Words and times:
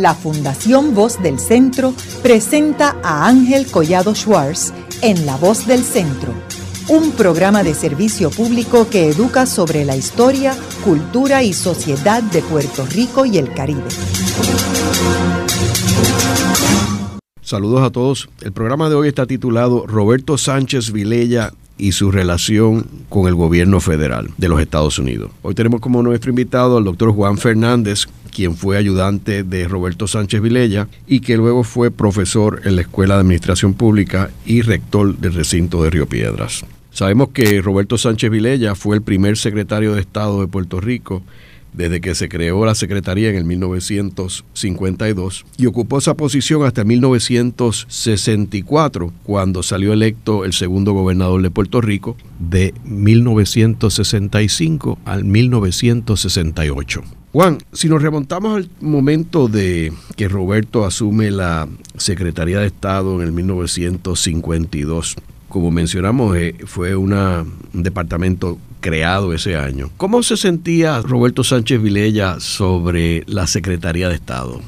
la 0.00 0.14
Fundación 0.14 0.94
Voz 0.94 1.22
del 1.22 1.38
Centro 1.38 1.94
presenta 2.22 2.96
a 3.02 3.26
Ángel 3.26 3.66
Collado 3.70 4.14
Schwartz 4.14 4.72
en 5.02 5.26
La 5.26 5.36
Voz 5.36 5.66
del 5.66 5.84
Centro, 5.84 6.32
un 6.88 7.12
programa 7.12 7.62
de 7.62 7.74
servicio 7.74 8.30
público 8.30 8.88
que 8.88 9.08
educa 9.10 9.46
sobre 9.46 9.84
la 9.84 9.96
historia, 9.96 10.56
cultura 10.84 11.42
y 11.42 11.52
sociedad 11.52 12.22
de 12.22 12.40
Puerto 12.42 12.86
Rico 12.86 13.26
y 13.26 13.38
el 13.38 13.52
Caribe. 13.52 13.88
Saludos 17.42 17.82
a 17.82 17.90
todos. 17.90 18.28
El 18.42 18.52
programa 18.52 18.88
de 18.88 18.94
hoy 18.94 19.08
está 19.08 19.26
titulado 19.26 19.86
Roberto 19.86 20.38
Sánchez 20.38 20.92
Vilella 20.92 21.52
y 21.80 21.92
su 21.92 22.10
relación 22.10 22.86
con 23.08 23.26
el 23.26 23.34
gobierno 23.34 23.80
federal 23.80 24.30
de 24.36 24.48
los 24.48 24.60
Estados 24.60 24.98
Unidos. 24.98 25.30
Hoy 25.42 25.54
tenemos 25.54 25.80
como 25.80 26.02
nuestro 26.02 26.30
invitado 26.30 26.76
al 26.76 26.84
doctor 26.84 27.12
Juan 27.12 27.38
Fernández, 27.38 28.06
quien 28.30 28.54
fue 28.54 28.76
ayudante 28.76 29.42
de 29.42 29.66
Roberto 29.66 30.06
Sánchez 30.06 30.40
Vilella 30.40 30.88
y 31.06 31.20
que 31.20 31.36
luego 31.36 31.64
fue 31.64 31.90
profesor 31.90 32.60
en 32.64 32.76
la 32.76 32.82
Escuela 32.82 33.14
de 33.14 33.20
Administración 33.20 33.74
Pública 33.74 34.30
y 34.44 34.62
rector 34.62 35.16
del 35.16 35.34
recinto 35.34 35.82
de 35.82 35.90
Río 35.90 36.06
Piedras. 36.06 36.64
Sabemos 36.92 37.30
que 37.30 37.62
Roberto 37.62 37.96
Sánchez 37.98 38.30
Vilella 38.30 38.74
fue 38.74 38.96
el 38.96 39.02
primer 39.02 39.36
secretario 39.36 39.94
de 39.94 40.00
Estado 40.00 40.40
de 40.40 40.48
Puerto 40.48 40.80
Rico 40.80 41.22
desde 41.72 42.00
que 42.00 42.14
se 42.14 42.28
creó 42.28 42.64
la 42.64 42.74
Secretaría 42.74 43.28
en 43.30 43.36
el 43.36 43.44
1952 43.44 45.46
y 45.56 45.66
ocupó 45.66 45.98
esa 45.98 46.14
posición 46.14 46.64
hasta 46.64 46.82
1964, 46.84 49.12
cuando 49.24 49.62
salió 49.62 49.92
electo 49.92 50.44
el 50.44 50.52
segundo 50.52 50.92
gobernador 50.92 51.42
de 51.42 51.50
Puerto 51.50 51.80
Rico, 51.80 52.16
de 52.38 52.74
1965 52.84 54.98
al 55.04 55.24
1968. 55.24 57.02
Juan, 57.32 57.58
si 57.72 57.88
nos 57.88 58.02
remontamos 58.02 58.56
al 58.56 58.68
momento 58.80 59.46
de 59.46 59.92
que 60.16 60.26
Roberto 60.28 60.84
asume 60.84 61.30
la 61.30 61.68
Secretaría 61.96 62.58
de 62.58 62.66
Estado 62.66 63.20
en 63.20 63.26
el 63.26 63.32
1952, 63.32 65.14
como 65.48 65.70
mencionamos, 65.70 66.36
eh, 66.36 66.56
fue 66.64 66.96
un 66.96 67.14
departamento 67.72 68.58
creado 68.80 69.32
ese 69.32 69.56
año. 69.56 69.90
¿Cómo 69.96 70.22
se 70.22 70.36
sentía 70.36 71.00
Roberto 71.02 71.44
Sánchez 71.44 71.80
Vilella 71.80 72.40
sobre 72.40 73.24
la 73.26 73.46
Secretaría 73.46 74.08
de 74.08 74.14
Estado? 74.16 74.60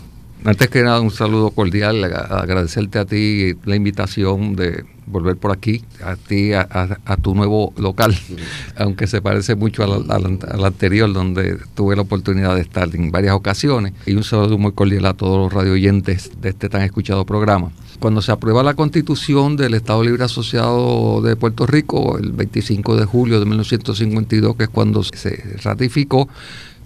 Antes 0.44 0.68
que 0.70 0.82
nada, 0.82 1.00
un 1.00 1.12
saludo 1.12 1.50
cordial, 1.50 2.02
agradecerte 2.02 2.98
a 2.98 3.04
ti 3.04 3.52
la 3.64 3.76
invitación 3.76 4.56
de 4.56 4.84
volver 5.06 5.36
por 5.36 5.52
aquí, 5.52 5.82
a 6.04 6.16
ti, 6.16 6.52
a, 6.52 7.16
tu 7.22 7.34
nuevo 7.34 7.72
local, 7.76 8.16
aunque 8.76 9.06
se 9.06 9.22
parece 9.22 9.54
mucho 9.54 9.84
al, 9.84 10.64
anterior, 10.64 11.12
donde 11.12 11.58
tuve 11.74 11.94
la 11.94 12.02
oportunidad 12.02 12.56
de 12.56 12.62
estar 12.62 12.88
en 12.94 13.12
varias 13.12 13.34
ocasiones. 13.34 13.92
Y 14.04 14.14
un 14.14 14.24
saludo 14.24 14.58
muy 14.58 14.72
cordial 14.72 15.06
a 15.06 15.14
todos 15.14 15.38
los 15.38 15.52
radio 15.52 15.74
oyentes 15.74 16.32
de 16.40 16.48
este 16.48 16.68
tan 16.68 16.82
escuchado 16.82 17.24
programa. 17.24 17.70
Cuando 18.02 18.20
se 18.20 18.32
aprueba 18.32 18.64
la 18.64 18.74
constitución 18.74 19.54
del 19.54 19.74
Estado 19.74 20.02
Libre 20.02 20.24
Asociado 20.24 21.22
de 21.22 21.36
Puerto 21.36 21.68
Rico, 21.68 22.18
el 22.18 22.32
25 22.32 22.96
de 22.96 23.04
julio 23.04 23.38
de 23.38 23.46
1952, 23.46 24.56
que 24.56 24.64
es 24.64 24.68
cuando 24.68 25.04
se 25.04 25.40
ratificó, 25.62 26.28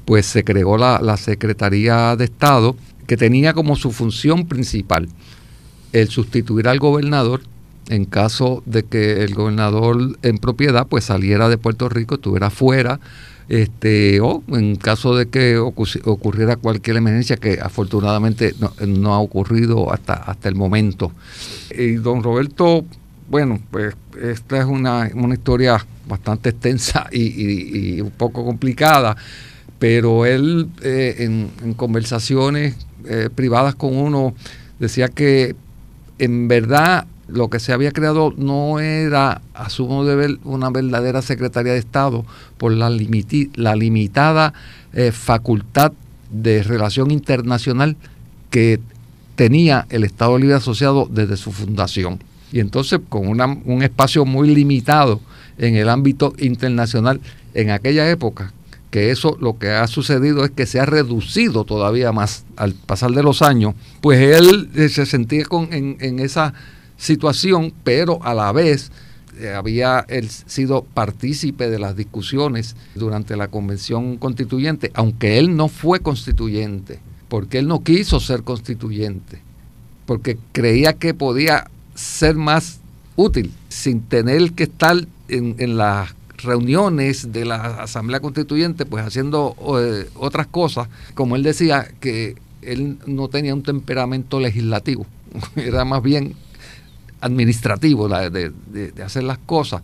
pues 0.05 0.27
se 0.27 0.45
creó 0.45 0.77
la, 0.77 1.17
Secretaría 1.17 2.17
de 2.17 2.27
Estado, 2.27 2.77
que 3.07 3.17
tenía 3.17 3.55
como 3.55 3.77
su 3.77 3.93
función 3.93 4.47
principal 4.47 5.09
el 5.95 6.11
sustituir 6.11 6.69
al 6.69 6.81
gobernador 6.81 7.41
en 7.89 8.05
caso 8.05 8.63
de 8.67 8.83
que 8.83 9.25
el 9.25 9.35
gobernador 9.35 10.19
en 10.21 10.37
propiedad 10.37 10.87
pues 10.87 11.05
saliera 11.05 11.49
de 11.49 11.57
Puerto 11.57 11.89
Rico, 11.89 12.17
estuviera 12.17 12.51
fuera, 12.51 13.01
este, 13.49 14.21
o 14.21 14.43
en 14.49 14.77
caso 14.77 15.15
de 15.15 15.29
que 15.29 15.57
ocurriera 15.59 16.57
cualquier 16.57 16.97
emergencia 16.97 17.37
que 17.37 17.59
afortunadamente 17.61 18.55
no, 18.87 19.15
ha 19.15 19.21
ocurrido 19.21 19.93
hasta, 19.93 20.15
hasta 20.15 20.49
el 20.49 20.55
momento. 20.55 21.13
Y 21.77 21.93
don 21.95 22.23
Roberto, 22.23 22.85
bueno, 23.29 23.61
pues 23.71 23.95
esta 24.21 24.59
es 24.59 24.65
una, 24.65 25.11
historia 25.33 25.85
bastante 26.09 26.51
extensa 26.51 27.07
y, 27.13 28.01
un 28.01 28.11
poco 28.11 28.45
complicada, 28.45 29.17
pero 29.79 30.27
él 30.27 30.69
eh, 30.83 31.17
en, 31.19 31.75
conversaciones 31.75 32.77
eh, 33.05 33.29
privadas 33.35 33.75
con 33.75 33.97
uno 33.97 34.35
decía 34.79 35.09
que 35.09 35.55
en 36.19 36.49
verdad 36.49 37.07
lo 37.29 37.51
que 37.51 37.59
se 37.59 37.73
había 37.73 37.93
creado 37.93 38.33
no 38.37 38.79
era, 38.79 39.41
a 39.55 39.71
su 39.71 39.87
modo 39.87 40.09
de 40.09 40.17
ver, 40.17 40.39
una 40.45 40.71
verdadera 40.71 41.23
Secretaría 41.23 41.73
de 41.73 41.79
Estado 41.79 42.25
por 42.59 42.73
la, 42.73 42.91
la 42.91 43.77
limitada 43.77 44.55
eh, 44.93 45.13
facultad 45.13 45.93
de 46.31 46.63
relación 46.63 47.11
internacional 47.11 47.97
que 48.51 48.81
tenía 49.35 49.87
el 49.91 50.05
Estado 50.05 50.39
Libre 50.39 50.55
Asociado 50.55 51.09
desde 51.11 51.37
su 51.37 51.53
fundación. 51.53 52.21
Y 52.53 52.61
entonces, 52.61 53.01
con 53.09 53.27
un 53.29 53.83
espacio 53.83 54.25
muy 54.25 54.55
limitado 54.55 55.21
en 55.59 55.75
el 55.75 55.89
ámbito 55.89 56.33
internacional 56.39 57.21
en 57.55 57.71
aquella 57.71 58.09
época, 58.09 58.53
que 58.91 59.11
eso 59.11 59.37
lo 59.41 59.59
que 59.59 59.71
ha 59.71 59.87
sucedido 59.89 60.45
es 60.45 60.53
que 60.53 60.65
se 60.65 60.79
ha 60.81 60.87
reducido 60.87 61.65
todavía 61.65 62.13
más 62.13 62.45
al 62.57 62.73
pasar 62.73 63.11
de 63.11 63.23
los 63.23 63.43
años, 63.43 63.75
pues 64.01 64.21
él 64.21 64.71
eh, 64.75 64.89
se 64.89 65.07
sentía 65.07 65.45
con, 65.45 65.73
en, 65.73 65.97
en 66.01 66.21
esa 66.21 66.55
situación, 66.97 67.73
pero 67.85 68.23
a 68.23 68.35
la 68.35 68.53
vez 68.53 68.91
eh, 69.39 69.53
había 69.53 70.05
él 70.09 70.31
sido 70.31 70.83
partícipe 70.83 71.69
de 71.69 71.79
las 71.79 71.95
discusiones 71.95 72.75
durante 72.95 73.37
la 73.37 73.49
convención 73.49 74.17
constituyente, 74.17 74.91
aunque 74.95 75.39
él 75.39 75.57
no 75.57 75.69
fue 75.69 76.01
constituyente, 76.01 77.01
porque 77.29 77.59
él 77.59 77.69
no 77.69 77.83
quiso 77.83 78.19
ser 78.19 78.45
constituyente, 78.45 79.41
porque 80.07 80.39
creía 80.53 80.95
que 80.95 81.13
podía 81.13 81.69
ser 81.95 82.37
más 82.37 82.81
útil 83.17 83.53
sin 83.69 84.01
tener 84.01 84.53
que 84.53 84.65
estar 84.65 84.97
en, 85.29 85.77
las 85.77 86.15
reuniones 86.39 87.33
de 87.33 87.45
la 87.45 87.83
Asamblea 87.83 88.21
Constituyente, 88.21 88.87
pues 88.87 89.05
haciendo 89.05 89.55
eh, 89.81 90.09
otras 90.15 90.47
cosas, 90.47 90.89
como 91.15 91.37
él 91.37 91.43
decía, 91.43 91.89
que 92.01 92.37
él 92.63 92.99
no 93.07 93.29
tenía 93.29 93.55
un 93.55 93.63
temperamento 93.63 94.41
legislativo, 94.41 95.05
era 95.57 95.85
más 95.85 96.03
bien 96.03 96.37
administrativo 97.21 98.09
de, 98.09 98.53
hacer 99.05 99.25
las 99.25 99.39
cosas, 99.39 99.83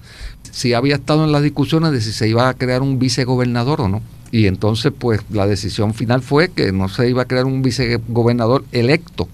si 0.51 0.75
había 0.75 0.97
estado 0.97 1.25
en 1.25 1.33
las 1.33 1.43
discusiones 1.43 1.93
de 1.93 2.01
si 2.01 2.13
se 2.13 2.29
iba 2.29 2.49
a 2.49 2.55
crear 2.55 2.83
un 2.83 2.99
vicegobernador 2.99 3.81
o 3.83 3.89
no. 3.89 4.03
Y 4.31 4.47
entonces, 4.47 4.93
pues 4.99 5.21
la 5.31 5.47
decisión 5.47 5.93
final 5.93 6.23
fue 6.23 6.49
que 6.49 6.73
no 6.73 6.89
se 6.89 7.09
iba 7.09 7.23
a 7.23 7.25
crear 7.27 7.45
un 7.45 7.63
vicegobernador 7.63 8.65
electo. 8.73 9.29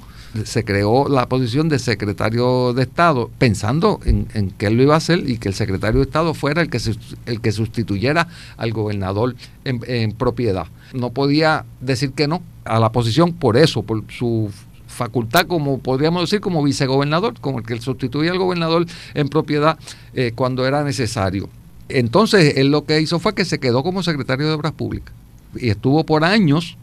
Se 0.45 0.65
creó 0.65 1.09
la 1.09 1.27
posición 1.29 1.69
de 1.69 1.79
secretario 1.79 2.75
de 2.75 2.83
Estado 2.83 3.31
pensando 3.39 4.01
en, 4.05 4.27
que 4.59 4.67
él 4.67 4.75
lo 4.75 4.83
iba 4.83 4.95
a 4.95 4.99
hacer 4.99 5.29
y 5.29 5.39
que 5.39 5.49
el 5.49 5.55
secretario 5.55 6.01
de 6.01 6.07
Estado 6.07 6.35
fuera 6.35 6.63
el 6.63 6.69
que, 6.69 6.81
el 7.27 7.41
que 7.41 7.53
sustituyera 7.53 8.29
al 8.57 8.73
gobernador 8.73 9.37
en, 9.65 9.81
en 9.87 10.13
propiedad. 10.13 10.67
No 10.93 11.11
podía 11.11 11.65
decir 11.81 12.13
que 12.13 12.29
no 12.29 12.43
a 12.65 12.79
la 12.79 12.93
posición 12.93 13.33
por 13.33 13.57
eso, 13.57 13.83
por 13.83 14.05
su 14.11 14.51
facultad, 14.89 15.47
como 15.47 15.79
podríamos 15.79 16.23
decir, 16.23 16.41
como 16.41 16.63
vicegobernador, 16.63 17.39
como 17.41 17.61
el 17.61 17.65
que 17.65 17.81
sustituía 17.81 18.33
al 18.33 18.39
gobernador 18.39 18.87
en 19.15 19.29
propiedad 19.29 19.79
eh, 20.15 20.33
cuando 20.35 20.67
era 20.67 20.83
necesario. 20.83 21.49
Entonces, 21.89 22.55
él 22.57 22.71
lo 22.71 22.85
que 22.85 23.01
hizo 23.01 23.19
fue 23.19 23.35
que 23.35 23.45
se 23.45 23.61
quedó 23.61 23.83
como 23.83 24.03
secretario 24.03 24.47
de 24.47 24.53
Obras 24.53 24.73
Públicas 24.73 25.15
y 25.57 25.71
estuvo 25.71 26.05
por 26.05 26.25
años 26.25 26.77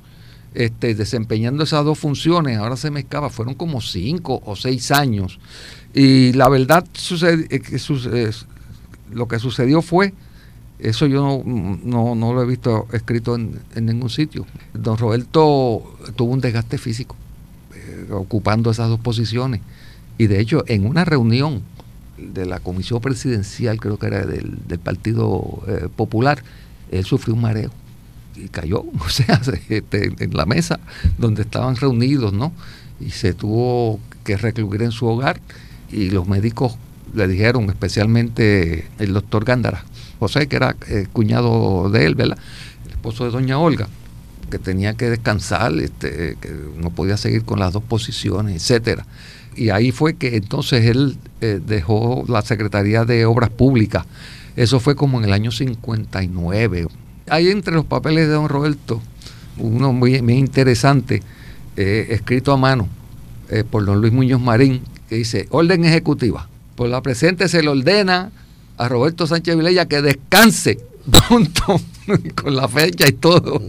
este, 0.54 0.96
desempeñando 0.96 1.64
esas 1.64 1.84
dos 1.84 2.00
funciones. 2.00 2.58
Ahora 2.58 2.78
se 2.78 2.92
me 2.92 3.06
fueron 3.30 3.54
como 3.54 3.82
cinco 3.82 4.42
o 4.46 4.56
seis 4.56 4.92
años. 4.92 5.40
Y 5.94 6.34
la 6.34 6.50
verdad, 6.50 6.86
sucede, 6.94 7.48
eh, 7.50 7.60
que 7.60 7.80
lo 9.12 9.28
que 9.28 9.40
sucedió 9.40 9.82
fue 9.82 10.14
eso 10.78 11.06
yo 11.06 11.42
no, 11.46 12.16
no, 12.16 12.34
lo 12.34 12.44
he 12.44 12.46
visto 12.46 12.88
escrito 12.92 13.36
en, 13.36 13.62
en, 13.76 13.86
ningún 13.86 14.10
sitio. 14.10 14.46
Don 14.74 14.98
Roberto 14.98 15.96
tuvo 16.18 16.34
un 16.34 16.42
desgaste 16.42 16.78
físico 16.78 17.16
ocupando 18.12 18.72
esas 18.72 18.90
dos 18.90 19.00
posiciones. 19.00 19.62
Y 20.18 20.28
de 20.28 20.40
hecho, 20.40 20.64
en 20.68 20.86
una 20.86 21.06
reunión 21.06 21.62
de 22.18 22.46
la 22.46 22.60
comisión 22.60 23.02
presidencial, 23.02 23.80
creo 23.80 23.98
que 23.98 24.08
era 24.08 24.26
del, 24.26 24.80
Partido 24.84 25.64
eh, 25.68 25.90
Popular, 25.94 26.42
él 26.92 27.04
sufrió 27.06 27.34
un 27.34 27.42
mareo 27.42 27.72
y 28.36 28.48
cayó, 28.50 28.86
o 29.00 29.10
sea, 29.10 29.42
este, 29.70 30.14
en 30.20 30.34
la 30.34 30.46
mesa 30.46 30.80
donde 31.18 31.42
estaban 31.42 31.76
reunidos, 31.76 32.34
¿no? 32.34 32.54
Y 33.00 33.12
se 33.12 33.34
tuvo 33.34 34.00
que 34.24 34.38
recluir 34.38 34.82
en 34.84 34.92
su 34.92 35.06
hogar 35.06 35.40
y 35.92 36.10
los 36.10 36.28
médicos 36.28 36.78
le 37.14 37.28
dijeron, 37.28 37.70
especialmente 37.70 38.88
el 39.00 39.14
doctor 39.14 39.46
Gándara, 39.46 39.86
José, 40.20 40.48
que 40.48 40.56
era 40.56 40.76
eh, 40.88 41.08
cuñado 41.12 41.90
de 41.90 42.06
él, 42.06 42.16
¿verdad? 42.16 42.38
El 42.86 42.92
esposo 42.92 43.26
de 43.26 43.32
doña 43.32 43.58
Olga, 43.58 43.88
que 44.50 44.60
tenía 44.60 44.94
que 44.94 45.10
descansar, 45.10 45.74
este, 45.74 46.38
que 46.40 46.54
no 46.78 46.90
podía 46.90 47.18
seguir 47.18 47.44
con 47.44 47.60
las 47.60 47.74
dos 47.74 47.84
posiciones, 47.84 48.56
etcétera. 48.56 49.06
Y 49.56 49.70
ahí 49.70 49.92
fue 49.92 50.16
que 50.16 50.36
entonces 50.36 50.86
él 50.86 51.18
eh, 51.42 51.60
dejó 51.66 52.26
la 52.28 52.42
Secretaría 52.42 53.06
de 53.06 53.26
Obras 53.26 53.50
Públicas. 53.50 54.06
Eso 54.56 54.80
fue 54.80 54.96
como 54.96 55.20
en 55.20 55.26
el 55.26 55.34
año 55.34 55.52
59. 55.52 56.88
Hay 57.30 57.50
entre 57.50 57.74
los 57.74 57.86
papeles 57.86 58.28
de 58.28 58.34
don 58.34 58.50
Roberto 58.50 59.02
uno 59.58 59.94
muy, 59.94 60.22
muy 60.22 60.34
interesante 60.34 61.24
eh, 61.78 62.08
escrito 62.10 62.52
a 62.52 62.58
mano 62.58 62.88
eh, 63.50 63.64
por 63.64 63.86
don 63.86 64.02
Luis 64.02 64.14
Muñoz 64.14 64.42
Marín, 64.42 64.82
que 65.10 65.16
dice, 65.16 65.48
orden 65.50 65.86
ejecutiva. 65.86 66.50
Por 66.76 66.90
la 66.90 67.02
presente 67.02 67.48
se 67.48 67.62
le 67.62 67.70
ordena 67.70 68.32
a 68.78 68.90
Roberto 68.90 69.28
Sánchez 69.28 69.56
Vilella 69.56 69.86
que 69.86 70.02
descanse 70.02 70.80
punto, 71.06 71.82
con 72.36 72.56
la 72.56 72.68
fecha 72.68 73.08
y 73.08 73.14
todo. 73.14 73.62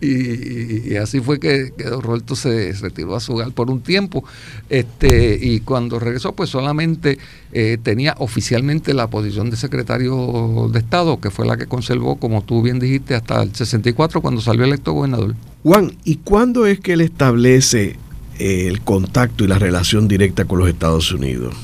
Y, 0.00 0.96
así 0.96 1.20
fue 1.20 1.40
que, 1.40 1.72
don 1.78 2.02
Roberto 2.02 2.36
se 2.36 2.72
retiró 2.72 3.16
a 3.16 3.20
su 3.20 3.32
hogar 3.32 3.52
por 3.52 3.70
un 3.70 3.80
tiempo. 3.80 4.24
Este, 4.68 5.38
y 5.40 5.60
cuando 5.60 5.98
regresó, 5.98 6.32
pues 6.32 6.50
solamente 6.50 7.18
eh, 7.52 7.78
tenía 7.82 8.14
oficialmente 8.18 8.94
la 8.94 9.08
posición 9.08 9.50
de 9.50 9.56
secretario 9.56 10.68
de 10.72 10.78
Estado, 10.78 11.20
que 11.20 11.30
fue 11.30 11.46
la 11.46 11.56
que 11.56 11.66
conservó, 11.66 12.16
como 12.16 12.42
tú 12.42 12.62
bien 12.62 12.78
dijiste, 12.78 13.14
hasta 13.14 13.42
el 13.42 13.54
64, 13.54 14.20
cuando 14.20 14.40
salió 14.40 14.64
electo 14.64 14.92
gobernador. 14.92 15.34
Juan, 15.62 15.96
¿y 16.04 16.16
cuándo 16.16 16.66
es 16.66 16.80
que 16.80 16.92
él 16.92 17.00
establece 17.00 17.96
eh, 18.38 18.68
el 18.68 18.82
contacto 18.82 19.44
y 19.44 19.48
la 19.48 19.58
relación 19.58 20.08
directa 20.08 20.44
con 20.44 20.58
los 20.58 20.68
Estados 20.68 21.10
Unidos? 21.12 21.54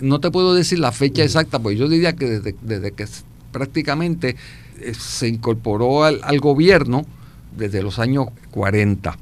No 0.00 0.20
te 0.20 0.30
puedo 0.30 0.54
decir 0.54 0.78
la 0.78 0.92
fecha 0.92 1.24
exacta, 1.24 1.58
pues 1.58 1.76
yo 1.76 1.88
diría 1.88 2.14
que 2.14 2.26
desde, 2.26 2.54
desde 2.62 2.92
que 2.92 3.06
prácticamente 3.52 4.36
eh, 4.80 4.94
se 4.94 5.28
incorporó 5.28 6.04
al, 6.04 6.40
gobierno 6.40 7.04
desde 7.56 7.82
los 7.82 7.98
años 7.98 8.28
40. 8.50 9.16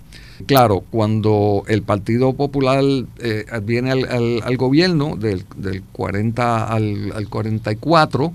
Claro, 0.46 0.84
cuando 0.90 1.64
el 1.66 1.82
Partido 1.82 2.34
Popular 2.34 2.84
eh, 3.18 3.46
viene 3.62 3.90
al, 3.92 4.56
gobierno 4.58 5.16
del, 5.16 5.44
del 5.56 5.82
40 5.92 6.66
al, 6.66 7.12
al 7.12 7.28
44, 7.28 8.32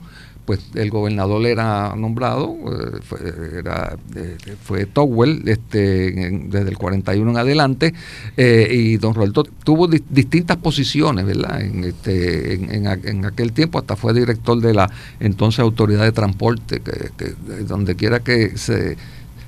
pues 0.51 0.65
el 0.75 0.89
gobernador 0.89 1.45
era 1.45 1.95
nombrado, 1.95 2.57
eh, 2.65 2.99
fue, 3.03 3.19
era, 3.57 3.95
eh, 4.17 4.35
fue 4.61 4.85
Towell 4.85 5.47
este, 5.47 6.11
desde 6.49 6.69
el 6.69 6.77
41 6.77 7.31
en 7.31 7.37
adelante, 7.37 7.93
eh, 8.35 8.67
y 8.69 8.97
don 8.97 9.13
Roberto 9.13 9.45
tuvo 9.63 9.87
distintas 9.87 10.57
posiciones, 10.57 11.25
¿verdad? 11.25 11.61
En, 11.61 11.85
este, 11.85 12.55
en, 12.55 13.25
aquel 13.25 13.53
tiempo 13.53 13.79
hasta 13.79 13.95
fue 13.95 14.13
director 14.13 14.59
de 14.59 14.73
la 14.73 14.91
entonces 15.21 15.61
Autoridad 15.61 16.03
de 16.03 16.11
Transporte, 16.11 16.81
que, 16.81 17.33
donde 17.63 17.95
quiera 17.95 18.19
que 18.19 18.57
se, 18.57 18.97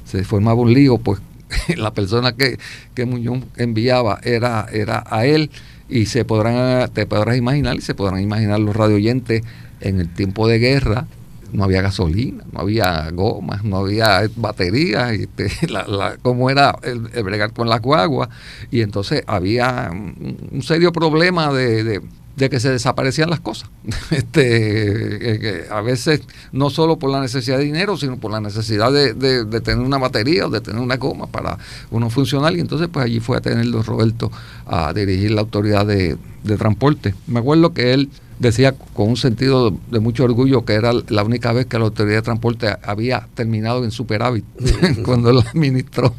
se 0.06 0.24
formaba 0.24 0.62
un 0.62 0.74
lío, 0.74 1.00
pues 1.00 1.20
la 1.76 1.94
persona 1.94 2.32
que, 2.32 2.58
que 2.96 3.06
Muñoz 3.06 3.44
enviaba 3.58 4.22
era, 4.24 4.68
era 4.72 5.04
a 5.10 5.26
él 5.26 5.52
y 5.90 6.06
se 6.06 6.24
podrán, 6.24 6.90
te 6.94 7.06
podrás 7.06 7.36
imaginar 7.36 7.76
y 7.76 7.82
se 7.82 7.94
podrán 7.94 8.22
imaginar 8.22 8.62
los 8.62 8.74
radioyentes 8.74 9.44
en 9.84 10.00
el 10.00 10.10
tiempo 10.10 10.48
de 10.48 10.60
guerra 10.60 11.06
no 11.54 11.64
había 11.64 11.82
gasolina, 11.82 12.44
no 12.52 12.62
había 12.62 13.10
gomas, 13.12 13.64
no 13.64 13.78
había 13.78 14.28
baterías, 14.36 15.12
este, 15.12 15.50
la, 15.70 16.18
como 16.22 16.50
era 16.50 16.76
el, 16.82 17.00
bregar 17.24 17.54
con 17.54 17.70
las 17.70 17.82
guaguas, 17.82 18.30
y 18.72 18.82
entonces 18.82 19.24
había 19.28 19.90
un, 19.92 20.62
serio 20.64 20.92
problema 20.92 21.54
de, 21.54 22.02
que 22.36 22.60
se 22.60 22.72
desaparecían 22.72 23.30
las 23.30 23.40
cosas. 23.40 23.70
Este, 24.12 25.68
a 25.70 25.82
veces 25.82 26.22
no 26.52 26.70
solo 26.70 26.98
por 26.98 27.12
la 27.12 27.22
necesidad 27.22 27.58
de 27.60 27.66
dinero, 27.66 27.98
sino 27.98 28.18
por 28.18 28.32
la 28.32 28.40
necesidad 28.40 28.92
de, 28.92 29.14
tener 29.62 29.86
una 29.86 30.00
batería 30.00 30.48
o 30.48 30.50
de 30.50 30.62
tener 30.62 30.82
una 30.82 30.98
goma 30.98 31.28
para 31.28 31.60
uno 31.92 32.10
funcionar, 32.10 32.56
y 32.56 32.60
entonces 32.60 32.90
pues 32.92 33.06
allí 33.06 33.20
fue 33.20 33.38
a 33.38 33.42
tener 33.42 33.70
don 33.70 33.84
Roberto 33.84 34.32
a 34.66 34.92
dirigir 34.94 35.32
la 35.32 35.42
autoridad 35.42 35.86
de 35.86 36.18
transporte. 36.58 37.14
Me 37.28 37.40
acuerdo 37.40 37.74
que 37.74 37.94
él 37.94 38.10
decía 38.44 38.76
con 38.94 39.10
un 39.10 39.18
sentido 39.18 39.76
de 39.90 40.00
mucho 40.00 40.24
orgullo 40.24 40.66
que 40.66 40.74
era 40.74 40.92
la 41.08 41.24
única 41.24 41.52
vez 41.52 41.66
que 41.66 41.80
la 41.80 41.86
Autoridad 41.86 42.18
de 42.18 42.22
Transporte 42.22 42.68
había 42.84 43.28
terminado 43.34 43.84
en 43.84 43.92
superávit 43.92 44.46
cuando 45.06 45.32
él 45.32 45.40
administró 45.40 46.14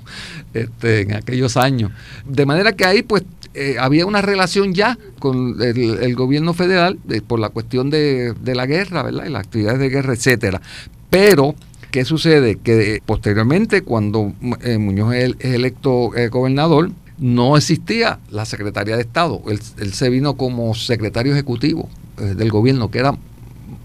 este, 0.53 1.03
en 1.03 1.15
aquellos 1.15 1.57
años. 1.57 1.93
De 2.27 2.47
manera 2.47 2.73
que 2.73 2.85
ahí 2.85 3.03
pues 3.03 3.23
eh, 3.55 3.77
había 3.79 4.07
una 4.07 4.21
relación 4.21 4.75
ya 4.75 4.99
con 5.21 5.63
el, 5.63 6.17
gobierno 6.17 6.55
federal 6.55 6.99
por 7.29 7.39
la 7.39 7.51
cuestión 7.51 7.91
de, 7.91 8.35
la 8.45 8.67
guerra, 8.67 9.05
¿verdad? 9.05 9.27
Y 9.27 9.31
las 9.31 9.47
actividades 9.47 9.79
de 9.79 9.89
guerra, 9.91 10.15
etcétera. 10.15 10.61
Pero 11.11 11.55
¿Qué 11.93 12.05
sucede? 12.05 12.57
Que 12.57 13.01
posteriormente, 13.07 13.83
cuando 13.83 14.33
eh, 14.63 14.79
Muñoz 14.79 15.15
es, 15.15 15.37
electo 15.39 16.13
eh, 16.17 16.27
gobernador, 16.27 16.91
no 17.19 17.57
existía 17.57 18.19
la 18.33 18.45
Secretaría 18.47 18.97
de 18.97 19.03
Estado. 19.03 19.41
él, 19.47 19.93
se 19.93 20.11
vino 20.11 20.35
como 20.35 20.75
secretario 20.75 21.33
ejecutivo 21.33 21.89
eh, 21.89 22.04
del 22.17 22.51
gobierno, 22.51 22.91
que 22.91 22.99
era 22.99 23.17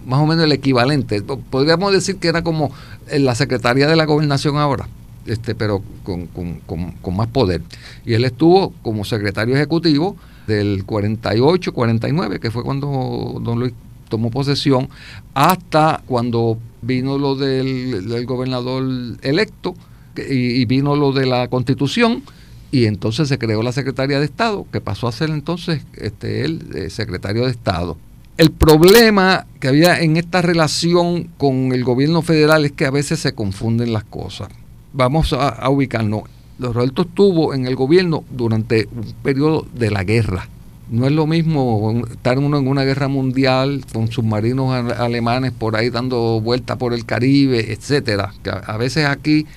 más 0.05 0.19
o 0.19 0.25
menos 0.25 0.45
el 0.45 0.51
equivalente. 0.51 1.21
Podríamos 1.21 1.91
decir 1.93 2.17
que 2.17 2.27
era 2.27 2.43
como 2.43 2.71
la 3.11 3.35
Secretaría 3.35 3.87
de 3.87 3.95
la 3.95 4.05
Gobernación 4.05 4.57
ahora, 4.57 4.87
este, 5.25 5.55
pero 5.55 5.81
con, 6.03 6.27
con, 6.27 7.15
más 7.15 7.27
poder. 7.27 7.61
Y 8.05 8.13
él 8.13 8.25
estuvo 8.25 8.73
como 8.81 9.05
secretario 9.05 9.55
ejecutivo 9.55 10.15
del 10.47 10.83
48, 10.85 11.73
49, 11.73 12.39
que 12.39 12.51
fue 12.51 12.63
cuando 12.63 13.39
don 13.41 13.59
Luis 13.59 13.73
tomó 14.09 14.31
posesión, 14.31 14.89
hasta 15.33 16.01
cuando 16.07 16.57
vino 16.81 17.17
lo 17.17 17.35
del, 17.35 18.25
gobernador 18.25 18.83
electo 19.21 19.75
y, 20.17 20.65
vino 20.65 20.95
lo 20.95 21.13
de 21.13 21.25
la 21.25 21.47
constitución 21.47 22.23
y 22.71 22.85
entonces 22.85 23.27
se 23.27 23.37
creó 23.37 23.63
la 23.63 23.71
Secretaría 23.71 24.19
de 24.19 24.25
Estado, 24.25 24.65
que 24.71 24.81
pasó 24.81 25.07
a 25.07 25.11
ser 25.11 25.29
entonces 25.29 25.83
este, 25.93 26.45
el 26.45 26.75
eh, 26.75 26.89
secretario 26.89 27.45
de 27.45 27.51
Estado. 27.51 27.97
El 28.39 28.51
problema 28.51 29.45
que 29.59 29.68
había 29.68 30.00
en 30.00 30.15
esta 30.15 30.41
relación 30.41 31.25
con 31.38 31.74
el 31.74 31.83
gobierno 31.83 32.21
federal 32.21 32.63
es 32.63 32.71
que 32.71 32.86
a 32.86 32.89
veces 32.89 33.19
se 33.19 33.33
confunden 33.33 33.91
las 33.91 34.06
cosas. 34.06 34.47
Vamos 34.94 35.33
a, 35.33 35.69
ubicarnos. 35.69 36.24
Los 36.57 36.74
Roberto 36.74 37.01
estuvo 37.01 37.53
en 37.53 37.68
el 37.68 37.75
gobierno 37.75 38.24
durante 38.31 38.88
un 38.95 39.13
periodo 39.24 39.68
de 39.74 39.91
la 39.91 40.06
guerra. 40.06 40.47
No 40.89 41.06
es 41.06 41.12
lo 41.12 41.27
mismo 41.27 42.01
estar 42.09 42.39
uno 42.39 42.57
en 42.57 42.69
una 42.69 42.86
guerra 42.86 43.09
mundial 43.09 43.83
con 43.91 44.09
submarinos 44.09 44.89
alemanes 44.97 45.51
por 45.51 45.75
ahí 45.75 45.89
dando 45.89 46.39
vueltas 46.39 46.77
por 46.77 46.94
el 46.94 47.06
Caribe, 47.06 47.74
etcétera. 47.74 48.33
Que 48.41 48.51
a, 48.51 48.77
veces 48.77 49.06
aquí 49.06 49.47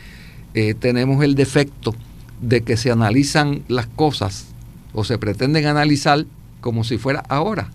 eh, 0.55 0.75
tenemos 0.75 1.23
el 1.23 1.37
defecto 1.37 1.95
de 2.41 2.63
que 2.63 2.77
se 2.77 2.91
analizan 2.91 3.63
las 3.69 3.87
cosas 3.87 4.47
o 4.93 5.05
se 5.05 5.19
pretenden 5.19 5.67
analizar 5.67 6.27
como 6.61 6.83
si 6.83 6.99
fuera 6.99 7.23
ahora 7.29 7.71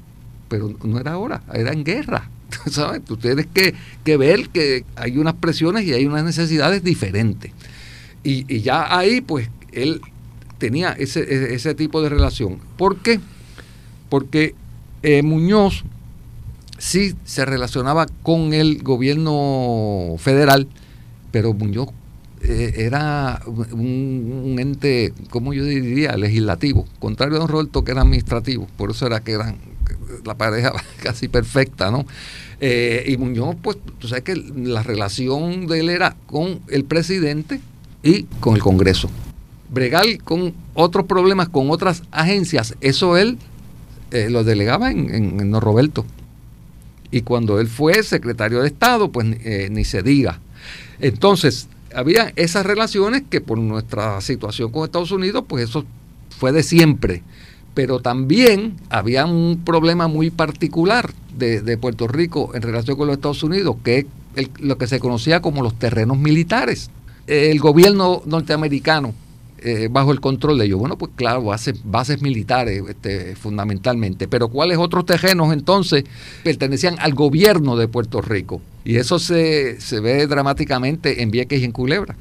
pero 0.47 0.73
no 0.83 0.99
era 0.99 1.13
ahora, 1.13 1.41
era 1.53 1.71
en 1.71 1.83
guerra. 1.83 2.29
¿sabes? 2.71 3.03
Tú 3.03 3.17
tienes 3.17 3.47
que, 3.47 4.17
ver 4.17 4.49
que 4.49 4.85
hay 4.95 5.17
unas 5.17 5.35
presiones 5.35 5.85
y 5.85 5.93
hay 5.93 6.05
unas 6.05 6.23
necesidades 6.23 6.83
diferentes. 6.83 7.51
Y, 8.23 8.61
ya 8.61 8.97
ahí, 8.97 9.21
pues, 9.21 9.49
él 9.71 10.01
tenía 10.57 10.91
ese, 10.91 11.53
ese, 11.53 11.75
tipo 11.75 12.01
de 12.01 12.09
relación. 12.09 12.59
¿Por 12.77 12.97
qué? 12.97 13.19
Porque 14.09 14.53
eh, 15.01 15.23
Muñoz 15.23 15.83
sí 16.77 17.15
se 17.23 17.45
relacionaba 17.45 18.07
con 18.23 18.53
el 18.53 18.83
gobierno 18.83 20.15
federal, 20.17 20.67
pero 21.31 21.53
Muñoz 21.53 21.89
eh, 22.41 22.73
era 22.77 23.41
un, 23.45 24.57
ente, 24.59 25.13
¿cómo 25.29 25.53
yo 25.53 25.63
diría? 25.63 26.17
Legislativo, 26.17 26.85
contrario 26.99 27.37
a 27.37 27.39
don 27.39 27.47
Roberto 27.47 27.83
que 27.83 27.91
era 27.91 28.01
administrativo, 28.01 28.67
por 28.77 28.91
eso 28.91 29.07
era 29.07 29.21
que 29.21 29.33
eran 29.33 29.57
la 30.27 30.35
pareja 30.35 30.73
casi 31.01 31.27
perfecta, 31.27 31.89
¿no? 31.89 32.05
Eh, 32.59 33.05
y 33.07 33.17
Muñoz, 33.17 33.55
pues, 33.61 33.77
tú 33.99 34.07
sabes 34.07 34.23
que 34.23 34.35
la 34.35 34.83
relación 34.83 35.67
de 35.67 35.79
él 35.79 35.89
era 35.89 36.15
con 36.25 36.59
el 36.67 36.85
presidente 36.85 37.61
y 38.03 38.23
con 38.39 38.55
el 38.55 38.61
Congreso. 38.61 39.09
Bregar 39.69 40.05
con 40.23 40.53
otros 40.73 41.05
problemas, 41.05 41.49
con 41.49 41.69
otras 41.71 42.03
agencias, 42.11 42.75
eso 42.81 43.17
él 43.17 43.37
eh, 44.11 44.29
lo 44.29 44.43
delegaba 44.43 44.91
en, 44.91 45.13
en, 45.13 45.61
Roberto. 45.61 46.05
Y 47.11 47.21
cuando 47.21 47.59
él 47.59 47.67
fue 47.67 48.01
secretario 48.03 48.61
de 48.61 48.67
Estado, 48.67 49.11
pues 49.11 49.27
eh, 49.43 49.69
ni 49.71 49.83
se 49.83 50.01
diga. 50.01 50.39
Entonces, 50.99 51.67
había 51.93 52.33
esas 52.35 52.65
relaciones 52.65 53.23
que 53.29 53.41
por 53.41 53.57
nuestra 53.57 54.19
situación 54.21 54.71
con 54.71 54.85
Estados 54.85 55.11
Unidos, 55.11 55.43
pues 55.47 55.69
eso 55.69 55.85
fue 56.37 56.51
de 56.51 56.63
siempre 56.63 57.23
pero 57.77 57.99
también 57.99 58.73
había 58.89 59.27
un 59.27 59.61
problema 59.63 60.07
muy 60.07 60.31
particular 60.31 61.11
de, 61.37 61.77
Puerto 61.77 62.07
Rico 62.07 62.55
en 62.55 62.63
relación 62.63 62.97
con 62.97 63.05
los 63.05 63.17
Estados 63.17 63.43
Unidos, 63.43 63.75
que 63.83 64.07
es 64.35 64.49
lo 64.57 64.79
que 64.79 64.87
se 64.87 64.99
conocía 64.99 65.43
como 65.43 65.61
los 65.61 65.77
terrenos 65.77 66.17
militares. 66.17 66.89
El 67.27 67.59
gobierno 67.59 68.23
norteamericano, 68.25 69.13
eh, 69.59 69.89
bajo 69.91 70.11
el 70.11 70.19
control 70.21 70.57
de 70.57 70.65
ellos, 70.65 70.79
bueno, 70.79 70.97
pues 70.97 71.11
claro, 71.15 71.43
bases, 71.43 71.79
bases 71.83 72.19
militares 72.23 72.81
este, 72.89 73.35
fundamentalmente, 73.35 74.27
pero 74.27 74.47
¿cuáles 74.47 74.79
otros 74.79 75.05
terrenos 75.05 75.53
entonces 75.53 76.03
pertenecían 76.43 76.95
al 76.97 77.13
gobierno 77.13 77.77
de 77.77 77.87
Puerto 77.87 78.21
Rico? 78.21 78.59
Y 78.85 78.95
eso 78.95 79.19
se, 79.19 79.79
se 79.79 79.99
ve 79.99 80.25
dramáticamente 80.25 81.21
en 81.21 81.29
Vieques 81.29 81.61
y 81.61 81.65
en 81.65 81.73
Culebra 81.73 82.15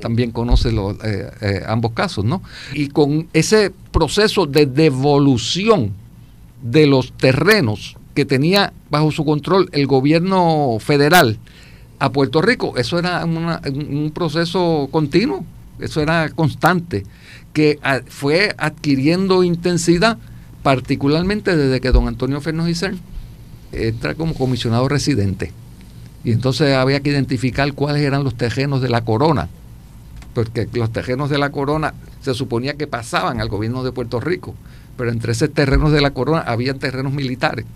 también 0.00 0.30
conoce 0.30 0.72
los, 0.72 0.96
eh, 1.04 1.30
eh, 1.40 1.62
ambos 1.66 1.92
casos, 1.92 2.24
¿no? 2.24 2.42
Y 2.74 2.88
con 2.88 3.28
ese 3.32 3.72
proceso 3.90 4.46
de 4.46 4.66
devolución 4.66 5.92
de 6.62 6.86
los 6.86 7.12
terrenos 7.12 7.96
que 8.14 8.24
tenía 8.24 8.72
bajo 8.90 9.10
su 9.10 9.24
control 9.24 9.68
el 9.72 9.86
gobierno 9.86 10.76
federal 10.80 11.38
a 11.98 12.10
Puerto 12.10 12.42
Rico, 12.42 12.74
eso 12.76 12.98
era 12.98 13.24
un 13.24 14.10
proceso 14.14 14.88
continuo. 14.90 15.44
eso 15.78 16.00
era 16.00 16.30
constante, 16.30 17.04
que 17.52 17.78
fue 18.06 18.54
adquiriendo 18.58 19.44
intensidad, 19.44 20.18
particularmente 20.62 21.56
desde 21.56 21.80
que 21.80 21.90
don 21.90 22.08
Antonio 22.08 22.40
Fernández 22.40 22.82
entra 23.72 24.14
como 24.14 24.34
comisionado 24.34 24.88
residente. 24.88 25.52
Y 26.24 26.32
entonces 26.32 26.74
había 26.74 27.00
que 27.00 27.10
identificar 27.10 27.72
cuáles 27.72 28.02
eran 28.02 28.22
los 28.24 28.36
terrenos 28.36 28.80
de 28.80 28.88
la 28.88 29.04
corona, 29.04 29.48
porque 30.34 30.68
los 30.72 30.92
terrenos 30.92 31.30
de 31.30 31.38
la 31.38 31.50
corona 31.50 31.94
se 32.20 32.34
suponía 32.34 32.74
que 32.74 32.86
pasaban 32.86 33.40
al 33.40 33.48
gobierno 33.48 33.84
de 33.84 33.92
Puerto 33.92 34.20
Rico, 34.20 34.54
pero 34.96 35.10
entre 35.10 35.32
esos 35.32 35.52
terrenos 35.52 35.92
de 35.92 36.00
la 36.00 36.12
corona 36.12 36.40
había 36.40 36.74
terrenos 36.74 37.12
militares. 37.12 37.66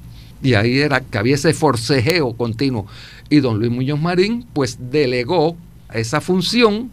Y 0.43 0.55
ahí 0.55 0.79
era 0.79 1.01
que 1.01 1.19
había 1.19 1.35
ese 1.35 1.55
forcejeo 1.55 2.35
continuo. 2.35 2.87
Y 3.31 3.41
don 3.41 3.59
Luis 3.59 3.71
Muñoz 3.71 4.01
Marín, 4.01 4.47
pues 4.53 4.79
delegó 4.91 5.57
esa 5.93 6.21
función 6.21 6.91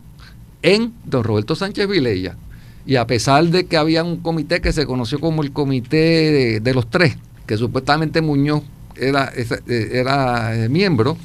en 0.62 0.94
don 1.04 1.24
Roberto 1.24 1.56
Sánchez 1.56 1.88
Vilella. 1.88 2.38
Y 2.86 2.96
a 2.96 3.08
pesar 3.08 3.46
de 3.46 3.66
que 3.66 3.78
había 3.78 4.04
un 4.04 4.18
comité 4.18 4.62
que 4.62 4.74
se 4.74 4.86
conoció 4.86 5.20
como 5.20 5.44
el 5.44 5.52
comité 5.52 6.60
de, 6.60 6.74
los 6.74 6.90
tres, 6.90 7.18
que 7.46 7.58
supuestamente 7.58 8.22
Muñoz 8.22 8.64
era, 8.96 9.32
era 9.68 10.56
eh, 10.56 10.70
miembro, 10.70 11.18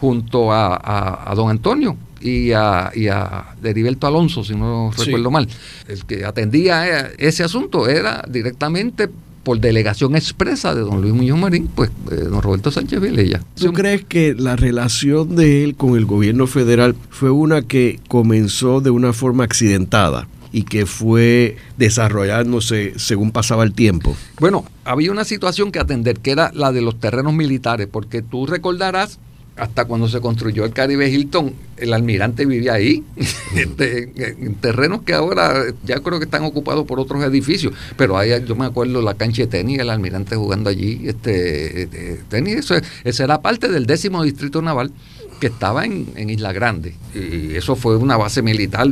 junto 0.00 0.52
a, 0.52 1.32
don 1.36 1.48
Antonio 1.48 1.96
y 2.22 2.52
a, 2.52 2.90
y 2.94 3.08
a 3.08 3.54
Deriberto 3.60 4.06
Alonso, 4.06 4.44
si 4.44 4.54
no 4.54 4.90
recuerdo 4.96 5.30
mal. 5.30 5.48
El 5.88 6.04
que 6.04 6.24
atendía 6.24 7.10
ese 7.18 7.44
asunto 7.44 7.88
era 7.88 8.24
directamente 8.28 9.08
por 9.42 9.58
delegación 9.58 10.14
expresa 10.14 10.74
de 10.74 10.82
don 10.82 11.00
Luis 11.00 11.14
Muñoz 11.14 11.38
Marín, 11.38 11.68
pues 11.74 11.90
eh, 12.10 12.14
don 12.14 12.42
Roberto 12.42 12.70
Sánchez 12.70 13.00
Vilella. 13.00 13.42
¿Tú 13.56 13.72
crees 13.72 14.04
que 14.04 14.34
la 14.34 14.56
relación 14.56 15.34
de 15.34 15.64
él 15.64 15.74
con 15.74 15.96
el 15.96 16.06
gobierno 16.06 16.46
federal 16.46 16.94
fue 17.10 17.30
una 17.30 17.62
que 17.62 17.98
comenzó 18.08 18.80
de 18.80 18.90
una 18.90 19.12
forma 19.12 19.44
accidentada? 19.44 20.28
y 20.54 20.64
que 20.64 20.84
fue 20.84 21.56
desarrollándose 21.78 22.92
según 22.98 23.32
pasaba 23.32 23.64
el 23.64 23.72
tiempo? 23.72 24.14
Bueno, 24.38 24.66
había 24.84 25.10
una 25.10 25.24
situación 25.24 25.72
que 25.72 25.78
atender, 25.78 26.18
que 26.18 26.30
era 26.30 26.50
la 26.52 26.72
de 26.72 26.82
los 26.82 27.00
terrenos 27.00 27.32
militares, 27.32 27.88
porque 27.90 28.20
tú 28.20 28.44
recordarás 28.44 29.18
hasta 29.62 29.84
cuando 29.84 30.08
se 30.08 30.20
construyó 30.20 30.64
el 30.64 30.72
Caribe 30.72 31.08
Hilton, 31.08 31.54
el 31.76 31.92
almirante 31.92 32.44
vivía 32.46 32.72
ahí, 32.74 33.04
este, 33.54 34.12
en 34.44 34.56
terrenos 34.56 35.02
que 35.02 35.14
ahora 35.14 35.66
ya 35.84 36.00
creo 36.00 36.18
que 36.18 36.24
están 36.24 36.42
ocupados 36.42 36.84
por 36.84 36.98
otros 36.98 37.22
edificios, 37.22 37.72
pero 37.96 38.18
ahí 38.18 38.30
yo 38.44 38.56
me 38.56 38.66
acuerdo 38.66 39.00
la 39.02 39.14
cancha 39.14 39.42
de 39.42 39.46
tenis, 39.46 39.78
el 39.78 39.88
almirante 39.88 40.34
jugando 40.34 40.68
allí, 40.68 41.02
este, 41.04 41.84
este 41.84 42.20
tenis, 42.28 42.56
eso, 42.56 42.74
esa 43.04 43.22
era 43.22 43.40
parte 43.40 43.68
del 43.68 43.86
décimo 43.86 44.24
distrito 44.24 44.60
naval 44.62 44.90
que 45.38 45.46
estaba 45.46 45.84
en, 45.84 46.08
en 46.16 46.30
Isla 46.30 46.52
Grande, 46.52 46.96
y 47.14 47.54
eso 47.54 47.76
fue 47.76 47.96
una 47.96 48.16
base 48.16 48.42
militar 48.42 48.88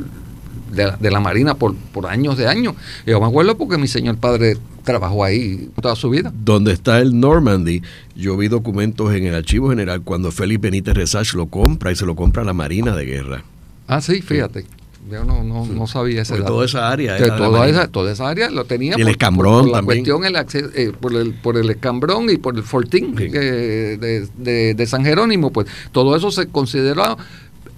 de, 0.70 1.10
la 1.10 1.18
Marina 1.18 1.54
por, 1.54 1.74
por 1.74 2.06
años 2.06 2.36
de 2.36 2.46
años. 2.46 2.74
yo 3.04 3.20
me 3.20 3.26
acuerdo 3.26 3.58
porque 3.58 3.76
mi 3.76 3.88
señor 3.88 4.18
padre 4.18 4.56
trabajó 4.82 5.24
ahí 5.24 5.68
toda 5.80 5.96
su 5.96 6.10
vida. 6.10 6.32
Donde 6.44 6.72
está 6.72 6.98
el 6.98 7.18
Normandy, 7.18 7.82
yo 8.16 8.36
vi 8.36 8.48
documentos 8.48 9.14
en 9.14 9.26
el 9.26 9.34
Archivo 9.34 9.70
General 9.70 10.02
cuando 10.02 10.30
Félix 10.30 10.60
Benítez 10.60 10.94
Resach 10.94 11.34
lo 11.34 11.46
compra 11.46 11.92
y 11.92 11.96
se 11.96 12.06
lo 12.06 12.16
compra 12.16 12.42
a 12.42 12.44
la 12.44 12.52
Marina 12.52 12.94
de 12.94 13.04
Guerra. 13.04 13.44
Ah, 13.86 14.00
sí, 14.00 14.22
fíjate. 14.22 14.66
Yo 15.10 15.24
no, 15.24 15.42
no, 15.42 15.66
no 15.66 15.86
sabía 15.86 16.22
ese 16.22 16.36
Toda 16.36 16.64
esa 16.66 16.90
área. 16.90 17.16
toda, 17.36 17.66
esa, 17.66 17.88
toda 17.88 18.12
esa 18.12 18.28
área 18.28 18.50
lo 18.50 18.64
tenía. 18.64 18.94
Y 18.96 19.00
el 19.00 19.08
escambrón 19.08 19.64
por, 19.64 19.72
la 19.72 19.82
cuestión, 19.82 20.24
el 20.24 20.36
eh, 20.36 20.92
por, 20.98 21.14
el, 21.14 21.32
por 21.32 21.56
el 21.56 21.70
escambrón 21.70 22.30
y 22.30 22.36
por 22.36 22.56
el 22.56 22.62
fortín 22.62 23.16
eh, 23.18 23.96
de, 23.98 24.28
de, 24.36 24.74
de, 24.74 24.86
San 24.86 25.04
Jerónimo, 25.04 25.50
pues 25.52 25.66
todo 25.90 26.14
eso 26.14 26.30
se 26.30 26.46
consideraba 26.48 27.16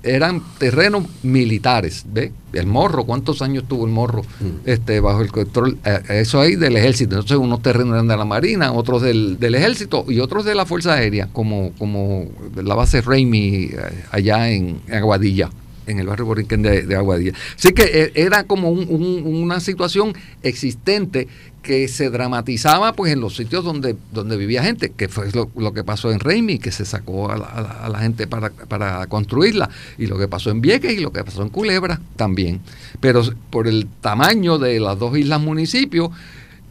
eran 0.02 0.42
terrenos 0.59 1.04
militares, 1.23 2.04
¿ve? 2.12 2.32
El 2.52 2.66
morro, 2.66 3.04
¿cuántos 3.04 3.40
años 3.40 3.64
tuvo 3.66 3.87
el 3.87 3.92
morro 3.92 4.23
mm. 4.23 4.68
este, 4.68 5.00
bajo 5.00 5.23
el 5.23 5.32
control? 5.32 5.78
Eh, 5.85 6.00
eso 6.21 6.40
ahí 6.40 6.56
del 6.56 6.76
ejército. 6.76 7.14
Entonces 7.14 7.38
unos 7.38 7.62
terrenos 7.62 7.94
eran 7.94 8.09
de 8.09 8.16
la 8.16 8.25
Marina, 8.25 8.73
otros 8.73 9.02
del, 9.02 9.38
ejército 9.40 10.04
y 10.09 10.21
otros 10.21 10.44
de 10.44 10.54
la 10.54 10.66
Fuerza 10.66 10.94
Aérea, 10.94 11.28
como, 11.32 11.73
como 11.78 12.26
la 12.54 12.75
base 12.75 13.00
Raimi 13.00 13.71
eh, 13.73 14.04
allá 14.11 14.50
en 14.50 14.80
Aguadilla 14.92 15.50
en 15.87 15.99
el 15.99 16.07
barrio 16.07 16.27
Borinquen 16.27 16.62
de, 16.62 16.97
Aguadilla. 16.97 17.33
Así 17.57 17.73
que 17.73 17.83
eh, 17.83 18.12
era 18.15 18.45
como 18.45 18.71
una 18.71 19.61
situación 19.61 20.15
existente 20.43 21.29
que 21.62 21.87
se 21.87 22.11
dramatizaba 22.11 22.93
pues 22.93 23.12
en 23.12 23.21
los 23.21 23.37
sitios 23.37 23.65
donde, 23.65 23.97
donde 24.12 24.37
vivía 24.37 24.62
gente, 24.62 24.91
que 24.91 25.09
fue 25.09 25.29
lo, 25.33 25.73
que 25.73 25.85
pasó 25.85 26.11
en 26.11 26.19
Reimi, 26.19 26.59
que 26.59 26.73
se 26.73 26.85
sacó 26.85 27.31
a 27.31 27.89
la, 27.89 27.99
gente 28.01 28.27
para, 28.27 28.51
para, 28.51 29.07
construirla, 29.07 29.71
y 29.97 30.07
lo 30.07 30.19
que 30.19 30.29
pasó 30.29 30.51
en 30.51 30.61
Vieques 30.61 30.93
y 30.93 31.01
lo 31.01 31.12
que 31.12 31.23
pasó 31.23 31.43
en 31.43 31.51
Culebra 31.51 32.01
también. 32.17 32.61
Pero 33.01 33.23
por 33.51 33.69
el 33.69 33.87
tamaño 34.01 34.59
de 34.59 34.81
las 34.81 34.99
dos 34.99 35.17
islas 35.17 35.41
municipios, 35.41 36.11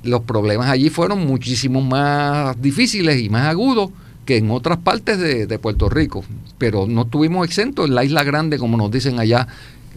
los 0.04 0.24
problemas 0.24 0.70
allí 0.70 0.90
fueron 0.90 1.26
muchísimo 1.26 1.82
más 1.82 2.62
difíciles 2.62 3.22
y 3.22 3.30
más 3.30 3.48
agudos 3.48 3.92
en 4.38 4.52
otras 4.52 4.78
partes 4.80 5.20
de, 5.20 5.60
Puerto 5.60 5.90
Rico, 5.90 6.24
pero 6.58 6.88
no 6.88 7.04
estuvimos 7.04 7.46
exentos 7.46 7.88
en 7.88 7.96
la 7.96 8.04
isla 8.04 8.24
grande, 8.24 8.58
como 8.58 8.78
nos 8.78 8.92
dicen 8.92 9.20
allá 9.20 9.48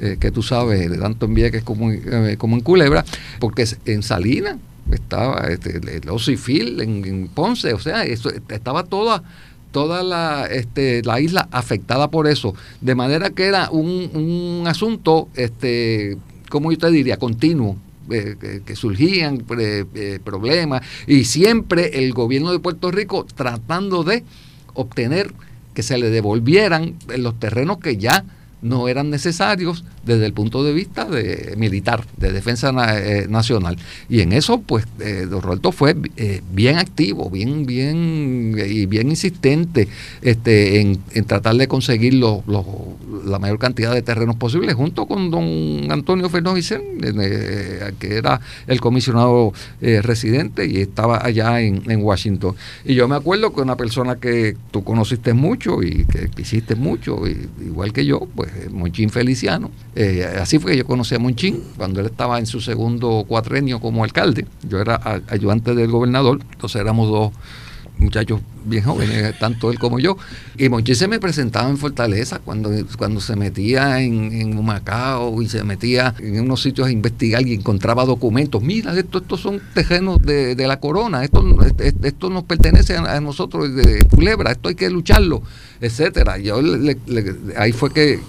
eh, 0.00 0.16
que 0.18 0.30
tú 0.30 0.42
sabes, 0.42 0.90
tanto 0.98 1.26
en 1.26 1.34
Vieques 1.34 1.62
como, 1.62 1.90
eh, 1.90 2.36
como 2.38 2.56
en 2.56 2.62
Culebra, 2.62 3.04
porque 3.40 3.66
en 3.86 4.02
Salinas 4.02 4.56
estaba 4.90 5.46
este, 5.48 5.78
el 5.78 6.08
Ocifil 6.08 6.80
en, 6.80 7.04
en, 7.04 7.28
Ponce, 7.28 7.72
o 7.72 7.78
sea, 7.78 8.04
eso, 8.04 8.30
estaba 8.48 8.84
toda 8.84 9.22
toda 9.72 10.04
la, 10.04 10.46
este, 10.46 11.02
la 11.02 11.20
isla 11.20 11.48
afectada 11.50 12.08
por 12.08 12.28
eso, 12.28 12.54
de 12.80 12.94
manera 12.94 13.30
que 13.30 13.46
era 13.46 13.70
un, 13.70 14.08
un 14.14 14.68
asunto, 14.68 15.28
este, 15.34 16.16
como 16.48 16.70
yo 16.70 16.78
te 16.78 16.90
diría, 16.92 17.16
continuo, 17.16 17.76
eh, 18.10 18.60
que, 18.64 18.76
surgían 18.76 19.44
eh, 19.58 20.20
problemas 20.22 20.82
y 21.06 21.24
siempre 21.24 22.04
el 22.04 22.12
gobierno 22.12 22.52
de 22.52 22.58
Puerto 22.58 22.90
Rico 22.90 23.26
tratando 23.34 24.04
de 24.04 24.24
obtener 24.74 25.32
que 25.74 25.82
se 25.82 25.98
le 25.98 26.10
devolvieran 26.10 26.96
los 27.16 27.38
terrenos 27.38 27.78
que 27.78 27.96
ya 27.96 28.24
no 28.62 28.88
eran 28.88 29.10
necesarios 29.10 29.84
desde 30.04 30.26
el 30.26 30.32
punto 30.32 30.62
de 30.64 30.72
vista 30.72 31.06
de 31.06 31.54
militar, 31.56 32.04
de 32.16 32.32
defensa 32.32 32.72
eh, 32.98 33.26
nacional. 33.28 33.76
Y 34.08 34.20
en 34.20 34.32
eso, 34.32 34.60
pues, 34.60 34.86
eh, 35.00 35.26
don 35.28 35.42
Roberto 35.42 35.72
fue 35.72 35.96
eh, 36.16 36.42
bien 36.52 36.78
activo, 36.78 37.30
bien, 37.30 37.66
bien 37.66 38.56
y 38.66 38.86
bien 38.86 39.08
insistente 39.08 39.88
este, 40.22 40.80
en, 40.80 40.98
tratar 41.26 41.56
de 41.56 41.68
conseguir 41.68 42.14
la 42.14 43.38
mayor 43.38 43.58
cantidad 43.58 43.94
de 43.94 44.02
terrenos 44.02 44.36
posibles, 44.36 44.74
junto 44.74 45.06
con 45.06 45.30
don 45.30 45.90
Antonio 45.90 46.28
Fernández, 46.28 46.74
que 47.98 48.14
era 48.16 48.40
el 48.66 48.80
comisionado 48.80 49.52
residente 49.80 50.66
y 50.66 50.78
estaba 50.78 51.24
allá 51.24 51.60
en, 51.60 51.90
en, 51.90 52.02
Washington. 52.02 52.54
Y 52.84 52.94
yo 52.94 53.08
me 53.08 53.16
acuerdo 53.16 53.54
que 53.54 53.62
una 53.62 53.76
persona 53.76 54.16
que 54.16 54.56
tú 54.70 54.84
conociste 54.84 55.32
mucho 55.32 55.82
y 55.82 56.04
que 56.04 56.28
quisiste 56.28 56.74
mucho, 56.74 57.22
igual 57.64 57.92
que 57.92 58.04
yo, 58.04 58.28
pues 58.34 58.50
Monchín 58.70 59.10
Feliciano. 59.10 59.70
Eh, 59.96 60.24
así 60.40 60.58
fue 60.58 60.72
que 60.72 60.78
yo 60.78 60.86
conocí 60.86 61.14
a 61.14 61.18
Monchín 61.18 61.62
cuando 61.76 62.00
él 62.00 62.06
estaba 62.06 62.38
en 62.38 62.46
su 62.46 62.60
segundo 62.60 63.24
cuatrenio 63.28 63.80
como 63.80 64.02
alcalde. 64.02 64.46
Yo 64.68 64.80
era 64.80 65.22
ayudante 65.28 65.74
del 65.74 65.90
gobernador, 65.90 66.40
entonces 66.52 66.80
éramos 66.80 67.08
dos 67.08 67.32
muchachos 67.98 68.40
bien 68.64 68.82
jóvenes, 68.82 69.38
tanto 69.40 69.70
él 69.70 69.78
como 69.78 69.98
yo. 69.98 70.16
Y 70.56 70.68
Monchín 70.68 70.96
se 70.96 71.08
me 71.08 71.20
presentaba 71.20 71.68
en 71.68 71.78
Fortaleza 71.78 72.40
cuando, 72.44 72.70
cuando 72.96 73.20
se 73.20 73.36
metía 73.36 74.00
en, 74.00 74.32
en 74.32 74.64
Macao 74.64 75.42
y 75.42 75.48
se 75.48 75.62
metía 75.64 76.14
en 76.18 76.40
unos 76.40 76.62
sitios 76.62 76.88
a 76.88 76.90
investigar 76.90 77.46
y 77.46 77.54
encontraba 77.54 78.04
documentos. 78.04 78.62
Mira, 78.62 78.96
esto, 78.98 79.18
estos 79.18 79.40
son 79.40 79.60
terrenos 79.74 80.22
de, 80.22 80.54
la 80.64 80.80
corona, 80.80 81.24
esto, 81.24 81.44
esto 82.02 82.30
nos 82.30 82.44
pertenece 82.44 82.96
a, 82.96 83.20
nosotros 83.20 83.74
de 83.74 84.06
Culebra, 84.08 84.52
esto 84.52 84.70
hay 84.70 84.74
que 84.74 84.88
lucharlo, 84.88 85.42
etcétera. 85.80 86.38
Yo 86.38 86.60
ahí 87.56 87.72
fue 87.72 87.92
que 87.92 88.14
eh, 88.14 88.20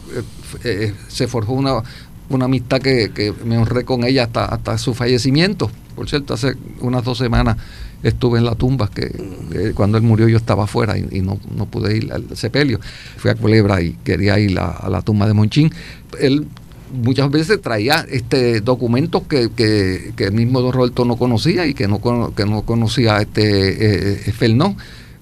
eh, 0.64 0.94
se 1.08 1.28
forjó 1.28 1.54
una, 1.54 1.82
una 2.30 2.46
amistad 2.46 2.82
que, 2.82 3.12
que, 3.14 3.34
me 3.46 3.58
honré 3.58 3.86
con 3.86 4.04
ella 4.04 4.24
hasta, 4.24 4.46
hasta 4.46 4.78
su 4.78 4.94
fallecimiento. 4.94 5.72
Por 5.96 6.10
cierto, 6.10 6.34
hace 6.34 6.56
unas 6.82 7.04
dos 7.06 7.18
semanas 7.18 7.58
estuve 8.06 8.38
en 8.38 8.46
la 8.46 8.56
tumba, 8.56 8.90
que, 8.90 9.74
cuando 9.74 9.98
él 9.98 10.04
murió 10.04 10.28
yo 10.28 10.38
estaba 10.38 10.66
afuera 10.66 10.98
y, 10.98 11.22
no, 11.22 11.38
pude 11.70 11.98
ir 11.98 12.14
al 12.14 12.38
sepelio. 12.38 12.80
Fui 13.18 13.32
a 13.32 13.36
Culebra 13.36 13.82
y 13.82 13.94
quería 14.04 14.40
ir 14.40 14.58
a, 14.60 14.88
la 14.90 15.02
tumba 15.02 15.28
de 15.28 15.34
Monchín. 15.34 15.72
Él 16.20 16.46
muchas 16.94 17.32
veces 17.32 17.60
traía 17.62 18.06
este 18.10 18.62
documentos 18.62 19.24
que, 19.24 19.50
que, 19.56 20.14
el 20.24 20.34
mismo 20.34 20.62
don 20.62 20.72
Roberto 20.72 21.04
no 21.04 21.18
conocía 21.18 21.66
y 21.66 21.74
que 21.74 21.88
no, 21.88 22.00
que 22.36 22.46
no 22.46 22.62
conocía 22.62 23.22
este 23.22 24.20
eh, 24.28 24.34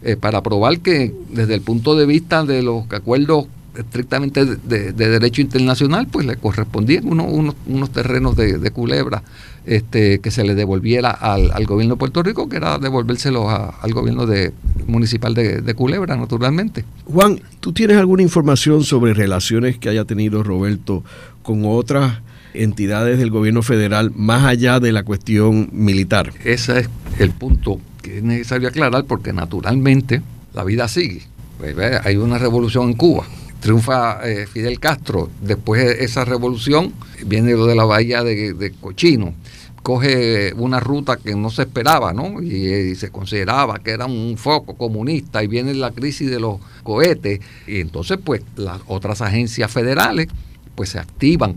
eh, 0.05 0.17
para 0.17 0.43
probar 0.43 0.79
que 0.81 1.13
desde 1.29 1.55
el 1.55 1.61
punto 1.61 1.95
de 1.95 2.05
vista 2.05 2.43
de 2.43 2.61
los 2.61 2.83
acuerdos 2.91 3.45
estrictamente 3.77 4.45
de, 4.45 4.93
derecho 4.93 5.41
internacional, 5.41 6.07
pues 6.07 6.25
le 6.25 6.37
correspondían 6.37 7.07
unos, 7.07 7.55
unos, 7.65 7.89
terrenos 7.91 8.35
de, 8.35 8.71
culebra 8.71 9.23
este, 9.65 10.19
que 10.19 10.31
se 10.31 10.43
le 10.43 10.55
devolviera 10.55 11.11
al, 11.11 11.65
gobierno 11.65 11.95
de 11.95 11.99
Puerto 11.99 12.23
Rico, 12.23 12.49
que 12.49 12.57
era 12.57 12.77
devolvérselo 12.77 13.49
al 13.49 13.93
gobierno 13.93 14.25
de, 14.25 14.53
municipal 14.87 15.33
de, 15.33 15.73
Culebra, 15.73 16.15
naturalmente. 16.15 16.85
Juan, 17.05 17.41
¿tú 17.59 17.73
tienes 17.73 17.97
alguna 17.97 18.21
información 18.21 18.83
sobre 18.83 19.13
relaciones 19.13 19.77
que 19.77 19.89
haya 19.89 20.05
tenido 20.05 20.43
Roberto 20.43 21.03
con 21.41 21.63
otras 21.65 22.21
entidades 22.53 23.17
del 23.17 23.31
gobierno 23.31 23.61
federal 23.61 24.11
más 24.15 24.45
allá 24.45 24.79
de 24.79 24.91
la 24.91 25.03
cuestión 25.03 25.69
militar. 25.71 26.31
Ese 26.43 26.81
es 26.81 26.89
el 27.19 27.31
punto 27.31 27.79
que 28.01 28.17
es 28.17 28.23
necesario 28.23 28.67
aclarar 28.67 29.05
porque 29.05 29.33
naturalmente 29.33 30.21
la 30.53 30.63
vida 30.63 30.87
sigue. 30.87 31.23
Pues, 31.57 31.75
hay 32.03 32.17
una 32.17 32.37
revolución 32.37 32.89
en 32.89 32.93
Cuba, 32.95 33.25
triunfa 33.63 34.19
eh, 34.29 34.45
Fidel 34.45 34.77
Castro, 34.77 35.29
después 35.41 35.81
de 35.81 36.03
esa 36.03 36.25
revolución 36.25 36.93
viene 37.25 37.53
lo 37.53 37.65
de 37.65 37.75
la 37.75 37.85
bahía 37.85 38.21
de, 38.21 38.73
Cochino, 38.81 39.33
coge 39.81 40.53
una 40.57 40.81
ruta 40.81 41.15
que 41.15 41.33
no 41.33 41.49
se 41.49 41.61
esperaba, 41.61 42.11
¿no? 42.11 42.41
Y, 42.41 42.93
se 42.95 43.09
consideraba 43.09 43.79
que 43.79 43.91
era 43.91 44.05
un 44.05 44.35
foco 44.37 44.75
comunista 44.75 45.41
y 45.41 45.47
viene 45.47 45.73
la 45.75 45.91
crisis 45.91 46.29
de 46.29 46.41
los 46.41 46.57
cohetes 46.83 47.39
y 47.65 47.79
entonces 47.79 48.19
pues 48.21 48.41
las 48.57 48.81
otras 48.87 49.21
agencias 49.21 49.71
federales 49.71 50.27
pues 50.75 50.89
se 50.89 50.99
activan 50.99 51.55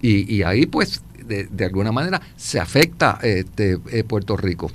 y, 0.00 0.42
ahí 0.42 0.64
pues 0.64 1.02
de, 1.26 1.64
alguna 1.64 1.92
manera 1.92 2.22
se 2.36 2.58
afecta 2.58 3.18
este, 3.22 3.78
eh, 3.90 4.02
Puerto 4.04 4.36
Rico. 4.38 4.70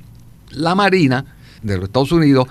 La 0.52 0.76
Marina 0.76 1.26
de 1.64 1.78
los 1.78 1.86
Estados 1.86 2.12
Unidos 2.12 2.48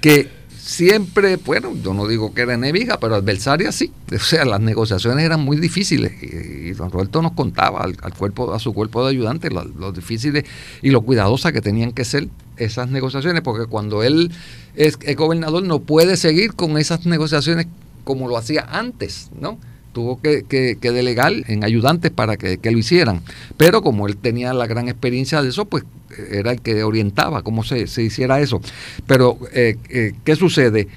que 0.00 0.39
siempre, 0.70 1.34
bueno, 1.34 1.74
yo 1.82 1.92
no 1.94 2.06
digo 2.06 2.32
que 2.32 2.42
era 2.42 2.54
enemiga, 2.54 3.00
pero 3.00 3.16
adversaria 3.16 3.72
sí. 3.72 3.92
O 4.14 4.18
sea, 4.18 4.44
las 4.44 4.60
negociaciones 4.60 5.24
eran 5.24 5.40
muy 5.40 5.56
difíciles 5.56 6.12
y, 6.22 6.70
don 6.72 6.90
Roberto 6.90 7.20
nos 7.22 7.32
contaba 7.32 7.82
al, 7.82 8.14
cuerpo, 8.14 8.54
a 8.54 8.58
su 8.60 8.72
cuerpo 8.72 9.04
de 9.04 9.10
ayudantes 9.10 9.52
lo, 9.52 9.92
difíciles 9.92 10.44
y 10.80 10.90
lo 10.90 11.02
cuidadosas 11.02 11.52
que 11.52 11.60
tenían 11.60 11.92
que 11.92 12.04
ser 12.04 12.28
esas 12.56 12.88
negociaciones, 12.88 13.42
porque 13.42 13.66
cuando 13.66 14.02
él 14.02 14.30
es, 14.76 14.96
es 15.02 15.16
gobernador 15.16 15.64
no 15.64 15.80
puede 15.80 16.16
seguir 16.16 16.54
con 16.54 16.78
esas 16.78 17.04
negociaciones 17.04 17.66
como 18.04 18.28
lo 18.28 18.36
hacía 18.36 18.66
antes, 18.70 19.30
¿no? 19.38 19.58
Tuvo 19.92 20.20
que, 20.20 20.44
que, 20.44 20.92
delegar 20.92 21.32
en 21.48 21.64
ayudantes 21.64 22.10
para 22.10 22.36
que, 22.36 22.58
lo 22.62 22.78
hicieran. 22.78 23.22
Pero 23.56 23.82
como 23.82 24.06
él 24.06 24.16
tenía 24.16 24.52
la 24.54 24.66
gran 24.66 24.88
experiencia 24.88 25.42
de 25.42 25.48
eso, 25.48 25.64
pues 25.64 25.84
era 26.30 26.52
el 26.52 26.60
que 26.60 26.82
orientaba 26.82 27.42
cómo 27.42 27.64
se, 27.64 27.80
hiciera 27.80 28.40
eso. 28.40 28.60
Pero, 29.06 29.38
eh, 29.52 29.76
eh, 29.88 30.12
¿qué 30.24 30.36
sucede? 30.36 30.88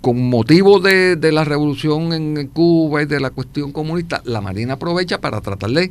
Con 0.00 0.28
motivo 0.28 0.78
de, 0.80 1.18
la 1.32 1.44
revolución 1.44 2.12
en 2.12 2.46
Cuba 2.48 3.02
y 3.02 3.06
de 3.06 3.20
la 3.20 3.30
cuestión 3.30 3.72
comunista, 3.72 4.22
la 4.24 4.40
Marina 4.40 4.74
aprovecha 4.74 5.20
para 5.20 5.40
tratar 5.40 5.70
de 5.70 5.90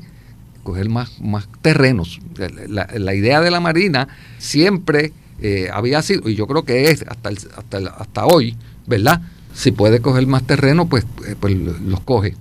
coger 0.63 0.89
más, 0.89 1.21
más 1.21 1.47
terrenos. 1.61 2.19
La, 2.67 3.13
idea 3.13 3.41
de 3.41 3.51
la 3.51 3.59
Marina 3.59 4.07
siempre 4.37 5.11
eh, 5.41 5.69
había 5.71 6.01
sido, 6.01 6.29
y 6.29 6.35
yo 6.35 6.47
creo 6.47 6.63
que 6.63 6.89
es 6.89 7.03
hasta, 7.07 7.29
hasta, 7.29 7.77
hasta 7.77 8.25
hoy, 8.25 8.55
¿verdad? 8.87 9.21
Si 9.53 9.71
puede 9.71 9.99
coger 10.01 10.27
más 10.27 10.43
terreno, 10.43 10.87
pues, 10.87 11.05
pues 11.39 11.55
los 11.55 11.99
coge. 12.01 12.35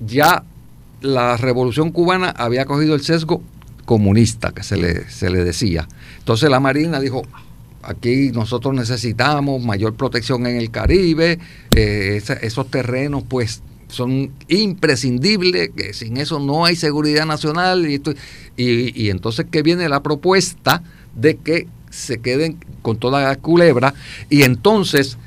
ya 0.00 0.44
la 1.00 1.36
revolución 1.36 1.90
cubana 1.90 2.30
había 2.30 2.64
cogido 2.64 2.94
el 2.94 3.02
sesgo 3.02 3.42
comunista 3.84 4.52
que 4.52 4.62
se 4.62 4.76
le, 4.76 5.10
se 5.10 5.30
le 5.30 5.42
decía. 5.44 5.88
Entonces 6.18 6.50
la 6.50 6.60
Marina 6.60 7.00
dijo, 7.00 7.22
aquí 7.82 8.30
nosotros 8.32 8.74
necesitamos 8.74 9.62
mayor 9.62 9.94
protección 9.94 10.46
en 10.46 10.56
el 10.56 10.70
Caribe, 10.70 11.38
eh, 11.74 12.22
esos 12.42 12.70
terrenos 12.70 13.24
pues 13.28 13.62
son 13.88 14.32
imprescindibles, 14.48 15.70
que 15.74 15.94
sin 15.94 16.18
eso 16.18 16.38
no 16.38 16.66
hay 16.66 16.76
seguridad 16.76 17.26
nacional. 17.26 17.90
Y, 17.90 18.00
y, 18.56 19.04
y 19.04 19.10
entonces 19.10 19.46
que 19.50 19.62
viene 19.62 19.88
la 19.88 20.02
propuesta 20.02 20.82
de 21.14 21.36
que 21.36 21.66
se 21.90 22.18
queden 22.20 22.58
con 22.82 22.98
toda 22.98 23.22
la 23.22 23.36
culebra 23.36 23.94
y 24.30 24.42
entonces 24.42 25.18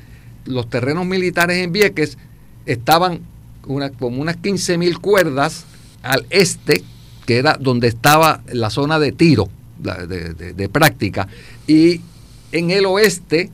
los 0.44 0.68
terrenos 0.68 1.06
militares 1.06 1.58
en 1.58 1.72
Vieques 1.72 2.18
estaban 2.66 3.20
como 3.62 4.20
unas 4.20 4.36
15 4.36 4.78
mil 4.78 4.98
cuerdas 4.98 5.64
al 6.02 6.26
este, 6.30 6.82
que 7.26 7.38
era 7.38 7.56
donde 7.58 7.88
estaba 7.88 8.42
la 8.52 8.70
zona 8.70 8.98
de 8.98 9.12
tiro, 9.12 9.48
de, 9.78 10.68
práctica, 10.68 11.28
y 11.66 12.00
en 12.50 12.70
el 12.70 12.86
oeste, 12.86 13.50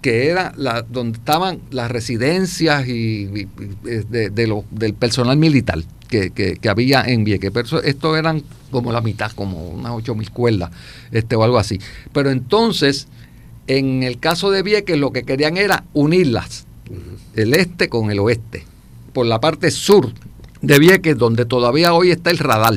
que 0.00 0.28
era 0.28 0.52
la, 0.56 0.82
donde 0.82 1.18
estaban 1.18 1.60
las 1.70 1.90
residencias 1.90 2.88
y, 2.88 3.26
de, 3.26 4.30
del 4.70 4.94
personal 4.94 5.36
militar 5.36 5.78
que, 6.08 6.58
había 6.68 7.02
en 7.02 7.24
Vieques. 7.24 7.50
Pero 7.52 7.82
esto 7.82 8.16
eran 8.16 8.42
como 8.72 8.90
la 8.90 9.00
mitad, 9.00 9.30
como 9.30 9.68
unas 9.68 9.92
ocho 9.92 10.16
mil 10.16 10.30
cuerdas, 10.30 10.72
este, 11.12 11.36
o 11.36 11.44
algo 11.44 11.58
así. 11.58 11.78
Pero 12.12 12.30
entonces, 12.30 13.06
en 13.68 14.02
el 14.02 14.18
caso 14.18 14.50
de 14.50 14.62
Vieques, 14.64 14.98
lo 14.98 15.12
que 15.12 15.22
querían 15.22 15.56
era 15.56 15.84
unirlas, 15.92 16.66
el 17.36 17.54
este 17.54 17.88
con 17.88 18.10
el 18.10 18.18
oeste, 18.18 18.64
por 19.12 19.26
la 19.26 19.40
parte 19.40 19.70
sur 19.70 20.12
de 20.60 20.78
Vieques, 20.78 21.16
donde 21.16 21.44
todavía 21.44 21.94
hoy 21.94 22.10
está 22.10 22.30
el 22.30 22.38
radar, 22.38 22.74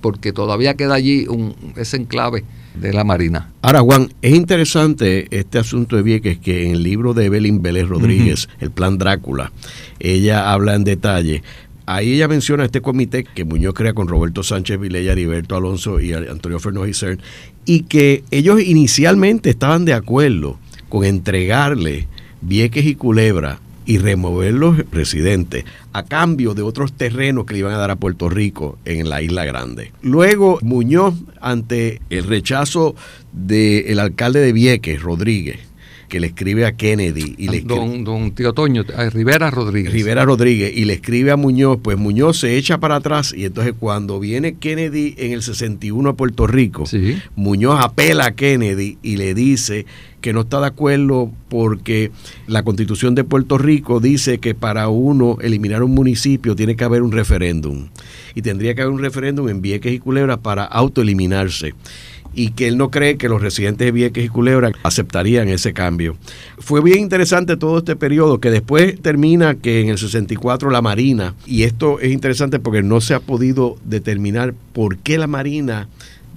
porque 0.00 0.32
todavía 0.32 0.74
queda 0.74 0.94
allí 0.94 1.26
un, 1.26 1.54
ese 1.76 1.98
enclave 1.98 2.44
de 2.74 2.92
la 2.92 3.04
Marina. 3.04 3.52
Ahora, 3.62 3.80
Juan, 3.80 4.12
es 4.20 4.34
interesante 4.34 5.28
este 5.30 5.58
asunto 5.58 5.96
de 5.96 6.02
Vieques 6.02 6.38
que 6.38 6.64
en 6.64 6.72
el 6.72 6.82
libro 6.82 7.14
de 7.14 7.26
Evelyn 7.26 7.62
Vélez 7.62 7.88
Rodríguez, 7.88 8.48
El 8.60 8.70
Plan 8.70 8.98
Drácula, 8.98 9.52
ella 10.00 10.52
habla 10.52 10.74
en 10.74 10.84
detalle 10.84 11.42
Ahí 11.86 12.14
ella 12.14 12.28
menciona 12.28 12.64
este 12.64 12.80
comité 12.80 13.24
que 13.24 13.44
Muñoz 13.44 13.74
crea 13.74 13.92
con 13.92 14.08
Roberto 14.08 14.42
Sánchez 14.42 14.80
Vilella, 14.80 15.12
Heriberto 15.12 15.56
Alonso 15.56 16.00
y 16.00 16.12
Antonio 16.12 16.58
Fernández 16.58 16.98
Cern, 16.98 17.20
y 17.66 17.82
que 17.82 18.24
ellos 18.30 18.62
inicialmente 18.62 19.50
estaban 19.50 19.84
de 19.84 19.92
acuerdo 19.92 20.58
con 20.88 21.04
entregarle 21.04 22.08
Vieques 22.40 22.86
y 22.86 22.94
Culebra 22.94 23.60
y 23.86 23.98
remover 23.98 24.54
los 24.54 24.78
residentes 24.90 25.64
a 25.92 26.04
cambio 26.04 26.54
de 26.54 26.62
otros 26.62 26.94
terrenos 26.94 27.44
que 27.44 27.54
le 27.54 27.60
iban 27.60 27.74
a 27.74 27.78
dar 27.78 27.90
a 27.90 27.96
Puerto 27.96 28.28
Rico 28.28 28.78
en 28.84 29.08
la 29.08 29.20
Isla 29.22 29.44
Grande. 29.44 29.92
Luego 30.02 30.58
Muñoz, 30.62 31.14
ante 31.40 32.00
el 32.10 32.24
rechazo 32.24 32.94
del 33.32 33.98
alcalde 33.98 34.40
de 34.40 34.52
Vieques, 34.52 35.02
Rodríguez, 35.02 35.58
que 36.08 36.20
le 36.20 36.28
escribe 36.28 36.66
a 36.66 36.72
Kennedy. 36.72 37.34
Y 37.38 37.48
le 37.48 37.60
don, 37.60 38.04
don 38.04 38.32
Tío 38.32 38.52
Toño, 38.52 38.84
Rivera 39.12 39.50
Rodríguez. 39.50 39.92
Rivera 39.92 40.24
Rodríguez, 40.24 40.72
y 40.74 40.84
le 40.84 40.94
escribe 40.94 41.30
a 41.30 41.36
Muñoz, 41.36 41.78
pues 41.82 41.98
Muñoz 41.98 42.38
se 42.38 42.56
echa 42.56 42.78
para 42.78 42.96
atrás 42.96 43.34
y 43.36 43.44
entonces 43.44 43.74
cuando 43.78 44.20
viene 44.20 44.54
Kennedy 44.54 45.14
en 45.18 45.32
el 45.32 45.42
61 45.42 46.10
a 46.10 46.16
Puerto 46.16 46.46
Rico, 46.46 46.84
Muñoz 47.36 47.80
apela 47.80 48.26
a 48.26 48.34
Kennedy 48.34 48.98
y 49.02 49.16
le 49.16 49.34
dice 49.34 49.86
que 50.20 50.32
no 50.32 50.40
está 50.40 50.58
de 50.58 50.68
acuerdo 50.68 51.30
porque 51.50 52.10
la 52.46 52.62
constitución 52.62 53.14
de 53.14 53.24
Puerto 53.24 53.58
Rico 53.58 54.00
dice 54.00 54.38
que 54.38 54.54
para 54.54 54.88
uno 54.88 55.36
eliminar 55.42 55.82
un 55.82 55.90
municipio 55.90 56.56
tiene 56.56 56.76
que 56.76 56.84
haber 56.84 57.02
un 57.02 57.12
referéndum 57.12 57.88
y 58.34 58.40
tendría 58.40 58.74
que 58.74 58.80
haber 58.80 58.94
un 58.94 59.00
referéndum 59.00 59.50
en 59.50 59.60
Vieques 59.60 59.92
y 59.92 59.98
Culebra 59.98 60.38
para 60.38 60.64
autoeliminarse 60.64 61.74
y 62.34 62.50
que 62.50 62.68
él 62.68 62.76
no 62.76 62.90
cree 62.90 63.16
que 63.16 63.28
los 63.28 63.40
residentes 63.40 63.86
de 63.86 63.92
Vieques 63.92 64.24
y 64.24 64.28
Culebra 64.28 64.72
aceptarían 64.82 65.48
ese 65.48 65.72
cambio. 65.72 66.16
Fue 66.58 66.82
bien 66.82 67.00
interesante 67.00 67.56
todo 67.56 67.78
este 67.78 67.96
periodo 67.96 68.40
que 68.40 68.50
después 68.50 69.00
termina 69.00 69.54
que 69.54 69.80
en 69.80 69.88
el 69.88 69.98
64 69.98 70.70
la 70.70 70.82
Marina, 70.82 71.34
y 71.46 71.62
esto 71.62 72.00
es 72.00 72.12
interesante 72.12 72.58
porque 72.58 72.82
no 72.82 73.00
se 73.00 73.14
ha 73.14 73.20
podido 73.20 73.76
determinar 73.84 74.54
por 74.72 74.98
qué 74.98 75.18
la 75.18 75.26
Marina, 75.26 75.88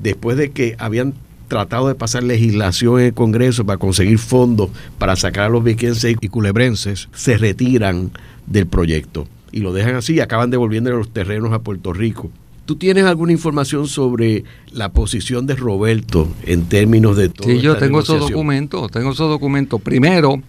después 0.01 0.37
de 0.37 0.51
que 0.51 0.75
habían 0.79 1.13
tratado 1.47 1.87
de 1.87 1.95
pasar 1.95 2.23
legislación 2.23 2.99
en 2.99 3.05
el 3.07 3.13
Congreso 3.13 3.65
para 3.65 3.77
conseguir 3.77 4.19
fondos 4.19 4.69
para 4.97 5.15
sacar 5.15 5.45
a 5.45 5.49
los 5.49 5.63
viequenses 5.63 6.15
y 6.19 6.27
culebrenses, 6.27 7.07
se 7.13 7.37
retiran 7.37 8.11
del 8.45 8.67
proyecto 8.67 9.27
y 9.51 9.59
lo 9.59 9.73
dejan 9.73 9.95
así 9.95 10.15
y 10.15 10.19
acaban 10.19 10.51
devolviendo 10.51 10.91
los 10.91 11.11
terrenos 11.11 11.53
a 11.53 11.59
Puerto 11.59 11.93
Rico. 11.93 12.29
¿Tú 12.67 12.75
tienes 12.75 13.05
alguna 13.05 13.31
información 13.31 13.87
sobre 13.87 14.43
la 14.73 14.89
posición 14.89 15.47
de 15.47 15.55
Roberto 15.55 16.27
en 16.43 16.65
términos 16.65 17.15
de 17.15 17.29
todo? 17.29 17.47
Sí, 17.47 17.61
yo 17.61 17.77
tengo 17.77 18.01
esos 18.01 18.19
documentos, 18.19 18.91
tengo 18.91 19.11
esos 19.11 19.29
documentos. 19.29 19.81
Primero, 19.81 20.43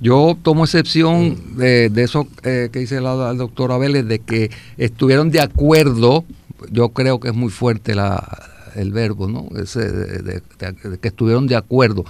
yo 0.00 0.34
tomo 0.42 0.64
excepción 0.64 1.32
mm. 1.32 1.56
de, 1.58 2.02
eso 2.02 2.26
eh, 2.42 2.70
que 2.72 2.78
dice 2.78 2.96
el, 2.96 3.04
doctor 3.36 3.70
Abeles, 3.70 4.08
de 4.08 4.18
que 4.18 4.50
estuvieron 4.78 5.30
de 5.30 5.42
acuerdo, 5.42 6.24
yo 6.72 6.88
creo 6.88 7.20
que 7.20 7.28
es 7.28 7.34
muy 7.34 7.50
fuerte 7.50 7.94
el 8.74 8.92
verbo, 8.92 9.28
¿no? 9.28 9.50
Ese 9.60 9.92
de, 9.92 10.42
que 10.98 11.08
estuvieron 11.08 11.46
de 11.46 11.56
acuerdo. 11.56 12.06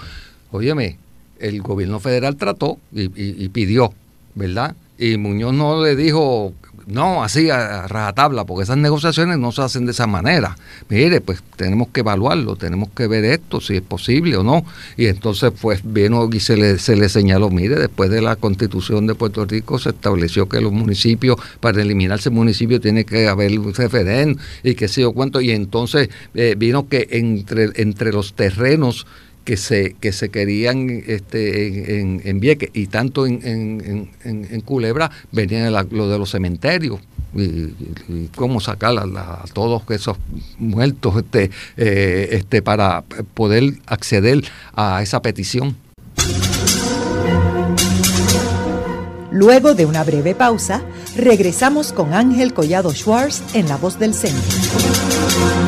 Óyeme, 0.53 0.99
el 1.41 1.63
gobierno 1.63 1.99
federal 1.99 2.37
trató 2.37 2.79
y, 2.93 3.11
y 3.17 3.49
pidió, 3.49 3.93
¿verdad? 4.37 4.77
Y 4.99 5.17
Muñoz 5.17 5.53
no 5.53 5.83
le 5.83 5.97
dijo 5.97 6.53
no, 6.89 7.23
así 7.23 7.51
a, 7.51 7.87
rajatabla, 7.87 8.45
porque 8.45 8.65
esas 8.65 8.79
negociaciones 8.79 9.39
no 9.39 9.53
se 9.53 9.63
hacen 9.63 9.85
de 9.85 9.93
esa 9.93 10.07
manera. 10.07 10.57
Mire, 10.89 11.21
pues 11.21 11.43
tenemos 11.57 11.89
que 11.89 12.01
evaluarlo, 12.01 12.57
tenemos 12.57 12.89
que 12.91 13.07
ver 13.07 13.25
esto, 13.25 13.61
si 13.61 13.77
es 13.77 13.83
posible 13.83 14.37
o 14.37 14.43
no. 14.43 14.65
Y 14.97 15.07
entonces, 15.07 15.53
pues 15.61 15.81
vino 15.85 16.29
y 16.33 16.41
se 16.41 16.57
le, 16.57 16.79
se 16.79 16.97
le 16.97 17.09
señaló, 17.09 17.51
mire, 17.51 17.77
después 17.77 18.11
de 18.11 18.23
la 18.23 18.37
constitución 18.37 19.07
de 19.07 19.15
Puerto 19.15 19.45
Rico 19.45 19.79
se 19.79 19.91
estableció 19.91 20.49
que 20.49 20.61
los 20.61 20.73
municipios, 20.73 21.37
para 21.61 21.83
eliminarse 21.83 22.31
municipio, 22.31 22.81
tiene 22.81 23.05
que 23.05 23.29
haber 23.29 23.59
un 23.59 23.75
referéndum 23.75 24.43
y 24.63 24.75
qué 24.75 24.89
sé 24.89 25.03
yo 25.03 25.13
cuánto. 25.13 25.41
Y 25.41 25.51
entonces 25.51 26.09
eh, 26.35 26.55
vino 26.57 26.89
que 26.89 27.07
entre, 27.11 27.71
entre 27.77 28.13
los 28.13 28.35
terrenos 28.35 29.07
que 29.49 29.57
se, 29.57 29.97
que 29.99 30.13
se 30.13 30.29
querían 30.29 31.03
este, 31.07 32.01
en, 32.01 32.21
en, 32.23 32.39
Vieques 32.39 32.69
y 32.75 32.87
tanto 32.89 33.27
en, 33.27 33.41
en 34.23 34.61
Culebra 34.61 35.11
venían 35.33 35.73
lo 35.73 36.07
de 36.11 36.19
los 36.19 36.31
cementerios. 36.31 37.01
Cómo 38.37 38.61
sacar 38.61 38.99
a, 38.99 39.45
todos 39.55 39.85
esos 39.89 40.19
muertos 40.59 41.17
este, 41.17 41.51
eh, 41.79 42.29
este, 42.33 42.61
para 42.61 43.05
poder 43.33 43.79
acceder 43.87 44.45
a 44.75 45.01
esa 45.03 45.23
petición. 45.23 45.79
Luego 49.31 49.73
de 49.73 49.87
una 49.87 50.05
breve 50.05 50.35
pausa, 50.35 50.83
regresamos 51.17 51.95
con 51.95 52.13
Ángel 52.13 52.53
Collado 52.53 52.93
Schwartz 52.93 53.43
en 53.55 53.67
La 53.67 53.79
Voz 53.79 53.99
del 53.99 54.13
Centro. 54.13 55.68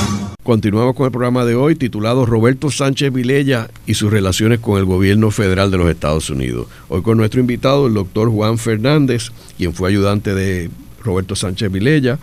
Continuamos 0.43 0.95
con 0.95 1.05
el 1.05 1.11
programa 1.11 1.45
de 1.45 1.53
hoy 1.53 1.75
titulado 1.75 2.25
Roberto 2.25 2.71
Sánchez 2.71 3.13
Vilella 3.13 3.69
y 3.85 3.93
sus 3.93 4.11
relaciones 4.11 4.59
con 4.59 4.79
el 4.79 4.85
gobierno 4.85 5.29
federal 5.29 5.69
de 5.69 5.77
los 5.77 5.87
Estados 5.87 6.31
Unidos. 6.31 6.65
Hoy 6.89 7.03
con 7.03 7.19
nuestro 7.19 7.39
invitado, 7.39 7.85
el 7.85 7.93
doctor 7.93 8.27
Juan 8.31 8.57
Fernández, 8.57 9.29
quien 9.59 9.71
fue 9.75 9.89
ayudante 9.89 10.33
de 10.33 10.71
Roberto 11.03 11.35
Sánchez 11.35 11.71
Vilella 11.71 12.17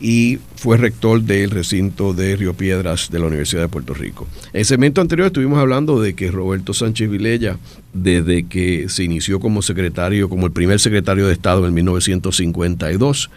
y 0.00 0.38
fue 0.54 0.76
rector 0.76 1.22
del 1.22 1.50
recinto 1.50 2.14
de 2.14 2.36
Río 2.36 2.54
Piedras 2.54 3.10
de 3.10 3.18
la 3.18 3.26
Universidad 3.26 3.62
de 3.62 3.68
Puerto 3.68 3.94
Rico. 3.94 4.28
En 4.52 4.60
el 4.60 4.64
segmento 4.64 5.00
anterior 5.00 5.26
estuvimos 5.26 5.58
hablando 5.58 6.00
de 6.00 6.14
que 6.14 6.30
Roberto 6.30 6.72
Sánchez 6.72 7.10
Vilella, 7.10 7.58
desde 7.92 8.44
que 8.44 8.88
se 8.88 9.02
inició 9.02 9.40
como 9.40 9.60
secretario, 9.60 10.28
como 10.28 10.46
el 10.46 10.52
primer 10.52 10.78
secretario 10.78 11.26
de 11.26 11.32
Estado 11.32 11.66
en 11.66 11.74
1952, 11.74 13.28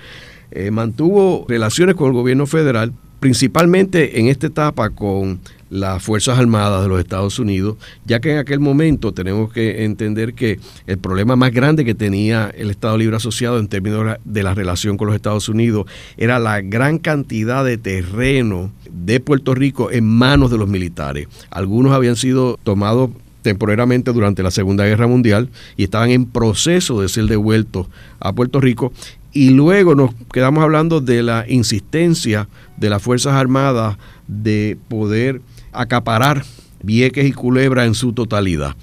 eh, 0.52 0.70
mantuvo 0.70 1.48
relaciones 1.50 1.96
con 1.96 2.10
el 2.10 2.14
gobierno 2.14 2.46
federal, 2.46 2.94
principalmente 3.24 4.20
en 4.20 4.28
esta 4.28 4.48
etapa 4.48 4.90
con 4.90 5.40
las 5.70 6.04
Fuerzas 6.04 6.38
Armadas 6.38 6.84
de 6.84 6.90
los 6.90 7.00
Estados 7.00 7.40
Unidos, 7.40 7.78
ya 8.06 8.20
que 8.20 8.34
en 8.34 8.38
aquel 8.38 8.60
momento 8.60 9.14
tenemos 9.14 9.50
que 9.54 9.86
entender 9.86 10.34
que 10.34 10.60
el 10.88 10.98
problema 10.98 11.38
más 11.38 11.54
grande 11.54 11.86
que 11.86 11.96
tenía 11.96 12.52
el 12.54 12.70
Estado 12.70 12.98
Libre 12.98 13.16
Asociado 13.16 13.60
en 13.60 13.70
términos 13.70 14.18
de 14.26 14.44
la 14.44 14.54
relación 14.54 14.98
con 14.98 15.08
los 15.08 15.16
Estados 15.16 15.48
Unidos 15.48 15.86
era 16.18 16.38
la 16.38 16.60
gran 16.60 16.98
cantidad 16.98 17.64
de 17.64 17.78
terreno 17.78 18.72
de 18.92 19.22
Puerto 19.22 19.56
Rico 19.56 19.90
en 19.90 20.04
manos 20.04 20.52
de 20.52 20.58
los 20.58 20.68
militares. 20.68 21.30
Algunos 21.50 21.94
habían 21.94 22.18
sido 22.18 22.60
tomados 22.62 23.10
temporariamente 23.42 24.12
durante 24.12 24.44
la 24.44 24.52
Segunda 24.52 24.84
Guerra 24.84 25.08
Mundial 25.08 25.50
y 25.78 25.86
estaban 25.86 26.10
en 26.10 26.26
proceso 26.26 27.02
de 27.02 27.08
ser 27.08 27.28
devueltos 27.28 27.88
a 28.20 28.34
Puerto 28.34 28.60
Rico 28.60 28.92
y 29.34 29.50
luego 29.50 29.96
nos 29.96 30.12
quedamos 30.32 30.64
hablando 30.64 31.02
de 31.02 31.24
la 31.24 31.46
insistencia 31.48 32.48
de 32.78 32.90
las 32.90 33.02
Fuerzas 33.02 33.34
Armadas 33.34 33.98
de 34.28 34.78
poder 34.88 35.42
acaparar 35.72 36.44
Vieques 36.84 37.26
y 37.26 37.32
Culebra 37.32 37.86
en 37.86 37.96
su 37.96 38.14
totalidad 38.14 38.76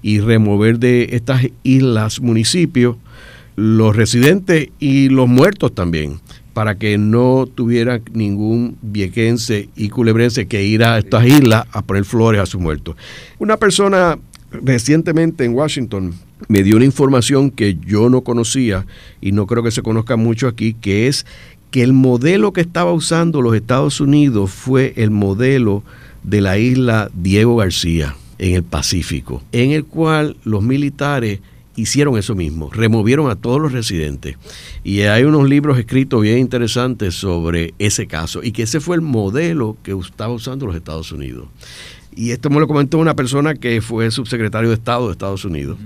y 0.00 0.20
remover 0.20 0.78
de 0.78 1.08
estas 1.12 1.42
islas 1.62 2.20
municipios 2.20 2.96
los 3.56 3.96
residentes 3.96 4.68
y 4.78 5.08
los 5.08 5.28
muertos 5.28 5.74
también, 5.74 6.20
para 6.54 6.76
que 6.76 6.96
no 6.96 7.48
tuviera 7.52 8.00
ningún 8.12 8.78
viequense 8.82 9.68
y 9.74 9.88
culebrense 9.88 10.46
que 10.46 10.62
ir 10.62 10.84
a 10.84 10.98
estas 10.98 11.26
islas 11.26 11.66
a 11.72 11.82
poner 11.82 12.04
flores 12.04 12.40
a 12.40 12.46
sus 12.46 12.60
muertos. 12.60 12.94
Una 13.40 13.56
persona 13.56 14.16
recientemente 14.52 15.44
en 15.44 15.54
Washington 15.54 16.14
me 16.46 16.62
dio 16.62 16.76
una 16.76 16.84
información 16.84 17.50
que 17.50 17.76
yo 17.84 18.08
no 18.08 18.22
conocía 18.22 18.86
y 19.20 19.32
no 19.32 19.46
creo 19.46 19.62
que 19.62 19.70
se 19.70 19.82
conozca 19.82 20.16
mucho 20.16 20.46
aquí, 20.46 20.74
que 20.74 21.08
es 21.08 21.26
que 21.70 21.82
el 21.82 21.92
modelo 21.92 22.52
que 22.52 22.60
estaba 22.60 22.92
usando 22.92 23.42
los 23.42 23.54
Estados 23.54 24.00
Unidos 24.00 24.50
fue 24.50 24.94
el 24.96 25.10
modelo 25.10 25.82
de 26.22 26.40
la 26.40 26.58
isla 26.58 27.10
Diego 27.14 27.56
García 27.56 28.16
en 28.38 28.54
el 28.54 28.62
Pacífico, 28.62 29.42
en 29.52 29.72
el 29.72 29.84
cual 29.84 30.36
los 30.44 30.62
militares 30.62 31.40
hicieron 31.76 32.18
eso 32.18 32.34
mismo, 32.34 32.70
removieron 32.72 33.30
a 33.30 33.36
todos 33.36 33.60
los 33.60 33.72
residentes. 33.72 34.36
Y 34.82 35.02
hay 35.02 35.24
unos 35.24 35.48
libros 35.48 35.78
escritos 35.78 36.22
bien 36.22 36.38
interesantes 36.38 37.14
sobre 37.14 37.74
ese 37.78 38.06
caso 38.06 38.42
y 38.42 38.52
que 38.52 38.62
ese 38.62 38.80
fue 38.80 38.96
el 38.96 39.02
modelo 39.02 39.76
que 39.82 39.92
estaba 39.92 40.32
usando 40.32 40.66
los 40.66 40.76
Estados 40.76 41.12
Unidos. 41.12 41.46
Y 42.16 42.32
esto 42.32 42.50
me 42.50 42.58
lo 42.58 42.66
comentó 42.66 42.98
una 42.98 43.14
persona 43.14 43.54
que 43.54 43.80
fue 43.80 44.10
subsecretario 44.10 44.70
de 44.70 44.74
Estado 44.74 45.06
de 45.06 45.12
Estados 45.12 45.44
Unidos 45.44 45.78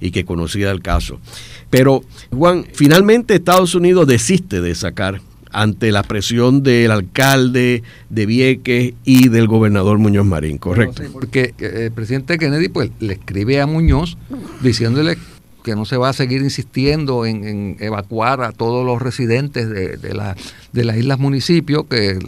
y 0.00 0.10
que 0.10 0.24
conocía 0.24 0.70
el 0.70 0.82
caso. 0.82 1.20
Pero, 1.70 2.02
Juan, 2.30 2.66
finalmente 2.72 3.34
Estados 3.34 3.74
Unidos 3.74 4.06
desiste 4.06 4.60
de 4.60 4.74
sacar 4.74 5.20
ante 5.50 5.92
la 5.92 6.02
presión 6.02 6.62
del 6.62 6.90
alcalde 6.90 7.82
de 8.10 8.26
Vieques 8.26 8.94
y 9.04 9.28
del 9.28 9.46
gobernador 9.46 9.98
Muñoz 9.98 10.26
Marín, 10.26 10.58
¿correcto? 10.58 11.02
porque 11.12 11.54
eh, 11.58 11.84
el 11.86 11.92
presidente 11.92 12.38
Kennedy 12.38 12.68
pues 12.68 12.90
le 13.00 13.14
escribe 13.14 13.60
a 13.60 13.66
Muñoz 13.66 14.18
diciéndole 14.60 15.16
que 15.64 15.74
no 15.74 15.84
se 15.84 15.96
va 15.96 16.10
a 16.10 16.12
seguir 16.12 16.42
insistiendo 16.42 17.26
en, 17.26 17.76
evacuar 17.80 18.42
a 18.42 18.52
todos 18.52 18.86
los 18.86 19.02
residentes 19.02 19.68
de, 19.68 19.96
de, 19.96 20.34
de 20.72 20.84
las 20.84 20.96
islas 20.96 21.18
municipios, 21.18 21.84
que 21.90 22.18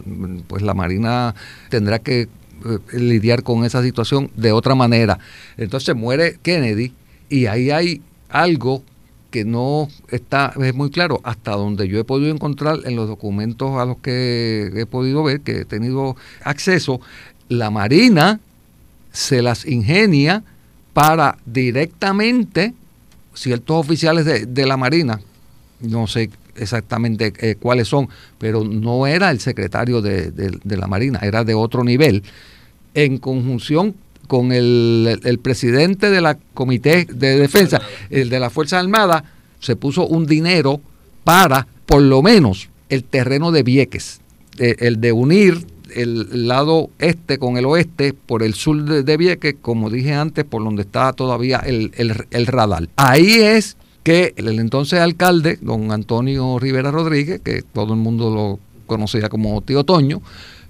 pues 0.47 0.63
la 0.63 0.75
Marina 0.75 1.35
tendrá 1.71 2.01
que 2.01 2.23
eh, 2.23 2.99
lidiar 2.99 3.43
con 3.43 3.65
esa 3.65 3.83
situación 3.83 4.31
de 4.37 4.53
otra 4.53 4.75
manera. 4.75 5.19
Entonces 5.57 5.97
muere 5.97 6.39
Kennedy 6.43 6.93
y 7.31 7.47
ahí 7.47 7.71
hay 7.71 8.03
algo 8.29 8.83
que 9.31 9.45
no 9.45 9.89
está 10.09 10.53
es 10.61 10.75
muy 10.75 10.91
claro. 10.91 11.21
Hasta 11.23 11.53
donde 11.53 11.89
yo 11.89 11.99
he 11.99 12.05
podido 12.05 12.35
encontrar 12.35 12.81
en 12.85 12.97
los 12.97 13.09
documentos 13.09 13.79
a 13.81 13.87
los 13.87 13.99
que 13.99 14.71
he 14.75 14.87
podido 14.87 15.23
ver, 15.23 15.41
que 15.41 15.61
he 15.61 15.65
tenido 15.65 16.17
acceso, 16.43 17.01
la 17.49 17.71
Marina 17.71 18.41
se 19.13 19.41
las 19.41 19.67
ingenia 19.67 20.43
para 20.93 21.39
directamente 21.47 22.75
ciertos 23.35 23.77
oficiales 23.77 24.25
de, 24.55 24.67
la 24.67 24.77
Marina, 24.77 25.21
no 25.81 26.07
sé 26.07 26.31
exactamente 26.57 27.33
eh, 27.39 27.57
cuáles 27.59 27.89
son, 27.89 28.09
pero 28.39 28.65
no 28.65 29.07
era 29.07 29.31
el 29.31 29.41
secretario 29.41 30.03
de, 30.03 30.59
la 30.65 30.87
Marina, 30.87 31.21
era 31.23 31.45
de 31.45 31.55
otro 31.55 31.85
nivel, 31.85 32.23
en 32.95 33.19
conjunción 33.19 33.95
con 34.31 34.53
el, 34.53 35.41
presidente 35.43 36.09
de 36.09 36.21
la 36.21 36.39
Comité 36.55 37.05
de 37.13 37.37
Defensa, 37.37 37.83
el 38.11 38.31
de 38.31 38.39
la 38.39 38.49
Fuerza 38.49 38.79
Armada, 38.79 39.25
se 39.59 39.75
puso 39.75 40.07
un 40.07 40.25
dinero 40.25 40.81
para, 41.25 41.67
por 41.85 42.01
lo 42.01 42.23
menos, 42.23 42.69
el 42.91 43.03
terreno 43.03 43.51
de 43.51 43.65
Vieques, 43.65 44.21
el 44.57 45.01
de 45.01 45.11
unir 45.11 45.67
el 45.97 46.47
lado 46.47 46.91
este 47.01 47.39
con 47.39 47.57
el 47.57 47.67
oeste 47.67 48.13
por 48.13 48.45
el 48.45 48.55
sur 48.55 48.85
de, 48.85 49.17
Vieques, 49.17 49.57
como 49.61 49.91
dije 49.91 50.15
antes, 50.15 50.45
por 50.45 50.63
donde 50.63 50.83
está 50.83 51.13
todavía 51.13 51.59
el, 51.67 51.91
el 51.97 52.47
radar. 52.47 52.89
Ahí 52.95 53.33
es 53.33 53.77
que 54.05 54.33
el 54.37 54.61
entonces 54.61 55.01
alcalde, 55.01 55.59
don 55.61 55.91
Antonio 55.91 56.57
Rivera 56.61 56.93
Rodríguez, 56.93 57.41
que 57.41 57.63
todo 57.63 57.95
el 57.95 57.99
mundo 57.99 58.33
lo 58.33 58.61
conocía 58.87 59.29
como 59.29 59.61
Tío 59.63 59.83
Toño, 59.83 60.23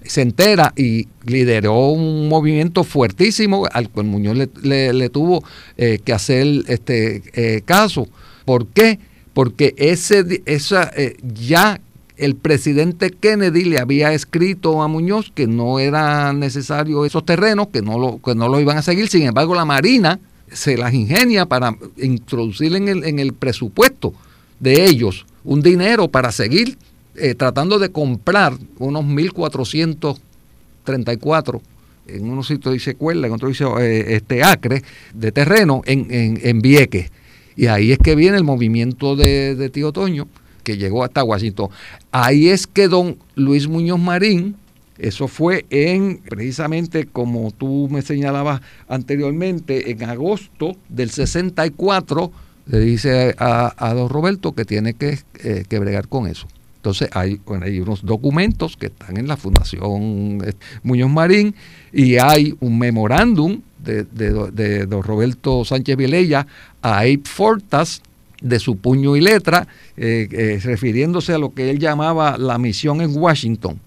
se 0.03 0.21
entera 0.21 0.73
y 0.75 1.07
lideró 1.25 1.89
un 1.89 2.27
movimiento 2.27 2.83
fuertísimo 2.83 3.67
al 3.71 3.89
cual 3.89 4.07
Muñoz 4.07 4.49
le, 4.63 5.09
tuvo 5.09 5.43
eh, 5.77 5.99
que 6.03 6.13
hacer 6.13 6.47
este 6.67 7.23
eh, 7.33 7.61
caso. 7.63 8.07
¿Por 8.45 8.67
qué? 8.67 8.99
Porque 9.33 9.73
ese, 9.77 10.41
esa, 10.45 10.91
eh, 10.95 11.17
ya 11.23 11.79
el 12.17 12.35
presidente 12.35 13.11
Kennedy 13.11 13.63
le 13.63 13.79
había 13.79 14.13
escrito 14.13 14.81
a 14.81 14.87
Muñoz 14.87 15.31
que 15.33 15.47
no 15.47 15.79
era 15.79 16.33
necesario 16.33 17.05
esos 17.05 17.25
terrenos, 17.25 17.67
que 17.67 17.81
no 17.81 17.97
lo, 17.97 18.21
que 18.21 18.35
no 18.35 18.59
iban 18.59 18.77
a 18.77 18.81
seguir. 18.81 19.07
Sin 19.07 19.23
embargo, 19.23 19.55
la 19.55 19.65
Marina 19.65 20.19
se 20.51 20.77
las 20.77 20.93
ingenia 20.93 21.45
para 21.45 21.75
introducir 21.97 22.75
en 22.75 22.87
el, 22.89 23.03
en 23.05 23.19
el 23.19 23.33
presupuesto 23.33 24.13
de 24.59 24.85
ellos 24.85 25.25
un 25.43 25.61
dinero 25.61 26.07
para 26.09 26.31
seguir 26.31 26.77
eh, 27.21 27.35
tratando 27.35 27.77
de 27.77 27.91
comprar 27.91 28.57
unos 28.79 29.05
1.434, 29.05 31.61
en 32.07 32.27
unos 32.27 32.47
sitios 32.47 32.73
dice 32.73 32.95
Cuerda, 32.95 33.27
en 33.27 33.33
otros 33.33 33.51
dice 33.51 33.65
eh, 33.79 34.15
este, 34.15 34.43
Acre, 34.43 34.81
de 35.13 35.31
terreno 35.31 35.83
en, 35.85 36.07
en, 36.09 36.39
en, 36.41 36.61
Vieques. 36.61 37.11
Y 37.55 37.67
ahí 37.67 37.91
es 37.91 37.99
que 37.99 38.15
viene 38.15 38.37
el 38.37 38.43
movimiento 38.43 39.15
de, 39.15 39.69
Tío 39.71 39.91
Toño, 39.91 40.27
que 40.63 40.77
llegó 40.77 41.03
hasta 41.03 41.23
Washington. 41.23 41.69
Ahí 42.11 42.49
es 42.49 42.65
que 42.65 42.87
don 42.87 43.17
Luis 43.35 43.67
Muñoz 43.67 43.99
Marín 43.99 44.55
Eso 44.97 45.27
fue 45.27 45.67
en, 45.69 46.21
precisamente 46.27 47.05
como 47.05 47.51
tú 47.51 47.87
me 47.91 48.01
señalabas 48.01 48.61
anteriormente, 48.87 49.91
en 49.91 50.05
agosto 50.05 50.75
del 50.89 51.11
64, 51.11 52.31
le 52.65 52.79
dice 52.79 53.35
a, 53.37 53.93
don 53.93 54.09
Roberto 54.09 54.53
que 54.53 54.65
tiene 54.65 54.95
que, 54.95 55.19
eh, 55.43 55.65
que 55.69 55.77
bregar 55.77 56.07
con 56.07 56.25
eso. 56.25 56.47
Entonces 56.81 57.09
hay, 57.13 57.39
hay 57.61 57.79
unos 57.79 58.03
documentos 58.03 58.75
que 58.75 58.87
están 58.87 59.15
en 59.17 59.27
la 59.27 59.37
Fundación 59.37 60.39
eh, 60.43 60.53
Muñoz 60.81 61.11
Marín 61.11 61.53
y 61.93 62.17
hay 62.17 62.55
un 62.59 62.79
memorándum 62.79 63.61
de, 63.77 64.03
de, 64.03 64.87
don 64.87 65.03
Roberto 65.03 65.63
Sánchez 65.63 65.95
Vilella 65.95 66.47
a 66.81 67.01
Abe 67.01 67.21
Fortas 67.23 68.01
de 68.41 68.57
su 68.57 68.77
puño 68.77 69.15
y 69.15 69.21
letra, 69.21 69.67
eh, 69.95 70.27
eh, 70.31 70.59
refiriéndose 70.63 71.33
a 71.33 71.37
lo 71.37 71.53
que 71.53 71.69
él 71.69 71.77
llamaba 71.77 72.39
la 72.39 72.57
misión 72.57 73.01
en 73.01 73.15
Washington, 73.15 73.79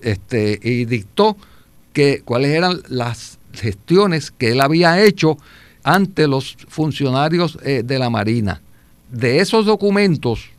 este, 0.00 0.58
y 0.60 0.84
dictó 0.84 1.36
que 1.92 2.22
cuáles 2.24 2.50
eran 2.50 2.80
las 2.88 3.38
gestiones 3.52 4.32
que 4.32 4.50
él 4.50 4.60
había 4.60 5.00
hecho 5.00 5.38
ante 5.84 6.26
los 6.26 6.56
funcionarios 6.66 7.56
de 7.62 7.98
la 8.00 8.10
Marina. 8.10 8.60
De 9.12 9.38
esos 9.38 9.64
documentos, 9.64 10.50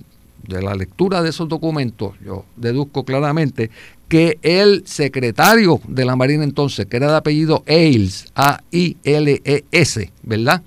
de 0.47 0.61
la 0.61 0.75
lectura 0.75 1.21
de 1.21 1.29
esos 1.29 1.47
documentos, 1.49 2.13
yo 2.25 2.45
deduzco 2.55 3.03
claramente 3.03 3.69
que 4.07 4.39
el 4.41 4.83
secretario 4.85 5.81
de 5.87 6.05
la 6.05 6.15
Marina 6.15 6.43
entonces, 6.43 6.85
que 6.85 6.97
era 6.97 7.11
de 7.11 7.17
apellido 7.17 7.63
Ailes, 7.67 8.25
A-I-L-E-S, 8.35 10.11
¿verdad? 10.23 10.61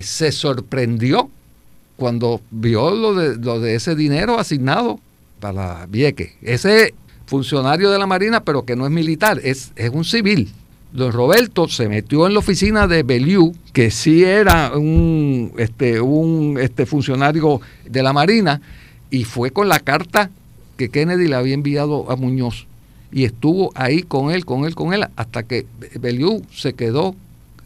Se 0.00 0.32
sorprendió 0.32 1.30
cuando 1.96 2.40
vio 2.50 2.90
lo 2.90 3.14
de, 3.14 3.36
lo 3.36 3.60
de 3.60 3.74
ese 3.74 3.94
dinero 3.94 4.38
asignado 4.38 4.98
para 5.40 5.86
Vieque. 5.86 6.34
Ese 6.42 6.94
funcionario 7.26 7.90
de 7.90 7.98
la 7.98 8.06
Marina, 8.06 8.42
pero 8.42 8.64
que 8.64 8.76
no 8.76 8.86
es 8.86 8.92
militar, 8.92 9.40
es, 9.42 9.72
es 9.76 9.90
un 9.90 10.04
civil. 10.04 10.50
Don 10.92 11.12
Roberto 11.12 11.68
se 11.68 11.88
metió 11.88 12.26
en 12.26 12.34
la 12.34 12.40
oficina 12.40 12.86
de 12.86 13.02
Belliu, 13.02 13.54
que 13.72 13.90
sí 13.90 14.24
era 14.24 14.72
un, 14.76 15.52
este, 15.56 16.00
un 16.00 16.58
este, 16.60 16.84
funcionario 16.84 17.60
de 17.88 18.02
la 18.02 18.12
Marina, 18.12 18.60
y 19.12 19.24
fue 19.24 19.50
con 19.50 19.68
la 19.68 19.78
carta 19.78 20.30
que 20.76 20.88
Kennedy 20.88 21.28
le 21.28 21.36
había 21.36 21.54
enviado 21.54 22.10
a 22.10 22.16
Muñoz 22.16 22.66
y 23.12 23.24
estuvo 23.24 23.70
ahí 23.74 24.02
con 24.02 24.32
él, 24.32 24.46
con 24.46 24.64
él, 24.64 24.74
con 24.74 24.94
él, 24.94 25.06
hasta 25.16 25.42
que 25.42 25.66
Beliú 26.00 26.42
se 26.50 26.72
quedó 26.72 27.14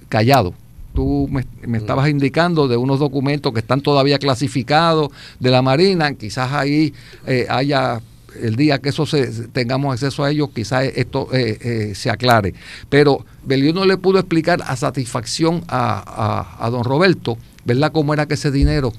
callado. 0.09 0.55
Tú 0.93 1.31
me, 1.31 1.79
estabas 1.79 2.09
indicando 2.09 2.67
de 2.67 2.77
unos 2.77 2.99
documentos 2.99 3.53
que 3.53 3.61
están 3.61 3.81
todavía 3.81 4.19
clasificados 4.19 5.11
de 5.39 5.51
la 5.51 5.63
Marina, 5.63 6.13
quizás 6.15 6.53
ahí 6.53 6.93
eh, 7.27 7.47
haya 7.49 8.01
el 8.43 8.57
día 8.57 8.81
que 8.81 8.89
eso 8.89 9.07
se, 9.07 9.29
tengamos 9.49 9.93
acceso 9.93 10.25
a 10.25 10.31
ellos, 10.33 10.51
quizás 10.53 10.85
esto 10.97 11.29
eh, 11.33 11.59
eh, 11.61 11.95
se 11.95 12.11
aclare. 12.11 12.55
Pero 12.89 13.25
Beliú 13.45 13.73
no 13.73 13.85
le 13.85 13.97
pudo 13.99 14.19
explicar 14.19 14.63
a 14.67 14.75
satisfacción 14.75 15.63
a, 15.69 16.57
a, 16.59 16.67
a 16.67 16.71
don 16.71 16.83
Roberto, 16.83 17.39
¿verdad?, 17.65 17.93
cómo 17.93 18.15
era 18.15 18.27
que 18.27 18.35
ese 18.35 18.51
dinero 18.51 18.93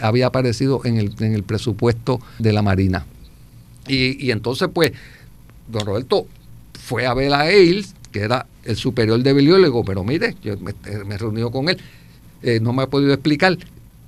había 0.00 0.26
aparecido 0.26 0.82
en 0.84 0.96
el, 0.96 1.14
en 1.20 1.34
el 1.34 1.42
presupuesto 1.42 2.20
de 2.38 2.52
la 2.52 2.62
Marina. 2.62 3.06
Y, 3.86 4.30
entonces, 4.30 4.68
pues, 4.72 4.92
don 5.68 5.84
Roberto 5.84 6.26
fue 6.80 7.06
a 7.06 7.14
ver 7.14 7.32
a 7.32 7.40
Ailes, 7.40 7.94
que 8.12 8.20
era 8.20 8.46
el 8.64 8.76
superior 8.76 9.20
de 9.22 9.32
Belio, 9.32 9.58
y 9.58 9.60
le 9.60 9.66
digo, 9.66 9.84
pero 9.84 10.04
mire, 10.04 10.36
yo 10.42 10.56
me, 10.58 10.74
he 10.84 11.18
reunido 11.18 11.50
con 11.50 11.68
él, 11.68 11.78
eh, 12.42 12.60
no 12.60 12.72
me 12.72 12.82
ha 12.82 12.86
podido 12.86 13.12
explicar. 13.12 13.58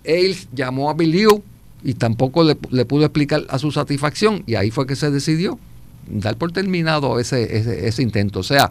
Ailes 0.06 0.48
llamó 0.52 0.90
a 0.90 0.94
Belio 0.94 1.42
y 1.82 1.94
tampoco 1.94 2.44
le, 2.44 2.54
pudo 2.84 3.04
explicar 3.04 3.44
a 3.48 3.58
su 3.58 3.72
satisfacción, 3.72 4.44
y 4.46 4.54
ahí 4.54 4.70
fue 4.70 4.86
que 4.86 4.96
se 4.96 5.10
decidió 5.10 5.58
dar 6.08 6.36
por 6.36 6.52
terminado 6.52 7.18
ese, 7.18 7.86
ese, 7.86 8.02
intento. 8.02 8.40
O 8.40 8.44
sea, 8.44 8.70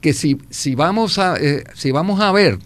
que 0.00 0.12
si, 0.12 0.38
si, 0.50 0.74
vamos, 0.74 1.18
a, 1.18 1.36
eh, 1.36 1.64
si 1.74 1.90
vamos 1.90 2.20
a 2.20 2.32
ver 2.32 2.58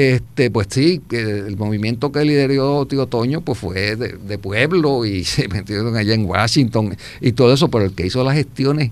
este, 0.00 0.50
pues 0.50 0.68
sí, 0.70 1.00
el 1.10 1.56
movimiento 1.56 2.12
que 2.12 2.24
lideró 2.24 2.86
Tío 2.86 3.06
Toño 3.06 3.40
pues 3.40 3.58
fue 3.58 3.96
de, 3.96 4.38
pueblo 4.38 5.04
y 5.04 5.24
se 5.24 5.48
metieron 5.48 5.96
allá 5.96 6.14
en 6.14 6.24
Washington 6.24 6.96
y 7.20 7.32
todo 7.32 7.52
eso, 7.52 7.68
pero 7.68 7.84
el 7.84 7.92
que 7.92 8.06
hizo 8.06 8.24
las 8.24 8.34
gestiones 8.34 8.90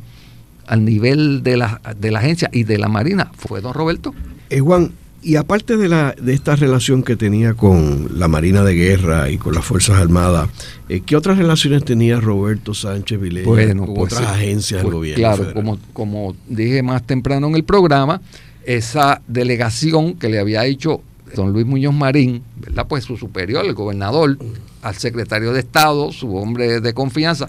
al 0.66 0.85
nivel 0.85 1.42
de 1.42 1.57
la, 1.57 1.81
de 1.99 2.11
la 2.11 2.18
agencia 2.18 2.51
y 2.53 2.64
de 2.64 2.79
la 2.79 2.88
Marina 2.88 3.33
fue 3.37 3.61
don 3.61 3.73
Roberto. 3.73 4.14
Eh, 4.51 4.61
Juan, 4.61 4.92
y 5.23 5.37
aparte 5.37 5.77
de, 5.77 5.88
la, 5.88 6.14
de 6.21 6.33
esta 6.33 6.55
relación 6.55 7.03
que 7.03 7.16
tenía 7.16 7.55
con 7.55 8.18
la 8.18 8.29
Marina 8.29 8.62
de 8.62 8.75
Guerra 8.75 9.31
y 9.31 9.38
con 9.38 9.55
las 9.55 9.64
Fuerzas 9.64 9.97
Armadas, 10.01 10.49
eh, 10.88 11.01
¿qué 11.01 11.16
otras 11.16 11.38
relaciones 11.38 11.85
tenía 11.85 12.21
Roberto 12.21 12.73
Sánchez 12.73 13.21
Vilella 13.21 13.75
con 13.75 13.94
pues 13.94 14.12
otras 14.12 14.31
agencias 14.31 14.83
del 14.83 14.90
pues 14.90 14.94
gobierno? 14.94 15.37
Claro, 15.37 15.55
como, 15.55 15.79
como 15.92 16.37
dije 16.49 16.83
más 16.83 17.03
temprano 17.05 17.49
en 17.49 17.57
el 17.57 17.64
programa, 17.64 18.21
esa 18.64 19.23
delegación 19.27 20.14
que 20.14 20.29
le 20.29 20.38
había 20.38 20.64
hecho 20.66 21.03
don 21.35 21.53
Luis 21.53 21.66
Muñoz 21.66 21.94
Marín, 21.94 22.42
¿verdad? 22.57 22.87
Pues 22.88 23.05
su 23.05 23.16
superior, 23.16 23.64
el 23.64 23.75
gobernador, 23.75 24.38
al 24.83 24.94
secretario 24.94 25.53
de 25.53 25.61
Estado, 25.61 26.12
su 26.12 26.35
hombre 26.37 26.81
de 26.81 26.94
confianza. 26.94 27.49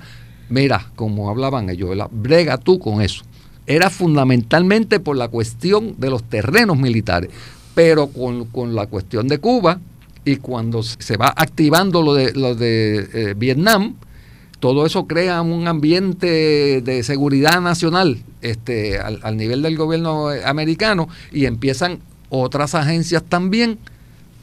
Mira, 0.50 0.91
como 0.95 1.30
hablaban 1.30 1.69
ellos, 1.69 1.95
brega 2.12 2.58
tú 2.58 2.80
con 2.80 3.02
eso. 3.02 3.24
Era 3.65 3.89
fundamentalmente 3.89 5.00
por 5.00 5.15
la 5.15 5.28
cuestión 5.28 5.95
de 6.00 6.10
los 6.10 6.24
terrenos 6.24 6.78
militares, 6.78 7.30
pero 7.76 8.08
con, 8.08 8.76
la 8.76 8.88
cuestión 8.88 9.28
de 9.28 9.38
Cuba 9.38 9.80
y 10.26 10.38
cuando 10.38 10.82
se 10.84 11.17
va 11.17 11.34
activando 11.36 12.02
lo 12.02 12.13
de, 12.13 12.34
lo 12.34 12.56
de 12.56 13.08
eh, 13.13 13.34
Vietnam, 13.38 13.95
todo 14.60 14.86
eso 14.86 15.08
crea 15.08 15.41
un 15.41 15.67
ambiente 15.67 16.82
de 16.82 17.04
seguridad 17.04 17.62
nacional 17.62 18.19
este, 18.41 19.00
al, 19.00 19.38
nivel 19.38 19.62
del 19.62 19.78
gobierno 19.78 20.34
eh, 20.34 20.41
americano 20.45 21.08
y 21.32 21.45
empiezan 21.45 22.00
otras 22.30 22.76
agencias 22.76 23.24
también 23.24 23.80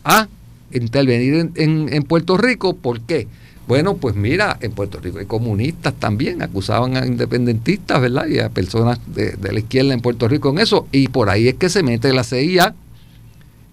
a 0.04 0.28
intervenir 0.72 1.50
en, 1.54 2.02
Puerto 2.04 2.36
Rico. 2.36 2.74
¿Por 2.74 3.00
qué? 3.00 3.28
Bueno, 3.68 3.96
pues 3.96 4.14
mira, 4.14 4.56
en 4.60 4.72
Puerto 4.72 5.00
Rico 5.00 5.18
hay 5.18 5.26
comunistas 5.26 5.92
también, 5.94 6.40
acusaban 6.40 6.96
a 6.96 7.06
independentistas, 7.06 8.00
¿verdad? 8.00 8.26
Y 8.26 8.38
a 8.38 8.48
personas 8.48 9.00
de, 9.06 9.36
la 9.40 9.58
izquierda 9.58 9.92
en 9.92 10.00
Puerto 10.00 10.28
Rico 10.28 10.50
en 10.50 10.58
eso. 10.58 10.86
Y 10.92 11.08
por 11.08 11.28
ahí 11.28 11.48
es 11.48 11.54
que 11.54 11.68
se 11.68 11.82
mete 11.82 12.12
la 12.12 12.24
CIA 12.24 12.74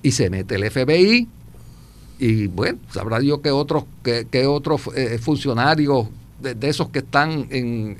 y 0.01 0.11
se 0.11 0.29
mete 0.29 0.55
el 0.55 0.69
FBI. 0.69 1.27
Y 2.19 2.47
bueno, 2.47 2.79
sabrá 2.91 3.21
yo 3.21 3.41
que 3.41 3.51
otros, 3.51 3.85
que, 4.03 4.45
otros 4.47 4.81
eh, 4.95 5.19
funcionarios 5.21 6.07
de, 6.43 6.69
esos 6.69 6.89
que 6.89 6.99
están 6.99 7.47
en, 7.49 7.97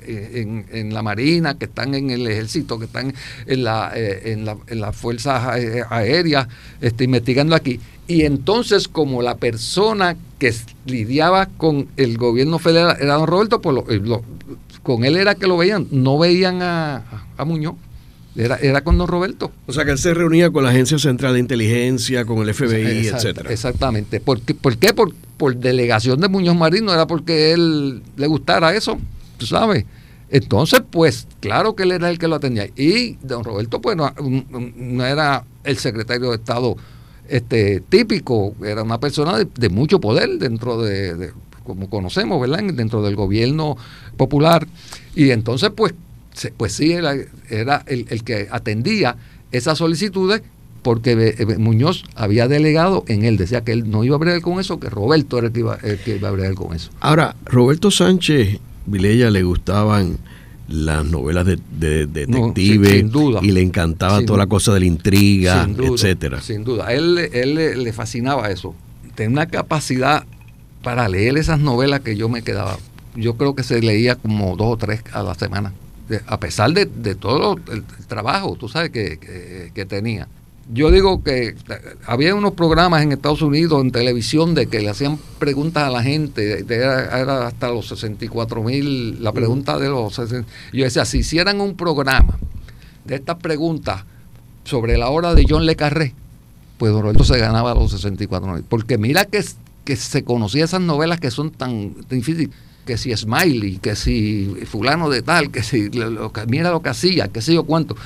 en, 0.70 0.94
la 0.94 1.02
Marina, 1.02 1.58
que 1.58 1.64
están 1.64 1.94
en 1.94 2.10
el 2.10 2.26
ejército, 2.26 2.78
que 2.78 2.84
están 2.84 3.14
en, 3.46 3.64
la, 3.64 3.92
eh, 3.94 4.32
en, 4.32 4.44
la, 4.44 4.56
en 4.66 4.80
las 4.80 4.94
fuerzas 4.94 5.42
aéreas, 5.90 6.48
este, 6.80 7.04
investigando 7.04 7.54
aquí. 7.56 7.80
Y 8.06 8.22
entonces, 8.22 8.86
como 8.86 9.22
la 9.22 9.36
persona 9.36 10.16
que 10.38 10.54
lidiaba 10.84 11.46
con 11.46 11.88
el 11.96 12.18
gobierno 12.18 12.58
federal 12.58 12.96
era 13.00 13.14
don 13.14 13.26
Roberto, 13.26 13.60
pues 13.60 14.02
lo, 14.02 14.22
con 14.82 15.04
él 15.04 15.16
era 15.16 15.34
que 15.34 15.46
lo 15.46 15.56
veían, 15.56 15.88
no 15.90 16.18
veían 16.18 16.58
a 16.60 17.24
Muñoz. 17.44 17.74
Era, 18.36 18.56
era 18.56 18.82
con 18.82 18.98
don 18.98 19.06
Roberto. 19.06 19.52
O 19.66 19.72
sea 19.72 19.84
que 19.84 19.92
él 19.92 19.98
se 19.98 20.12
reunía 20.12 20.50
con 20.50 20.64
la 20.64 20.70
Agencia 20.70 20.98
Central 20.98 21.34
de 21.34 21.40
Inteligencia, 21.40 22.24
con 22.24 22.38
el 22.38 22.52
FBI, 22.52 23.08
etcétera. 23.08 23.50
Exactamente. 23.52 24.20
¿Por 24.20 24.40
qué? 24.40 24.54
¿Por, 24.54 24.76
qué? 24.76 24.92
Por, 24.92 25.14
por, 25.36 25.56
delegación 25.56 26.20
de 26.20 26.28
Muñoz 26.28 26.56
Marín, 26.56 26.84
no 26.84 26.92
era 26.92 27.06
porque 27.06 27.52
él 27.52 28.02
le 28.16 28.26
gustara 28.26 28.74
eso, 28.74 28.98
tú 29.38 29.46
sabes. 29.46 29.84
Entonces, 30.30 30.82
pues, 30.90 31.28
claro 31.38 31.76
que 31.76 31.84
él 31.84 31.92
era 31.92 32.10
el 32.10 32.18
que 32.18 32.26
lo 32.26 32.34
atendía. 32.34 32.66
Y 32.76 33.14
don 33.22 33.44
Roberto, 33.44 33.80
pues, 33.80 33.96
no, 33.96 35.06
era 35.06 35.44
el 35.62 35.78
secretario 35.78 36.30
de 36.30 36.36
Estado 36.36 36.76
este 37.28 37.80
típico, 37.88 38.54
era 38.64 38.82
una 38.82 38.98
persona 38.98 39.38
de, 39.38 39.68
mucho 39.68 40.00
poder 40.00 40.38
dentro 40.38 40.82
de, 40.82 41.30
como 41.64 41.88
conocemos, 41.88 42.40
¿verdad? 42.40 42.64
Dentro 42.74 43.00
del 43.02 43.14
gobierno 43.14 43.76
popular. 44.16 44.66
Y 45.14 45.30
entonces, 45.30 45.70
pues, 45.70 45.94
pues 46.56 46.72
sí, 46.72 46.92
era, 46.92 47.12
el, 47.86 48.24
que 48.24 48.48
atendía 48.50 49.16
esas 49.52 49.78
solicitudes 49.78 50.42
porque 50.82 51.34
eh, 51.38 51.58
Muñoz 51.58 52.04
había 52.14 52.46
delegado 52.46 53.04
en 53.08 53.24
él, 53.24 53.36
decía 53.38 53.62
que 53.62 53.72
él 53.72 53.90
no 53.90 54.04
iba 54.04 54.16
a 54.16 54.18
bregar 54.18 54.42
con 54.42 54.60
eso, 54.60 54.78
que 54.78 54.90
Roberto 54.90 55.38
era 55.38 55.46
el 55.46 55.52
que 55.52 55.60
iba, 55.60 55.78
que 55.78 56.16
iba 56.16 56.28
a 56.28 56.32
bregar 56.32 56.54
con 56.54 56.74
eso. 56.74 56.90
Ahora, 57.00 57.34
Roberto 57.46 57.90
Sánchez 57.90 58.58
Vilella 58.86 59.30
le 59.30 59.42
gustaban 59.42 60.18
las 60.68 61.04
novelas 61.04 61.46
de, 61.46 62.06
detective 62.06 63.06
y 63.42 63.50
le 63.50 63.60
encantaba 63.62 64.24
toda 64.24 64.38
la 64.38 64.46
cosa 64.46 64.72
de 64.74 64.80
la 64.80 64.86
intriga, 64.86 65.68
etcétera. 65.78 66.40
Sin 66.40 66.64
duda, 66.64 66.92
él, 66.92 67.18
él 67.32 67.54
le, 67.54 67.92
fascinaba 67.92 68.50
eso. 68.50 68.74
Tenía 69.14 69.32
una 69.32 69.46
capacidad 69.46 70.24
para 70.82 71.08
leer 71.08 71.36
esas 71.38 71.60
novelas 71.60 72.00
que 72.00 72.16
yo 72.16 72.28
me 72.28 72.42
quedaba. 72.42 72.78
Yo 73.14 73.36
creo 73.36 73.54
que 73.54 73.62
se 73.62 73.80
leía 73.80 74.16
como 74.16 74.56
dos 74.56 74.72
o 74.72 74.76
tres 74.76 75.02
a 75.12 75.22
la 75.22 75.34
semana 75.34 75.72
a 76.26 76.38
pesar 76.38 76.72
de, 76.72 77.14
todo 77.14 77.56
el, 77.72 77.84
trabajo, 78.06 78.56
tú 78.56 78.68
sabes, 78.68 78.90
que, 78.90 79.86
tenía. 79.88 80.28
yo 80.72 80.90
digo 80.90 81.22
que 81.22 81.54
había 82.06 82.34
unos 82.34 82.52
programas 82.52 83.02
en 83.02 83.12
Estados 83.12 83.42
Unidos 83.42 83.82
en 83.82 83.90
televisión 83.90 84.54
de 84.54 84.66
que 84.66 84.80
le 84.80 84.90
hacían 84.90 85.18
preguntas 85.38 85.84
a 85.84 85.90
la 85.90 86.02
gente, 86.02 86.64
era, 86.68 87.46
hasta 87.46 87.70
los 87.70 87.88
64 87.88 88.62
mil, 88.62 89.22
la 89.22 89.32
pregunta 89.32 89.78
de 89.78 89.88
los... 89.88 90.16
Yo 90.16 90.84
decía, 90.84 91.04
si 91.04 91.18
hicieran 91.18 91.60
un 91.60 91.76
programa 91.76 92.38
de 93.04 93.14
estas 93.16 93.36
preguntas 93.36 94.04
sobre 94.64 94.98
la 94.98 95.08
hora 95.10 95.34
de 95.34 95.46
John 95.48 95.66
Le 95.66 95.76
Carré, 95.76 96.14
pues 96.78 96.92
Don 96.92 97.02
Roberto 97.02 97.24
se 97.24 97.38
ganaba 97.38 97.74
los 97.74 97.90
64 97.92 98.52
mil. 98.52 98.64
Porque 98.64 98.98
mira 98.98 99.24
que, 99.24 99.42
que 99.84 99.96
se 99.96 100.24
conocía 100.24 100.64
esas 100.64 100.80
novelas 100.80 101.20
que 101.20 101.30
son 101.30 101.50
tan 101.50 101.94
difíciles 102.08 102.50
que 102.84 102.96
si 102.96 103.16
Smiley, 103.16 103.78
que 103.78 103.96
si 103.96 104.46
fulano 104.66 105.08
de 105.10 105.22
tal, 105.22 105.50
que 105.50 105.62
si 105.62 105.90
mira 106.48 106.70
lo 106.70 106.82
que 106.82 106.90
hacía, 106.90 107.28
que 107.28 107.40
sé 107.40 107.54
yo 107.54 107.64
cuánto. 107.64 107.96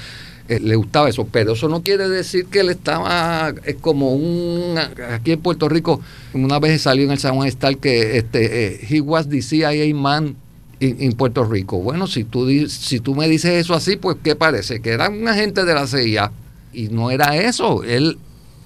Eh, 0.49 0.61
le 0.61 0.77
gustaba 0.77 1.11
eso, 1.11 1.29
pero 1.31 1.53
eso 1.53 1.69
no 1.69 1.83
quiere 1.83 2.09
decir 2.09 2.47
que 2.47 2.61
él 2.61 2.71
estaba, 2.71 3.53
es 3.65 3.77
como 3.77 4.15
un, 4.15 4.79
aquí 4.79 5.33
en 5.33 5.41
Puerto 5.41 5.69
Rico, 5.69 6.01
una 6.33 6.59
vez 6.59 6.81
salió 6.81 7.05
en 7.05 7.11
el 7.11 7.19
San 7.19 7.35
Juan 7.35 7.49
Star 7.49 7.77
que 7.77 8.17
este, 8.17 8.67
eh, 8.67 8.87
he 8.89 9.03
was 9.03 9.29
the 9.29 9.43
CIA 9.43 9.95
man 9.95 10.37
en 10.81 11.13
Puerto 11.15 11.45
Rico. 11.45 11.81
Bueno, 11.81 12.07
si 12.07 12.25
tú, 12.25 12.49
si 12.69 13.01
tú 13.01 13.15
me 13.15 13.29
dices 13.29 13.53
eso 13.53 13.75
así, 13.75 13.97
pues 13.97 14.17
¿qué 14.23 14.37
parece? 14.37 14.81
Que 14.81 14.91
era 14.91 15.11
un 15.11 15.27
agente 15.27 15.65
de 15.65 15.75
la 15.75 15.87
CIA 15.87 16.33
y 16.73 16.89
no 16.89 17.11
era 17.11 17.37
eso, 17.37 17.83
él 17.83 18.17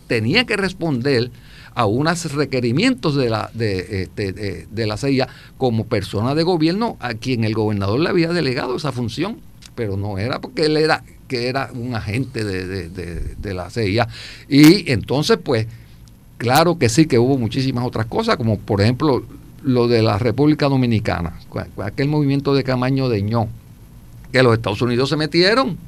tenía 0.07 0.44
que 0.44 0.57
responder 0.57 1.31
a 1.75 1.87
unos 1.87 2.33
requerimientos 2.33 3.15
de 3.15 3.31
la, 3.31 3.51
de, 3.55 4.09
de, 4.15 4.67
de 4.71 4.87
la 4.87 4.97
CIA 4.97 5.29
como 5.59 5.87
persona 5.87 6.35
de 6.35 6.43
gobierno 6.43 6.97
a 7.01 7.15
quien 7.15 7.45
el 7.45 7.55
gobernador 7.55 8.01
le 8.01 8.09
había 8.09 8.29
delegado 8.29 8.77
esa 8.77 8.93
función, 8.93 9.39
pero 9.75 9.97
no 9.97 10.19
era 10.19 10.41
porque 10.41 10.67
él 10.67 10.77
era 10.77 11.03
que 11.33 11.49
era 11.49 11.71
un 11.73 11.95
agente 11.95 12.45
de, 12.45 13.55
la 13.55 13.71
CIA. 13.71 14.07
Y 14.51 14.93
entonces, 14.93 15.39
pues, 15.43 15.67
claro 16.37 16.79
que 16.79 16.91
sí, 16.91 17.07
que 17.07 17.19
hubo 17.19 17.39
muchísimas 17.39 17.87
otras 17.87 18.05
cosas, 18.05 18.37
como 18.37 18.59
por 18.59 18.83
ejemplo 18.83 19.25
lo 19.63 19.89
de 19.89 20.03
la 20.03 20.19
República 20.19 20.69
Dominicana, 20.69 21.39
aquel 21.83 22.09
movimiento 22.09 22.55
de 22.55 22.65
Camaño 22.65 23.09
de 23.09 23.23
Ño, 23.23 23.49
que 24.31 24.43
los 24.43 24.53
Estados 24.53 24.83
Unidos 24.83 25.09
se 25.09 25.17
metieron, 25.17 25.79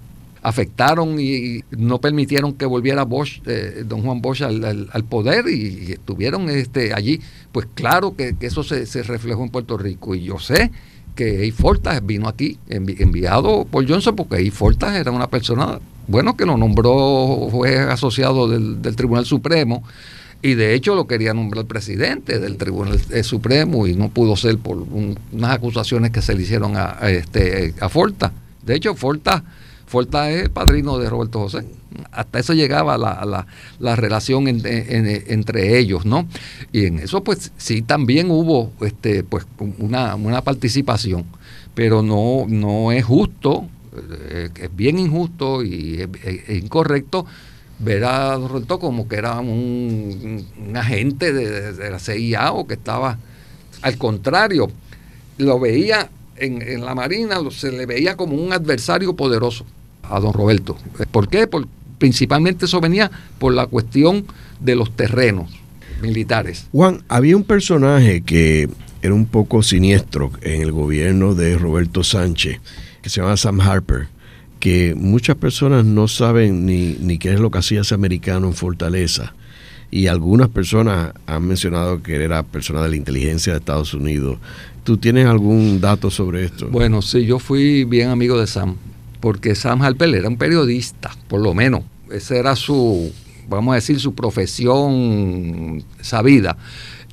afectaron 0.44 1.18
y 1.18 1.64
no 1.70 2.02
permitieron 2.02 2.52
que 2.52 2.66
volviera 2.66 3.04
Bosch, 3.04 3.40
eh, 3.46 3.82
don 3.86 4.02
Juan 4.02 4.20
Bosch 4.20 4.42
al, 4.42 5.04
poder 5.08 5.48
y, 5.48 5.92
estuvieron 5.92 6.50
este, 6.50 6.92
allí. 6.92 7.20
Pues 7.50 7.66
claro 7.72 8.14
que, 8.14 8.36
eso 8.42 8.62
se, 8.62 9.02
reflejó 9.02 9.42
en 9.42 9.48
Puerto 9.48 9.78
Rico 9.78 10.14
y 10.14 10.24
yo 10.24 10.38
sé 10.38 10.70
que 11.16 11.50
Fortas 11.56 12.04
vino 12.04 12.28
aquí 12.28 12.58
enviado 12.68 13.64
por 13.64 13.88
Johnson 13.88 14.14
porque 14.16 14.50
Fortas 14.50 14.96
era 14.96 15.10
una 15.12 15.28
persona, 15.28 15.78
bueno, 16.08 16.36
que 16.36 16.44
lo 16.44 16.58
nombró 16.58 17.48
juez 17.50 17.78
asociado 17.78 18.46
del, 18.46 18.96
Tribunal 18.96 19.24
Supremo 19.24 19.82
y 20.42 20.54
de 20.54 20.74
hecho 20.74 20.94
lo 20.94 21.06
quería 21.06 21.32
nombrar 21.32 21.64
presidente 21.64 22.38
del 22.38 22.58
Tribunal 22.58 23.00
Supremo 23.24 23.86
y 23.86 23.94
no 23.94 24.10
pudo 24.10 24.36
ser 24.36 24.58
por 24.58 24.76
unas 24.76 25.52
acusaciones 25.52 26.10
que 26.10 26.20
se 26.20 26.34
le 26.34 26.42
hicieron 26.42 26.76
a, 26.76 26.98
este, 27.08 27.72
a 27.80 27.88
Fortas. 27.88 28.32
De 28.62 28.74
hecho, 28.74 28.94
Fortas 28.94 29.42
Forta 29.86 30.30
es 30.30 30.48
padrino 30.48 30.98
de 30.98 31.10
Roberto 31.10 31.40
José. 31.40 31.64
Hasta 32.10 32.38
eso 32.38 32.54
llegaba 32.54 32.98
la, 32.98 33.46
la, 33.78 33.96
relación 33.96 34.48
entre 34.48 35.78
ellos, 35.78 36.04
¿no? 36.04 36.26
Y 36.72 36.86
en 36.86 36.98
eso, 36.98 37.22
pues 37.22 37.52
sí, 37.56 37.82
también 37.82 38.30
hubo 38.30 38.72
este, 38.80 39.22
pues, 39.22 39.46
una, 39.78 40.42
participación, 40.42 41.24
pero 41.74 42.02
no, 42.02 42.46
no 42.48 42.90
es 42.90 43.04
justo, 43.04 43.68
eh, 44.30 44.48
es 44.56 44.74
bien 44.74 44.98
injusto 44.98 45.62
y 45.62 46.00
es, 46.24 46.56
incorrecto 46.56 47.26
ver 47.78 48.04
a 48.04 48.36
Roberto 48.36 48.78
como 48.78 49.06
que 49.06 49.16
era 49.16 49.38
un, 49.38 50.46
agente 50.74 51.32
de, 51.32 51.90
la 51.90 51.98
CIA 51.98 52.52
o 52.52 52.66
que 52.66 52.74
estaba, 52.74 53.18
al 53.82 53.98
contrario, 53.98 54.68
lo 55.38 55.60
veía 55.60 56.10
en, 56.36 56.62
en, 56.62 56.84
la 56.84 56.94
Marina, 56.94 57.38
se 57.50 57.72
le 57.72 57.86
veía 57.86 58.16
como 58.16 58.36
un 58.36 58.52
adversario 58.52 59.14
poderoso 59.14 59.64
a 60.02 60.20
don 60.20 60.32
Roberto. 60.32 60.76
¿Por 61.10 61.28
qué? 61.28 61.46
Por, 61.46 61.66
principalmente 61.98 62.66
eso 62.66 62.80
venía 62.80 63.10
por 63.38 63.54
la 63.54 63.66
cuestión 63.66 64.26
de 64.60 64.76
los 64.76 64.94
terrenos 64.94 65.50
militares. 66.02 66.66
Juan, 66.72 67.02
había 67.08 67.36
un 67.36 67.44
personaje 67.44 68.22
que 68.22 68.68
era 69.02 69.14
un 69.14 69.26
poco 69.26 69.62
siniestro 69.62 70.32
en 70.42 70.62
el 70.62 70.72
gobierno 70.72 71.34
de 71.34 71.58
Roberto 71.58 72.02
Sánchez, 72.02 72.60
que 73.02 73.10
se 73.10 73.20
llama 73.20 73.36
Sam 73.36 73.60
Harper, 73.60 74.08
que 74.60 74.94
muchas 74.96 75.36
personas 75.36 75.84
no 75.84 76.08
saben 76.08 76.64
ni, 76.64 76.96
ni 77.00 77.18
qué 77.18 77.34
es 77.34 77.40
lo 77.40 77.50
que 77.50 77.58
hacía 77.58 77.82
ese 77.82 77.94
americano 77.94 78.46
en 78.46 78.54
Fortaleza. 78.54 79.34
Y 79.94 80.08
algunas 80.08 80.48
personas 80.48 81.12
han 81.24 81.46
mencionado 81.46 82.02
que 82.02 82.16
era 82.16 82.42
persona 82.42 82.82
de 82.82 82.88
la 82.88 82.96
inteligencia 82.96 83.52
de 83.52 83.60
Estados 83.60 83.94
Unidos. 83.94 84.38
¿Tú 84.82 84.96
tienes 84.96 85.26
algún 85.26 85.80
dato 85.80 86.10
sobre 86.10 86.46
esto? 86.46 86.66
Bueno, 86.68 87.00
sí, 87.00 87.24
yo 87.24 87.38
fui 87.38 87.84
bien 87.84 88.08
amigo 88.08 88.36
de 88.40 88.48
Sam 88.48 88.74
porque 89.20 89.54
Sam 89.54 89.82
Harper 89.82 90.12
era 90.12 90.28
un 90.28 90.36
periodista, 90.36 91.12
por 91.28 91.40
lo 91.40 91.54
menos. 91.54 91.84
Esa 92.10 92.34
era 92.36 92.56
su, 92.56 93.12
vamos 93.48 93.70
a 93.70 93.76
decir, 93.76 94.00
su 94.00 94.16
profesión 94.16 95.84
sabida. 96.00 96.58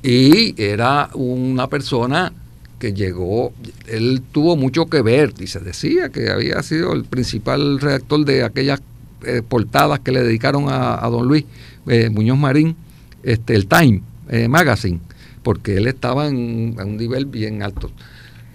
Y 0.02 0.60
era 0.60 1.08
una 1.14 1.68
persona 1.68 2.32
que 2.80 2.92
llegó, 2.92 3.52
él 3.86 4.22
tuvo 4.32 4.56
mucho 4.56 4.86
que 4.86 5.02
ver, 5.02 5.32
y 5.38 5.46
se 5.46 5.60
decía 5.60 6.08
que 6.08 6.30
había 6.30 6.60
sido 6.64 6.94
el 6.94 7.04
principal 7.04 7.78
redactor 7.78 8.24
de 8.24 8.42
aquellas 8.42 8.82
eh, 9.26 9.42
portadas 9.46 10.00
que 10.00 10.12
le 10.12 10.22
dedicaron 10.22 10.66
a, 10.68 11.06
don 11.08 11.26
Luis 11.26 11.44
eh, 11.86 12.10
Muñoz 12.10 12.38
Marín, 12.38 12.76
este, 13.22 13.54
el 13.54 13.66
Time 13.66 14.02
eh, 14.28 14.48
Magazine, 14.48 15.00
porque 15.42 15.76
él 15.76 15.86
estaba 15.86 16.28
en, 16.28 16.76
un 16.78 16.96
nivel 16.96 17.26
bien 17.26 17.62
alto. 17.62 17.90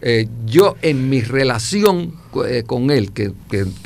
Eh, 0.02 0.28
yo 0.46 0.76
en 0.82 1.10
mi 1.10 1.22
relación 1.22 2.14
eh, 2.48 2.64
con 2.66 2.92
él, 2.92 3.12
que, 3.12 3.34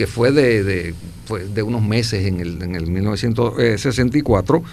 fue, 0.07 0.31
de, 0.31 0.63
de, 0.63 1.63
unos 1.63 1.81
meses 1.81 2.25
en 2.25 2.39
el, 2.41 2.61
en 2.61 2.75
el 2.75 2.87
1964, 2.87 4.63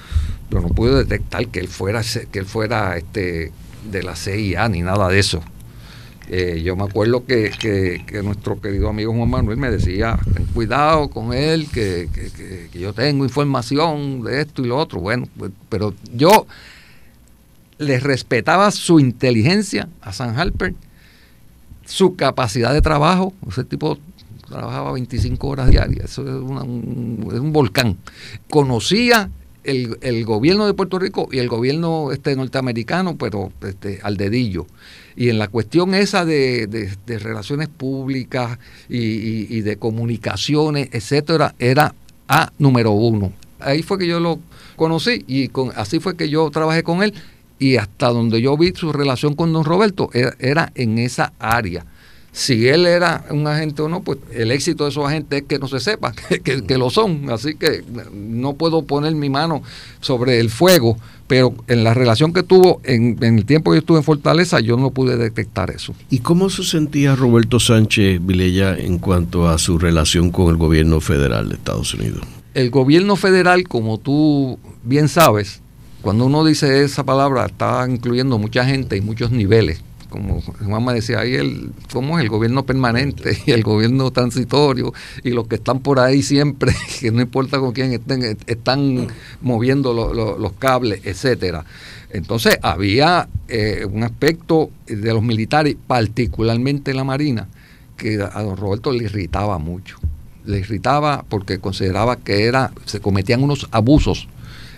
yo 0.50 0.60
no 0.60 0.68
pude 0.68 0.96
detectar 0.96 1.46
que 1.48 1.60
él 1.60 1.68
fuera, 1.68 2.02
que 2.30 2.38
él 2.38 2.46
fuera 2.46 2.96
este, 2.96 3.52
de 3.90 4.02
la 4.02 4.16
CIA 4.16 4.68
ni 4.68 4.82
nada 4.82 5.08
de 5.08 5.18
eso. 5.18 5.42
Eh, 6.30 6.60
yo 6.62 6.76
me 6.76 6.84
acuerdo 6.84 7.24
que, 7.24 8.04
nuestro 8.22 8.60
querido 8.60 8.88
amigo 8.88 9.14
Juan 9.14 9.30
Manuel 9.30 9.56
me 9.56 9.70
decía, 9.70 10.18
ten 10.34 10.46
cuidado 10.46 11.08
con 11.08 11.32
él, 11.32 11.68
que, 11.72 12.08
yo 12.72 12.92
tengo 12.92 13.24
información 13.24 14.22
de 14.22 14.42
esto 14.42 14.62
y 14.62 14.66
lo 14.66 14.76
otro. 14.76 15.00
Bueno, 15.00 15.26
pues, 15.38 15.50
pero 15.68 15.94
yo 16.14 16.46
le 17.78 18.00
respetaba 18.00 18.70
su 18.70 19.00
inteligencia 19.00 19.88
a 20.02 20.12
San 20.12 20.38
Harper 20.38 20.74
su 21.88 22.16
capacidad 22.16 22.74
de 22.74 22.82
trabajo, 22.82 23.32
ese 23.48 23.64
tipo 23.64 23.98
trabajaba 24.46 24.92
25 24.92 25.48
horas 25.48 25.70
diarias, 25.70 26.10
eso 26.10 26.22
es, 26.22 26.28
un, 26.28 27.50
volcán. 27.52 27.96
Conocía 28.50 29.30
el, 29.64 30.24
gobierno 30.24 30.66
de 30.66 30.74
Puerto 30.74 30.98
Rico 30.98 31.28
y 31.32 31.38
el 31.38 31.48
gobierno 31.48 32.12
este 32.12 32.36
norteamericano, 32.36 33.16
pero 33.16 33.52
este, 33.62 34.00
al 34.02 34.16
dedillo. 34.18 34.66
Y 35.18 35.30
en 35.30 35.40
la 35.40 35.48
cuestión 35.48 35.96
esa 35.96 36.24
de, 36.24 36.88
relaciones 37.08 37.66
públicas 37.66 38.56
y, 38.88 39.62
de 39.62 39.76
comunicaciones, 39.76 40.90
etcétera, 40.92 41.56
era 41.58 41.92
a 42.28 42.52
número 42.56 42.92
uno. 42.92 43.32
Ahí 43.58 43.82
fue 43.82 43.98
que 43.98 44.06
yo 44.06 44.20
lo 44.20 44.38
conocí 44.76 45.24
y 45.26 45.50
así 45.74 45.98
fue 45.98 46.16
que 46.16 46.28
yo 46.28 46.48
trabajé 46.52 46.84
con 46.84 47.02
él 47.02 47.14
y 47.58 47.78
hasta 47.78 48.10
donde 48.10 48.40
yo 48.40 48.56
vi 48.56 48.72
su 48.76 48.92
relación 48.92 49.34
con 49.34 49.52
don 49.52 49.64
Roberto 49.64 50.08
era, 50.12 50.70
en 50.76 50.98
esa 50.98 51.32
área. 51.40 51.84
Si 52.30 52.68
él 52.68 52.86
era 52.86 53.24
un 53.30 53.44
agente 53.48 53.82
o 53.82 53.88
no, 53.88 54.02
pues 54.02 54.18
el 54.32 54.52
éxito 54.52 54.84
de 54.84 54.90
esos 54.90 55.04
agentes 55.04 55.40
es 55.40 55.48
que 55.48 55.58
no 55.58 55.66
se 55.66 55.80
sepa 55.80 56.12
que, 56.44 56.78
lo 56.78 56.90
son. 56.90 57.28
Así 57.30 57.56
que 57.56 57.82
no 58.14 58.52
puedo 58.52 58.82
poner 58.82 59.16
mi 59.16 59.30
mano 59.30 59.64
sobre 60.00 60.38
el 60.38 60.48
fuego, 60.48 60.96
pero 61.28 61.54
en 61.68 61.84
la 61.84 61.94
relación 61.94 62.32
que 62.32 62.42
tuvo 62.42 62.80
en, 62.84 63.22
el 63.22 63.44
tiempo 63.44 63.70
que 63.70 63.76
yo 63.76 63.80
estuve 63.80 63.98
en 63.98 64.04
Fortaleza, 64.04 64.60
yo 64.60 64.76
no 64.76 64.90
pude 64.90 65.16
detectar 65.16 65.70
eso. 65.70 65.94
¿Y 66.10 66.20
cómo 66.20 66.48
se 66.50 66.64
sentía 66.64 67.14
Roberto 67.14 67.60
Sánchez 67.60 68.24
Vilella 68.24 68.76
en 68.76 68.98
cuanto 68.98 69.46
a 69.46 69.58
su 69.58 69.78
relación 69.78 70.30
con 70.30 70.48
el 70.48 70.56
gobierno 70.56 71.00
federal 71.00 71.50
de 71.50 71.56
Estados 71.56 71.92
Unidos? 71.94 72.22
El 72.54 72.70
gobierno 72.70 73.14
federal, 73.14 73.68
como 73.68 73.98
tú 73.98 74.58
bien 74.82 75.08
sabes, 75.08 75.60
cuando 76.00 76.24
uno 76.24 76.44
dice 76.44 76.82
esa 76.82 77.04
palabra, 77.04 77.44
está 77.46 77.86
incluyendo 77.88 78.38
mucha 78.38 78.64
gente 78.64 78.96
y 78.96 79.02
muchos 79.02 79.30
niveles. 79.30 79.82
Como 80.08 80.42
mamá 80.60 80.92
decía, 80.92 81.20
ahí 81.20 81.34
el, 81.34 81.72
¿cómo 81.92 82.18
es 82.18 82.24
el 82.24 82.30
gobierno 82.30 82.64
permanente 82.64 83.38
y 83.46 83.52
el 83.52 83.62
gobierno 83.62 84.10
transitorio 84.10 84.92
y 85.22 85.30
los 85.30 85.46
que 85.48 85.56
están 85.56 85.80
por 85.80 86.00
ahí 86.00 86.22
siempre, 86.22 86.74
que 87.00 87.10
no 87.10 87.20
importa 87.20 87.58
con 87.58 87.72
quién 87.72 87.92
estén, 87.92 88.36
están 88.46 89.08
moviendo 89.42 89.92
los 89.92 90.52
cables, 90.54 91.00
etcétera. 91.04 91.64
Entonces 92.10 92.58
había 92.62 93.28
eh, 93.48 93.86
un 93.90 94.02
aspecto 94.02 94.70
de 94.86 95.12
los 95.12 95.22
militares, 95.22 95.76
particularmente 95.86 96.92
en 96.92 96.96
la 96.96 97.04
Marina, 97.04 97.48
que 97.96 98.22
a 98.22 98.42
don 98.42 98.56
Roberto 98.56 98.92
le 98.92 99.04
irritaba 99.04 99.58
mucho 99.58 99.98
le 100.48 100.60
irritaba 100.60 101.24
porque 101.28 101.58
consideraba 101.58 102.16
que 102.16 102.46
era, 102.46 102.72
se 102.86 103.00
cometían 103.00 103.42
unos 103.42 103.68
abusos 103.70 104.28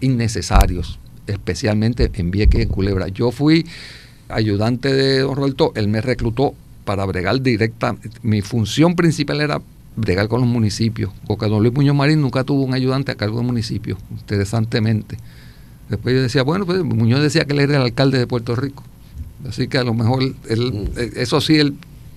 innecesarios, 0.01 0.99
especialmente 1.29 2.11
en 2.15 2.33
Vieques 2.33 2.59
y 2.59 2.63
en 2.65 2.69
Culebra. 2.69 3.07
Yo 3.09 3.31
fui 3.31 3.67
ayudante 4.33 4.93
de 4.93 5.21
don 5.21 5.37
Roberto, 5.37 5.73
él 5.75 5.89
me 5.89 6.01
reclutó 6.01 6.55
para 6.85 7.05
bregar 7.05 7.41
directa. 7.41 7.97
Mi 8.23 8.43
función 8.43 8.97
principal 8.97 9.41
era 9.41 9.61
bregar 9.97 10.29
con 10.29 10.41
los 10.41 10.49
municipios, 10.49 11.13
porque 11.27 11.47
don 11.47 11.63
Luis 11.63 11.75
Muñoz 11.75 11.97
Marín 11.97 12.21
nunca 12.21 12.45
tuvo 12.45 12.63
un 12.63 12.75
ayudante 12.75 13.13
a 13.13 13.15
cargo 13.17 13.39
del 13.39 13.47
municipio, 13.47 13.99
interesantemente. 14.11 15.17
Después 15.89 16.15
yo 16.15 16.23
decía, 16.23 16.43
bueno, 16.43 16.67
pues 16.67 16.83
Muñoz 16.83 17.21
decía 17.21 17.45
que 17.45 17.53
él 17.53 17.61
era 17.61 17.77
el 17.77 17.83
alcalde 17.83 18.19
de 18.19 18.27
Puerto 18.27 18.55
Rico. 18.55 18.85
Así 19.49 19.69
que 19.69 19.79
a 19.79 19.85
lo 19.85 19.95
mejor 19.95 20.23
él, 20.23 20.73
mm. 20.73 20.99
eh, 20.99 21.11
eso 21.17 21.41
sí, 21.41 21.57
él 21.57 21.75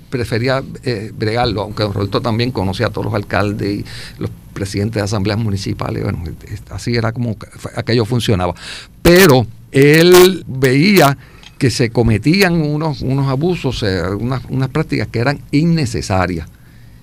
prefería 0.09 0.63
eh, 0.83 1.11
bregarlo, 1.17 1.63
aunque 1.63 1.83
don 1.83 1.93
Roberto 1.93 2.21
también 2.21 2.51
conocía 2.51 2.87
a 2.87 2.89
todos 2.91 3.05
los 3.05 3.15
alcaldes 3.15 3.79
y 3.79 3.85
los 4.19 4.29
presidentes 4.53 4.95
de 4.95 5.01
asambleas 5.01 5.39
municipales. 5.39 6.03
Bueno, 6.03 6.23
así 6.69 6.95
era 6.95 7.11
como 7.11 7.35
aquello 7.75 8.05
funcionaba. 8.05 8.53
Pero 9.01 9.47
él 9.71 10.43
veía 10.47 11.17
que 11.57 11.69
se 11.69 11.89
cometían 11.89 12.61
unos, 12.61 13.01
unos 13.01 13.27
abusos, 13.27 13.83
unas, 14.19 14.43
unas 14.49 14.69
prácticas 14.69 15.07
que 15.07 15.19
eran 15.19 15.39
innecesarias. 15.51 16.47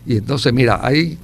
Y 0.07 0.17
entonces, 0.17 0.53
mira, 0.53 0.81
hay, 0.83 1.19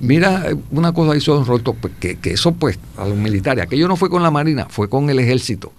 mira 0.00 0.46
una 0.70 0.92
cosa 0.92 1.16
hizo 1.16 1.34
Don 1.34 1.46
Roberto, 1.46 1.74
pues, 1.74 1.92
que, 2.00 2.16
que, 2.16 2.32
eso 2.32 2.52
pues 2.52 2.78
a 2.96 3.06
los 3.06 3.16
militares, 3.16 3.64
aquello 3.64 3.88
no 3.88 3.96
fue 3.96 4.08
con 4.08 4.22
la 4.22 4.30
Marina, 4.30 4.66
fue 4.68 4.88
con 4.88 5.10
el 5.10 5.18
ejército. 5.18 5.72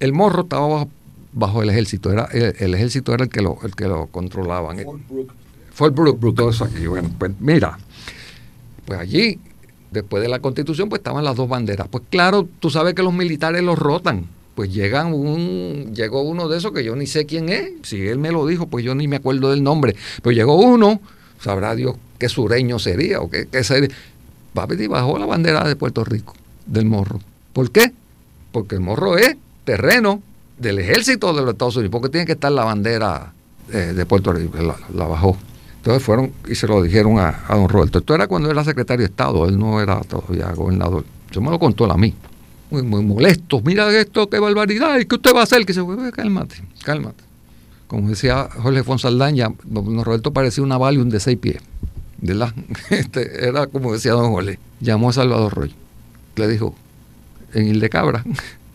El 0.00 0.12
morro 0.12 0.42
estaba 0.42 0.66
bajo 0.66 0.88
bajo 1.32 1.62
el 1.62 1.70
ejército. 1.70 2.12
Era, 2.12 2.24
el, 2.26 2.74
ejército 2.74 3.14
era 3.14 3.24
el 3.24 3.30
que 3.30 3.42
lo, 3.42 3.58
el 3.62 3.74
que 3.74 3.86
lo 3.86 4.06
controlaban. 4.06 4.78
Fort 4.78 5.08
Brooke. 5.08 5.32
Fort 5.72 5.94
Brooke, 5.94 6.34
todo 6.34 6.50
eso 6.50 6.64
aquí. 6.64 6.86
Bueno, 6.86 7.10
pues 7.18 7.32
mira, 7.40 7.78
pues 8.84 9.00
allí, 9.00 9.38
después 9.90 10.22
de 10.22 10.28
la 10.28 10.40
constitución, 10.40 10.88
pues 10.88 11.00
estaban 11.00 11.24
las 11.24 11.36
dos 11.36 11.48
banderas. 11.48 11.88
Pues 11.88 12.04
claro, 12.10 12.46
tú 12.60 12.70
sabes 12.70 12.94
que 12.94 13.02
los 13.02 13.12
militares 13.12 13.62
los 13.62 13.78
rotan. 13.78 14.26
Pues 14.54 14.72
llegan 14.72 15.14
un, 15.14 15.94
llegó 15.94 16.22
uno 16.22 16.48
de 16.48 16.58
esos 16.58 16.72
que 16.72 16.84
yo 16.84 16.94
ni 16.94 17.06
sé 17.06 17.26
quién 17.26 17.48
es. 17.48 17.70
Si 17.82 18.06
él 18.06 18.18
me 18.18 18.30
lo 18.30 18.46
dijo, 18.46 18.66
pues 18.66 18.84
yo 18.84 18.94
ni 18.94 19.08
me 19.08 19.16
acuerdo 19.16 19.50
del 19.50 19.62
nombre. 19.62 19.96
Pues 20.22 20.36
llegó 20.36 20.56
uno, 20.56 21.00
sabrá 21.40 21.74
Dios 21.74 21.96
qué 22.22 22.28
sureño 22.28 22.78
sería 22.78 23.20
o 23.20 23.28
qué, 23.28 23.48
qué 23.50 23.64
sería. 23.64 23.88
y 23.88 24.86
bajó 24.86 25.18
la 25.18 25.26
bandera 25.26 25.66
de 25.66 25.74
Puerto 25.74 26.04
Rico, 26.04 26.34
del 26.66 26.84
morro. 26.84 27.18
¿Por 27.52 27.72
qué? 27.72 27.92
Porque 28.52 28.76
el 28.76 28.80
morro 28.80 29.18
es 29.18 29.36
terreno 29.64 30.22
del 30.56 30.78
ejército 30.78 31.34
de 31.34 31.42
los 31.42 31.50
Estados 31.50 31.74
Unidos, 31.74 31.90
porque 31.90 32.10
tiene 32.10 32.26
que 32.26 32.32
estar 32.32 32.52
la 32.52 32.62
bandera 32.62 33.32
eh, 33.72 33.92
de 33.92 34.06
Puerto 34.06 34.32
Rico, 34.32 34.56
la, 34.58 35.06
bajó. 35.06 35.36
Entonces 35.78 36.00
fueron 36.00 36.30
y 36.48 36.54
se 36.54 36.68
lo 36.68 36.80
dijeron 36.80 37.18
a, 37.18 37.42
don 37.48 37.68
Roberto. 37.68 37.98
Esto 37.98 38.14
era 38.14 38.28
cuando 38.28 38.48
era 38.48 38.62
secretario 38.62 39.04
de 39.04 39.10
Estado, 39.10 39.48
él 39.48 39.58
no 39.58 39.80
era 39.80 40.00
todavía 40.02 40.52
gobernador. 40.52 41.04
Yo 41.32 41.40
me 41.40 41.50
lo 41.50 41.58
contó 41.58 41.90
a 41.90 41.96
mí. 41.96 42.14
Muy, 42.72 42.82
muy 42.82 43.02
molesto. 43.04 43.60
Mira 43.60 43.94
esto, 44.00 44.30
qué 44.30 44.38
barbaridad. 44.38 44.98
¿Y 44.98 45.04
qué 45.04 45.16
usted 45.16 45.34
va 45.34 45.40
a 45.40 45.42
hacer? 45.42 45.66
Que 45.66 45.74
se 45.74 45.82
cálmate, 46.14 46.56
cálmate. 46.82 47.22
Como 47.86 48.08
decía 48.08 48.48
Jorge 48.50 48.82
Fonsaldaña, 48.82 49.52
don 49.64 50.02
Roberto 50.02 50.32
parecía 50.32 50.64
una 50.64 50.78
Valium 50.78 51.10
de 51.10 51.20
seis 51.20 51.36
pies. 51.36 51.60
¿Verdad? 52.18 52.54
Este, 52.90 53.46
era 53.46 53.66
como 53.66 53.92
decía 53.92 54.12
don 54.12 54.30
Jorge. 54.30 54.58
Llamó 54.80 55.10
a 55.10 55.12
Salvador 55.12 55.52
Roy. 55.52 55.74
Le 56.36 56.48
dijo, 56.48 56.74
en 57.52 57.66
Il 57.68 57.78
de 57.78 57.90
Cabra, 57.90 58.24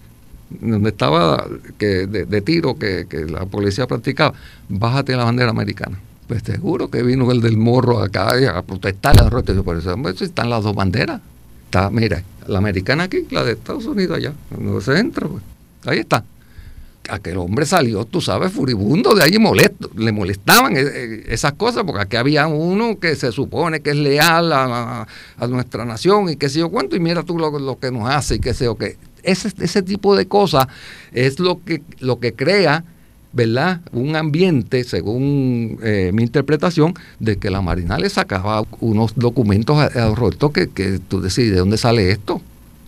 donde 0.62 0.90
estaba 0.90 1.48
que, 1.80 2.06
de, 2.06 2.42
tiro 2.42 2.78
que, 2.78 3.08
la 3.28 3.48
policía 3.48 3.88
practicaba, 3.88 4.36
bájate 4.70 5.16
la 5.16 5.24
bandera 5.24 5.50
americana. 5.50 6.00
Pues 6.28 6.44
seguro 6.44 6.92
que 6.92 7.02
vino 7.02 7.32
el 7.32 7.42
del 7.42 7.58
morro 7.58 8.00
acá 8.04 8.34
a 8.56 8.62
protestar 8.62 9.16
Por 9.64 9.78
eso 9.78 10.24
están 10.24 10.52
las 10.52 10.64
dos 10.64 10.76
banderas. 10.76 11.20
Está, 11.66 11.90
mira, 11.90 12.22
la 12.48 12.58
americana 12.58 13.04
aquí, 13.04 13.28
la 13.32 13.44
de 13.44 13.54
Estados 13.54 13.86
Unidos 13.86 14.18
allá, 14.18 14.34
no 14.58 14.82
se 14.82 14.98
entra, 14.98 15.28
pues. 15.28 15.44
Ahí 15.86 16.00
está. 16.00 16.24
Aquel 17.10 17.38
hombre 17.38 17.66
salió, 17.66 18.04
tú 18.04 18.20
sabes, 18.20 18.52
furibundo 18.52 19.14
de 19.16 19.24
allí 19.24 19.40
molesto. 19.40 19.90
Le 19.96 20.12
molestaban 20.12 20.76
eh, 20.76 20.82
eh, 20.84 21.24
esas 21.30 21.54
cosas, 21.54 21.84
porque 21.86 22.02
aquí 22.02 22.18
había 22.18 22.48
uno 22.48 23.00
que 23.00 23.16
se 23.16 23.32
supone 23.32 23.80
que 23.80 23.92
es 23.92 23.96
leal 23.96 24.52
a, 24.52 25.08
nuestra 25.48 25.86
nación 25.86 26.30
y 26.30 26.36
qué 26.36 26.50
sé 26.50 26.60
yo 26.60 26.70
cuánto, 26.70 26.96
y 26.96 27.00
mira 27.00 27.24
tú 27.24 27.38
lo, 27.38 27.58
lo 27.60 27.80
que 27.80 27.92
nos 27.92 28.10
hace 28.10 28.36
y 28.36 28.40
qué 28.40 28.54
sé 28.54 28.66
yo 28.66 28.76
qué 28.76 28.98
ese, 29.28 29.52
ese 29.60 29.82
tipo 29.82 30.16
de 30.16 30.28
cosas 30.28 30.68
es 31.12 31.40
lo 31.40 31.64
que, 31.64 31.82
lo 32.00 32.20
que 32.20 32.34
crea 32.34 32.84
¿verdad? 33.34 33.82
Un 33.92 34.16
ambiente, 34.16 34.84
según 34.84 35.80
eh, 35.84 36.12
mi 36.14 36.24
interpretación, 36.24 36.94
de 37.20 37.38
que 37.38 37.50
la 37.50 37.62
Marina 37.62 37.98
le 37.98 38.10
sacaba 38.10 38.64
unos 38.80 39.14
documentos 39.16 39.78
a, 39.78 40.16
Roberto 40.16 40.52
que, 40.52 40.70
que 40.70 41.00
tú 41.00 41.22
decís, 41.22 41.52
¿de 41.52 41.58
dónde 41.58 41.78
sale 41.78 42.12
esto? 42.12 42.42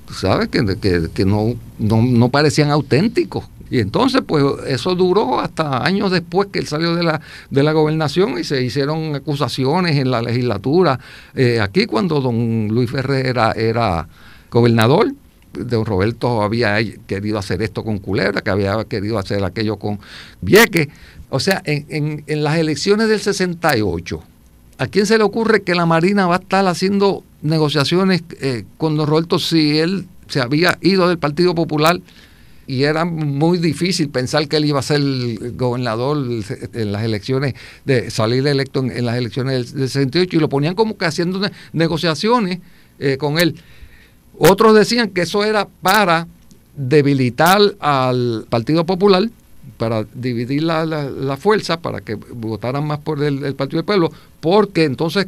Tú 0.08 0.14
sabes 0.16 0.48
que, 0.48 0.66
que, 1.14 1.26
no, 1.26 1.54
no, 1.78 2.30
parecían 2.30 2.72
auténticos. 2.72 3.46
Y 3.70 3.80
entonces, 3.80 4.24
pues 4.26 4.44
eso 4.66 4.96
duró 4.96 5.40
hasta 5.40 5.86
años 5.86 6.10
después 6.10 6.48
que 6.52 6.58
él 6.58 6.66
salió 6.66 6.96
de 6.96 7.04
la, 7.04 7.22
de 7.52 7.62
la 7.62 7.72
gobernación 7.72 8.40
y 8.40 8.44
se 8.44 8.64
hicieron 8.64 9.14
acusaciones 9.14 9.98
en 9.98 10.10
la 10.10 10.24
legislatura. 10.24 11.00
Eh, 11.36 11.60
aquí 11.62 11.86
cuando 11.86 12.22
don 12.22 12.70
Luis 12.70 12.90
Ferrer 12.90 13.28
era, 13.28 13.52
era 13.52 14.08
gobernador, 14.50 15.14
don 15.54 15.86
Roberto 15.86 16.42
había 16.42 16.78
querido 17.08 17.38
hacer 17.38 17.62
esto 17.62 17.84
con 17.84 18.00
Culebra, 18.00 18.42
que 18.42 18.50
había 18.50 18.84
querido 18.86 19.18
hacer 19.18 19.44
aquello 19.44 19.78
con 19.78 20.00
Vieques. 20.42 20.88
O 21.30 21.40
sea, 21.40 21.62
en, 21.66 22.24
las 22.44 22.58
elecciones 22.58 23.08
del 23.08 23.20
68, 23.20 24.24
¿a 24.78 24.88
quién 24.88 25.06
se 25.06 25.18
le 25.18 25.24
ocurre 25.24 25.62
que 25.62 25.76
la 25.76 25.86
Marina 25.86 26.28
va 26.28 26.36
a 26.36 26.40
estar 26.40 26.66
haciendo 26.68 27.24
negociaciones 27.42 28.24
eh, 28.42 28.66
con 28.78 28.98
don 28.98 29.08
Roberto 29.08 29.40
si 29.40 29.78
él 29.78 30.08
se 30.28 30.42
había 30.42 30.78
ido 30.82 31.08
del 31.08 31.20
Partido 31.20 31.54
Popular? 31.56 32.00
y 32.70 32.84
era 32.84 33.04
muy 33.04 33.58
difícil 33.58 34.10
pensar 34.10 34.48
que 34.48 34.58
él 34.58 34.66
iba 34.66 34.78
a 34.78 34.84
ser 34.84 34.98
el 34.98 35.56
gobernador 35.58 36.24
en 36.74 36.92
las 36.92 37.04
elecciones, 37.04 37.56
de 37.84 38.12
salir 38.12 38.46
electo 38.46 38.82
en, 38.82 39.06
las 39.08 39.18
elecciones 39.18 39.74
del, 39.74 39.90
68, 39.90 40.38
y 40.38 40.40
lo 40.40 40.50
ponían 40.50 40.76
como 40.76 40.96
que 40.96 41.06
haciendo 41.06 41.42
negociaciones 41.74 42.60
eh, 43.00 43.18
con 43.18 43.40
él. 43.40 43.56
Otros 44.40 44.74
decían 44.74 45.10
que 45.10 45.22
eso 45.22 45.44
era 45.44 45.68
para 45.82 46.26
debilitar 46.76 47.60
al 47.82 48.46
Partido 48.50 48.86
Popular, 48.86 49.30
para 49.78 50.06
dividir 50.14 50.64
la, 50.64 51.38
fuerza, 51.38 51.82
para 51.82 52.00
que 52.00 52.16
votaran 52.16 52.88
más 52.88 53.00
por 53.00 53.22
el, 53.22 53.54
Partido 53.56 53.80
del 53.80 53.86
Pueblo, 53.86 54.12
porque 54.40 54.86
entonces 54.86 55.28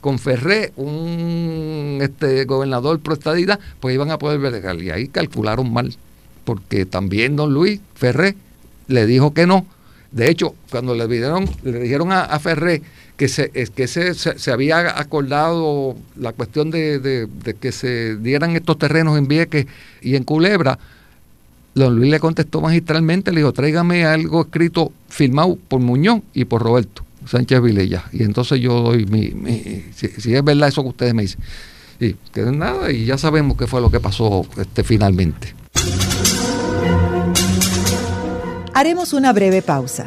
con 0.00 0.18
Ferré, 0.18 0.72
un 0.76 1.98
este, 2.00 2.46
gobernador 2.46 3.00
pro 3.00 3.18
pues 3.80 3.94
iban 3.94 4.10
a 4.10 4.18
poder 4.18 4.38
ver 4.38 4.82
Y 4.82 4.90
ahí 4.90 5.08
calcularon 5.08 5.70
mal, 5.70 5.94
porque 6.44 6.86
también 6.86 7.36
don 7.36 7.52
Luis 7.52 7.80
Ferré 7.94 8.34
le 8.86 9.04
dijo 9.04 9.34
que 9.34 9.46
no. 9.46 9.66
De 10.10 10.30
hecho, 10.30 10.54
cuando 10.70 10.94
le, 10.94 11.06
le 11.06 11.80
dijeron 11.80 12.12
a, 12.12 12.22
a 12.22 12.38
Ferré 12.38 12.80
que 13.18 13.26
se, 13.26 13.50
que 13.50 13.88
se, 13.88 14.14
se, 14.14 14.50
había 14.52 14.98
acordado 14.98 15.96
la 16.16 16.32
cuestión 16.32 16.70
de, 16.70 17.28
que 17.60 17.72
se 17.72 18.16
dieran 18.16 18.54
estos 18.54 18.78
terrenos 18.78 19.18
en 19.18 19.26
Vieques 19.26 19.66
y 20.00 20.14
en 20.14 20.22
Culebra, 20.22 20.78
don 21.74 21.96
Luis 21.96 22.12
le 22.12 22.20
contestó 22.20 22.60
magistralmente, 22.60 23.32
le 23.32 23.40
dijo, 23.40 23.52
tráigame 23.52 24.06
algo 24.06 24.42
escrito, 24.42 24.92
firmado 25.08 25.58
por 25.66 25.80
Muñoz 25.80 26.20
y 26.32 26.44
por 26.44 26.62
Roberto 26.62 27.04
Sánchez 27.26 27.60
Vilella. 27.60 28.04
Y 28.12 28.22
entonces 28.22 28.60
yo 28.60 28.82
doy 28.82 29.04
mi, 29.06 29.34
si, 29.96 30.32
es 30.32 30.44
verdad 30.44 30.68
eso 30.68 30.82
que 30.84 30.88
ustedes 30.88 31.12
me 31.12 31.22
dicen. 31.22 31.40
Y 31.98 32.14
que 32.32 32.42
nada, 32.42 32.92
y 32.92 33.04
ya 33.04 33.18
sabemos 33.18 33.56
qué 33.56 33.66
fue 33.66 33.80
lo 33.80 33.90
que 33.90 33.98
pasó 33.98 34.46
este, 34.58 34.84
finalmente. 34.84 35.54
Haremos 38.74 39.12
una 39.12 39.32
breve 39.32 39.60
pausa. 39.60 40.06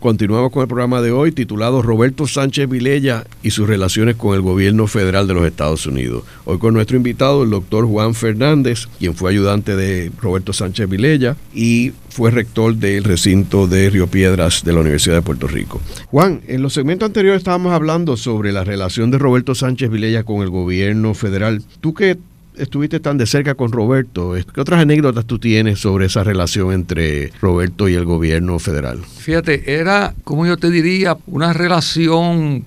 Continuamos 0.00 0.50
con 0.50 0.62
el 0.62 0.68
programa 0.68 1.02
de 1.02 1.10
hoy 1.10 1.30
titulado 1.30 1.82
Roberto 1.82 2.26
Sánchez 2.26 2.66
Vilella 2.70 3.26
y 3.42 3.50
sus 3.50 3.68
relaciones 3.68 4.16
con 4.16 4.34
el 4.34 4.40
gobierno 4.40 4.86
federal 4.86 5.28
de 5.28 5.34
los 5.34 5.44
Estados 5.44 5.84
Unidos. 5.84 6.24
Hoy 6.46 6.56
con 6.56 6.72
nuestro 6.72 6.96
invitado, 6.96 7.42
el 7.42 7.50
doctor 7.50 7.84
Juan 7.84 8.14
Fernández, 8.14 8.88
quien 8.98 9.14
fue 9.14 9.30
ayudante 9.30 9.76
de 9.76 10.10
Roberto 10.18 10.54
Sánchez 10.54 10.88
Vilella 10.88 11.36
y 11.52 11.92
fue 12.08 12.30
rector 12.30 12.76
del 12.76 13.04
recinto 13.04 13.66
de 13.66 13.90
Río 13.90 14.06
Piedras 14.06 14.64
de 14.64 14.72
la 14.72 14.80
Universidad 14.80 15.16
de 15.16 15.22
Puerto 15.22 15.46
Rico. 15.46 15.82
Juan, 16.06 16.40
en 16.48 16.62
los 16.62 16.72
segmentos 16.72 17.06
anteriores 17.06 17.40
estábamos 17.40 17.74
hablando 17.74 18.16
sobre 18.16 18.52
la 18.52 18.64
relación 18.64 19.10
de 19.10 19.18
Roberto 19.18 19.54
Sánchez 19.54 19.90
Vilella 19.90 20.24
con 20.24 20.40
el 20.40 20.48
gobierno 20.48 21.12
federal. 21.12 21.62
¿Tú 21.82 21.92
qué 21.92 22.16
estuviste 22.56 23.00
tan 23.00 23.18
de 23.18 23.26
cerca 23.26 23.54
con 23.54 23.72
Roberto, 23.72 24.34
¿qué 24.54 24.60
otras 24.60 24.80
anécdotas 24.80 25.24
tú 25.26 25.38
tienes 25.38 25.78
sobre 25.78 26.06
esa 26.06 26.24
relación 26.24 26.72
entre 26.72 27.32
Roberto 27.40 27.88
y 27.88 27.94
el 27.94 28.04
gobierno 28.04 28.58
federal? 28.58 29.00
Fíjate, 29.04 29.74
era, 29.78 30.14
como 30.24 30.46
yo 30.46 30.56
te 30.56 30.70
diría, 30.70 31.16
una 31.26 31.52
relación 31.52 32.64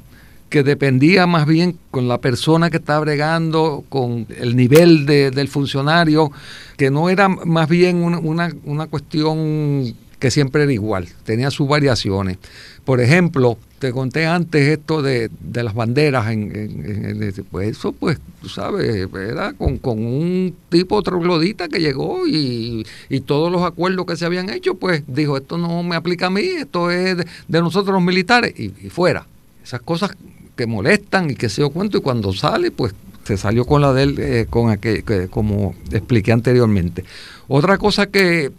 que 0.49 0.63
dependía 0.63 1.25
más 1.25 1.47
bien 1.47 1.77
con 1.89 2.07
la 2.07 2.19
persona 2.19 2.69
que 2.69 2.77
estaba 2.77 2.99
bregando, 2.99 3.83
con 3.89 4.27
el 4.37 4.55
nivel 4.55 5.05
del 5.07 5.47
funcionario, 5.47 6.31
que 6.77 6.91
no 6.91 7.09
era 7.09 7.27
más 7.27 7.67
bien 7.67 7.97
una, 7.97 8.51
una 8.63 8.87
cuestión 8.87 9.95
que 10.19 10.31
siempre 10.31 10.63
era 10.63 10.71
igual, 10.71 11.07
tenía 11.25 11.49
sus 11.49 11.67
variaciones. 11.67 12.37
Por 12.85 13.01
ejemplo, 13.01 13.57
te 13.83 13.91
conté 13.91 14.25
antes 14.25 14.65
esto 14.69 15.01
de, 15.01 15.29
las 15.53 15.73
banderas, 15.73 16.31
en, 16.31 17.33
pues 17.51 17.71
eso 17.71 17.91
pues, 17.91 18.17
tú 18.41 18.47
sabes, 18.47 19.09
era 19.13 19.51
con, 19.51 19.77
un 19.83 20.55
tipo 20.69 21.01
troglodita 21.01 21.67
que 21.67 21.81
llegó 21.81 22.25
y, 22.25 22.85
todos 23.25 23.51
los 23.51 23.63
acuerdos 23.63 24.05
que 24.05 24.15
se 24.15 24.25
habían 24.25 24.49
hecho, 24.49 24.75
pues 24.75 25.03
dijo, 25.05 25.35
esto 25.35 25.57
no 25.57 25.83
me 25.83 25.97
aplica 25.97 26.27
a 26.27 26.29
mí, 26.29 26.43
esto 26.43 26.91
es 26.91 27.17
de, 27.17 27.61
nosotros 27.61 27.93
los 27.93 28.01
militares 28.01 28.57
y, 28.57 28.69
fuera. 28.89 29.27
Esas 29.61 29.81
cosas 29.81 30.11
que 30.55 30.65
molestan 30.65 31.31
y 31.31 31.35
que 31.35 31.49
se 31.49 31.61
dio 31.61 31.69
cuento 31.69 31.97
y 31.97 32.01
cuando 32.01 32.31
sale, 32.31 32.71
pues 32.71 32.95
se 33.25 33.35
salió 33.35 33.65
con 33.65 33.81
la 33.81 33.91
de 33.91 34.03
él, 34.03 34.15
eh, 34.17 34.45
con 34.49 34.69
aquel, 34.69 35.03
como 35.29 35.75
expliqué 35.91 36.31
anteriormente. 36.31 37.03
Otra 37.49 37.77
cosa 37.77 38.07
que 38.07 38.49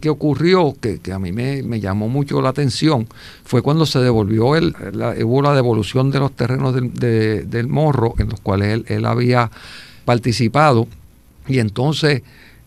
que, 0.00 0.08
ocurrió, 0.08 0.74
que, 0.80 1.12
a 1.12 1.18
mí 1.18 1.32
me, 1.32 1.80
llamó 1.80 2.08
mucho 2.08 2.40
la 2.40 2.50
atención, 2.50 3.06
fue 3.44 3.62
cuando 3.62 3.86
se 3.86 3.98
devolvió, 3.98 4.56
el, 4.56 4.74
la, 4.92 5.14
hubo 5.24 5.42
la 5.42 5.54
devolución 5.54 6.10
de 6.10 6.20
los 6.20 6.32
terrenos 6.32 6.74
del, 6.74 7.66
morro 7.68 8.14
en 8.18 8.28
los 8.28 8.40
cuales 8.40 8.84
él, 8.86 9.04
había 9.04 9.50
participado. 10.04 10.86
Y 11.48 11.58
entonces, 11.58 12.22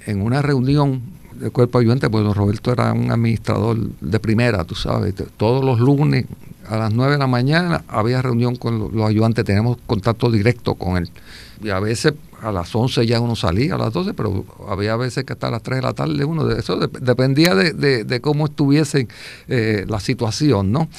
en 0.05 0.21
una 0.21 0.41
reunión 0.41 1.01
del 1.39 1.51
cuerpo 1.51 1.79
ayudante, 1.79 2.09
pues 2.09 2.23
don 2.23 2.33
Roberto 2.33 2.71
era 2.71 2.93
un 2.93 3.11
administrador 3.11 3.77
de 3.77 4.19
primera, 4.19 4.63
tú 4.65 4.75
sabes, 4.75 5.15
todos 5.37 5.63
los 5.63 5.79
lunes 5.79 6.25
a 6.67 6.77
las 6.77 6.93
9 6.93 7.13
de 7.13 7.17
la 7.17 7.27
mañana 7.27 7.83
había 7.87 8.21
reunión 8.21 8.55
con 8.55 8.91
los 8.93 9.09
ayudantes, 9.09 9.45
tenemos 9.45 9.77
contacto 9.85 10.29
directo 10.29 10.75
con 10.75 10.97
él. 10.97 11.09
Y 11.61 11.69
a 11.69 11.79
veces 11.79 12.13
a 12.41 12.51
las 12.51 12.73
11 12.73 13.05
ya 13.05 13.19
uno 13.19 13.35
salía, 13.35 13.75
a 13.75 13.77
las 13.77 13.93
12, 13.93 14.13
pero 14.13 14.45
había 14.67 14.95
veces 14.95 15.23
que 15.23 15.33
hasta 15.33 15.49
las 15.49 15.63
3 15.63 15.77
de 15.77 15.81
la 15.81 15.93
tarde 15.93 16.23
uno, 16.25 16.45
de 16.45 16.59
eso 16.59 16.77
dependía 16.77 17.55
de, 17.55 18.19
cómo 18.21 18.45
estuviese 18.45 19.07
eh, 19.47 19.85
la 19.87 19.99
situación, 19.99 20.71
¿no? 20.71 20.89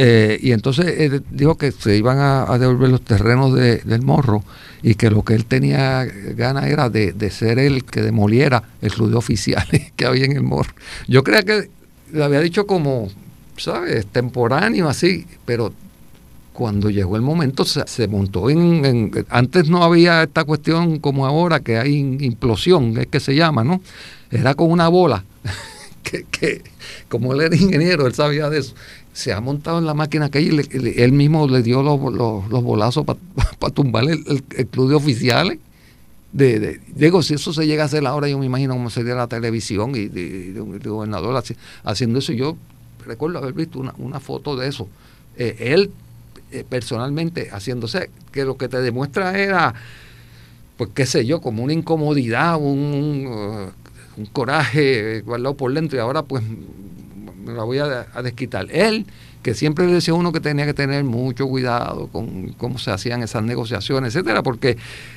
Eh, 0.00 0.38
y 0.40 0.52
entonces 0.52 0.86
eh, 0.86 1.20
dijo 1.30 1.56
que 1.58 1.72
se 1.72 1.96
iban 1.96 2.18
a, 2.18 2.56
devolver 2.58 2.88
los 2.88 3.02
terrenos 3.02 3.52
del 3.54 4.02
morro 4.02 4.44
y 4.80 4.94
que 4.94 5.10
lo 5.10 5.24
que 5.24 5.34
él 5.34 5.44
tenía 5.46 6.04
ganas 6.36 6.66
era 6.66 6.88
de, 6.88 7.30
ser 7.30 7.58
el 7.58 7.84
que 7.84 8.02
demoliera 8.02 8.62
el 8.80 8.92
club 8.92 9.10
de 9.10 9.16
oficiales 9.16 9.92
que 9.96 10.06
había 10.06 10.26
en 10.26 10.32
el 10.32 10.42
morro. 10.42 10.72
Yo 11.08 11.24
creía 11.24 11.42
que 11.42 11.68
le 12.12 12.22
había 12.24 12.40
dicho 12.40 12.66
como, 12.66 13.08
¿sabes? 13.56 14.06
Temporáneo 14.06 14.88
así, 14.88 15.26
pero 15.44 15.72
cuando 16.58 16.90
llegó 16.90 17.14
el 17.14 17.22
momento 17.22 17.64
se, 17.64 18.08
montó 18.08 18.50
en, 18.50 19.12
Antes 19.28 19.68
no 19.68 19.84
había 19.84 20.24
esta 20.24 20.42
cuestión 20.42 20.98
como 20.98 21.24
ahora, 21.24 21.60
que 21.60 21.78
hay 21.78 21.94
implosión, 21.94 22.98
es 22.98 23.06
que 23.06 23.20
se 23.20 23.36
llama, 23.36 23.62
¿no? 23.62 23.80
Era 24.32 24.56
con 24.56 24.72
una 24.72 24.88
bola, 24.88 25.24
que, 26.02 26.62
como 27.08 27.32
él 27.32 27.42
era 27.42 27.54
ingeniero, 27.54 28.08
él 28.08 28.14
sabía 28.14 28.50
de 28.50 28.58
eso. 28.58 28.74
Se 29.12 29.32
ha 29.32 29.40
montado 29.40 29.78
en 29.78 29.86
la 29.86 29.94
máquina 29.94 30.30
que 30.30 30.40
él, 30.40 31.12
mismo 31.12 31.46
le 31.46 31.62
dio 31.62 31.84
los, 31.84 32.00
los, 32.12 32.62
bolazos 32.64 33.06
para 33.06 33.72
tumbar 33.72 34.02
el, 34.08 34.42
club 34.68 34.88
de 34.88 34.96
oficiales. 34.96 35.60
De, 36.32 36.80
digo, 36.92 37.22
si 37.22 37.34
eso 37.34 37.52
se 37.52 37.68
llega 37.68 37.84
a 37.84 37.86
hacer 37.86 38.04
ahora, 38.04 38.28
yo 38.28 38.36
me 38.36 38.46
imagino 38.46 38.74
cómo 38.74 38.90
sería 38.90 39.14
la 39.14 39.28
televisión 39.28 39.94
y, 39.94 40.08
de, 40.08 40.60
un 40.60 40.76
gobernador 40.80 41.40
haciendo 41.84 42.18
eso. 42.18 42.32
Yo 42.32 42.56
recuerdo 43.06 43.38
haber 43.38 43.52
visto 43.52 43.78
una, 43.78 43.94
una 43.98 44.18
foto 44.18 44.56
de 44.56 44.66
eso. 44.66 44.88
Eh, 45.36 45.54
él 45.60 45.92
eh, 46.50 46.64
personalmente 46.68 47.50
haciéndose, 47.50 48.10
que 48.32 48.44
lo 48.44 48.56
que 48.56 48.68
te 48.68 48.80
demuestra 48.80 49.38
era, 49.38 49.74
pues 50.76 50.90
qué 50.94 51.04
sé 51.04 51.26
yo, 51.26 51.40
como 51.40 51.62
una 51.62 51.74
incomodidad, 51.74 52.56
un, 52.56 53.70
un, 54.16 54.26
coraje 54.32 55.20
guardado 55.20 55.56
por 55.56 55.72
dentro 55.74 55.98
y 55.98 56.00
ahora 56.00 56.22
pues 56.22 56.42
me 57.44 57.52
la 57.52 57.64
voy 57.64 57.78
a, 57.78 58.06
desquitar. 58.22 58.66
Él, 58.70 59.06
que 59.42 59.54
siempre 59.54 59.86
le 59.86 59.92
decía 59.92 60.14
uno 60.14 60.32
que 60.32 60.40
tenía 60.40 60.66
que 60.66 60.74
tener 60.74 61.04
mucho 61.04 61.46
cuidado 61.46 62.08
con 62.08 62.48
cómo 62.54 62.78
se 62.78 62.90
hacían 62.90 63.22
esas 63.22 63.42
negociaciones, 63.42 64.14
etcétera, 64.14 64.42
porque 64.42 64.76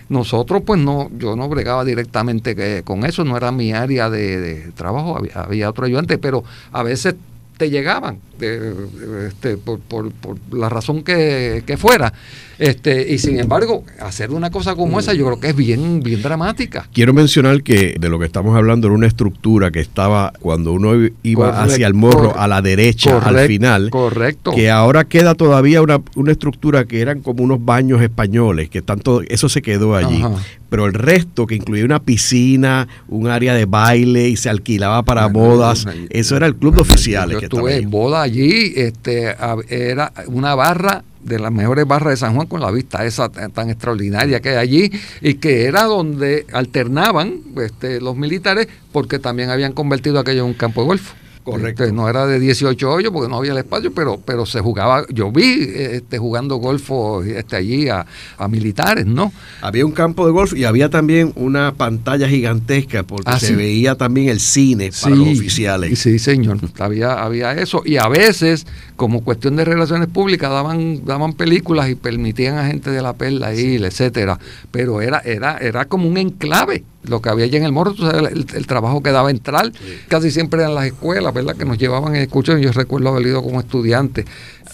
nosotros, 0.10 0.64
pues 0.66 0.80
no, 0.82 1.10
yo 1.18 1.36
no 1.36 1.50
bregaba 1.50 1.86
directamente 1.86 2.84
con 2.84 3.06
eso, 3.06 3.24
no 3.24 3.38
era 3.38 3.52
mi 3.52 3.74
área 3.74 4.10
de, 4.10 4.72
trabajo, 4.76 5.18
había, 5.18 5.34
había, 5.34 5.70
otro 5.70 5.86
ayudante, 5.86 6.18
pero 6.18 6.44
a 6.72 6.84
veces 6.84 7.16
te 7.58 7.70
llegaban, 7.70 8.20
este, 8.42 9.58
por, 9.58 9.80
por, 9.80 10.12
por, 10.12 10.38
la 10.52 10.70
razón 10.70 11.04
que, 11.04 11.64
que, 11.66 11.78
fuera. 11.78 12.14
Este, 12.60 13.12
y 13.12 13.18
sin 13.18 13.40
embargo, 13.40 13.84
hacer 14.00 14.32
una 14.32 14.52
cosa 14.52 14.76
como 14.76 15.00
esa 15.00 15.14
yo 15.14 15.26
creo 15.26 15.40
que 15.40 15.50
es 15.50 15.56
bien, 15.56 16.02
bien 16.02 16.22
dramática. 16.22 16.88
Quiero 16.94 17.14
mencionar 17.14 17.64
que 17.64 17.96
de 18.00 18.10
lo 18.10 18.20
que 18.20 18.26
estamos 18.26 18.56
hablando 18.56 18.88
era 18.88 18.96
una 18.96 19.08
estructura 19.08 19.72
que 19.72 19.80
estaba 19.80 20.34
cuando 20.40 20.74
uno 20.74 21.10
iba 21.24 21.64
hacia 21.64 21.88
el 21.88 21.94
morro 21.94 22.38
a 22.38 22.48
la 22.48 22.62
derecha 22.62 23.18
al 23.18 23.48
final. 23.48 23.90
Correcto. 23.90 24.52
Que 24.52 24.70
ahora 24.70 25.06
queda 25.06 25.34
todavía 25.34 25.82
una, 25.82 26.02
una 26.16 26.32
estructura 26.32 26.86
que 26.86 27.02
eran 27.02 27.22
como 27.22 27.44
unos 27.44 27.64
baños 27.64 28.02
españoles, 28.02 28.70
que 28.70 28.82
tanto, 28.82 29.22
eso 29.28 29.50
se 29.50 29.62
quedó 29.62 29.96
allí 29.96 30.24
pero 30.72 30.86
el 30.86 30.94
resto, 30.94 31.48
que 31.48 31.56
incluía 31.56 31.84
una 31.84 32.02
piscina, 32.02 32.88
un 33.10 33.28
área 33.28 33.54
de 33.54 33.66
baile 33.66 34.30
y 34.30 34.38
se 34.38 34.50
alquilaba 34.50 35.04
para 35.04 35.28
bodas, 35.28 35.86
eso 36.10 36.38
era 36.38 36.48
el 36.48 36.56
club 36.56 36.76
de 36.76 36.82
oficiales. 36.82 37.34
Yo 37.34 37.40
que 37.40 37.46
estuve 37.48 37.76
en 37.76 37.90
boda 37.90 38.26
allí, 38.32 38.74
este, 38.76 39.36
era 39.70 40.14
una 40.28 40.56
barra 40.56 41.04
de 41.24 41.40
las 41.40 41.52
mejores 41.52 41.86
barras 41.86 42.12
de 42.12 42.18
San 42.18 42.36
Juan 42.36 42.48
con 42.48 42.62
la 42.62 42.72
vista 42.72 43.06
esa 43.06 43.30
tan 43.30 43.70
extraordinaria 43.70 44.40
que 44.40 44.50
hay 44.50 44.56
allí 44.56 44.92
y 45.22 45.36
que 45.36 45.66
era 45.66 45.84
donde 45.84 46.46
alternaban 46.52 47.42
este, 47.58 48.02
los 48.02 48.16
militares 48.16 48.68
porque 48.92 49.20
también 49.20 49.50
habían 49.50 49.74
convertido 49.74 50.20
aquello 50.20 50.42
en 50.42 50.48
un 50.48 50.54
campo 50.54 50.82
de 50.82 50.88
golf. 50.88 51.14
Correcto. 51.44 51.84
Este, 51.84 51.96
no 51.96 52.08
era 52.08 52.28
de 52.28 52.40
18 52.40 52.90
hoyos 52.90 53.12
porque 53.12 53.30
no 53.30 53.38
había 53.38 53.54
el 53.54 53.58
espacio, 53.58 53.92
pero, 53.94 54.20
pero 54.24 54.46
se 54.46 54.60
jugaba, 54.60 55.06
yo 55.10 55.32
vi 55.32 55.70
este, 55.76 56.20
jugando 56.20 56.58
golfo 56.58 57.24
este, 57.24 57.56
allí 57.56 57.90
a, 57.90 58.06
militares, 58.50 59.06
¿no? 59.06 59.32
Había 59.62 59.86
un 59.86 59.92
campo 59.92 60.26
de 60.26 60.32
golf 60.32 60.54
y 60.54 60.66
había 60.66 60.90
también 60.90 61.32
una 61.36 61.74
pantalla 61.74 62.28
gigantesca 62.28 63.04
porque 63.04 63.32
ah, 63.32 63.40
se 63.40 63.56
veía 63.56 63.96
también 63.96 64.30
el 64.30 64.40
cine 64.40 64.92
para 65.02 65.16
los 65.16 65.28
oficiales. 65.30 65.98
Sí, 66.00 66.20
señor, 66.20 66.60
había, 66.80 67.14
había 67.14 67.54
eso. 67.54 67.82
Y 67.86 67.98
a 67.98 68.08
veces, 68.08 68.68
como 68.96 69.24
cuestión 69.24 69.56
de 69.56 69.64
relaciones 69.64 70.10
públicas, 70.10 70.50
daban, 70.50 71.06
daban 71.06 71.34
películas 71.34 71.90
y 71.90 71.96
permitían 71.96 72.58
a 72.58 72.68
gente 72.68 72.90
de 72.90 73.02
la 73.02 73.14
perla 73.14 73.54
ir, 73.54 73.84
etcétera. 73.86 74.38
Pero 74.72 75.02
era, 75.02 75.20
era, 75.20 75.58
era 75.58 75.86
como 75.86 76.10
un 76.10 76.18
enclave 76.18 76.84
lo 77.04 77.22
que 77.22 77.30
había 77.30 77.46
allí 77.46 77.58
en 77.58 77.64
el 77.64 77.72
morro, 77.72 77.94
el, 78.28 78.68
trabajo 78.68 79.02
que 79.02 79.12
daba 79.12 79.32
entrar, 79.32 79.72
casi 80.08 80.32
siempre 80.32 80.62
eran 80.62 80.76
las 80.76 80.86
escuelas, 80.86 81.34
¿verdad? 81.34 81.56
Que 81.56 81.66
nos 81.66 81.78
llevaban 81.78 82.16
en 82.16 82.22
escuchas, 82.22 82.60
yo 82.62 82.72
recuerdo 82.72 83.10
haber 83.10 83.28
ido 83.28 83.44
como 83.44 83.60
estudiante. 83.60 84.26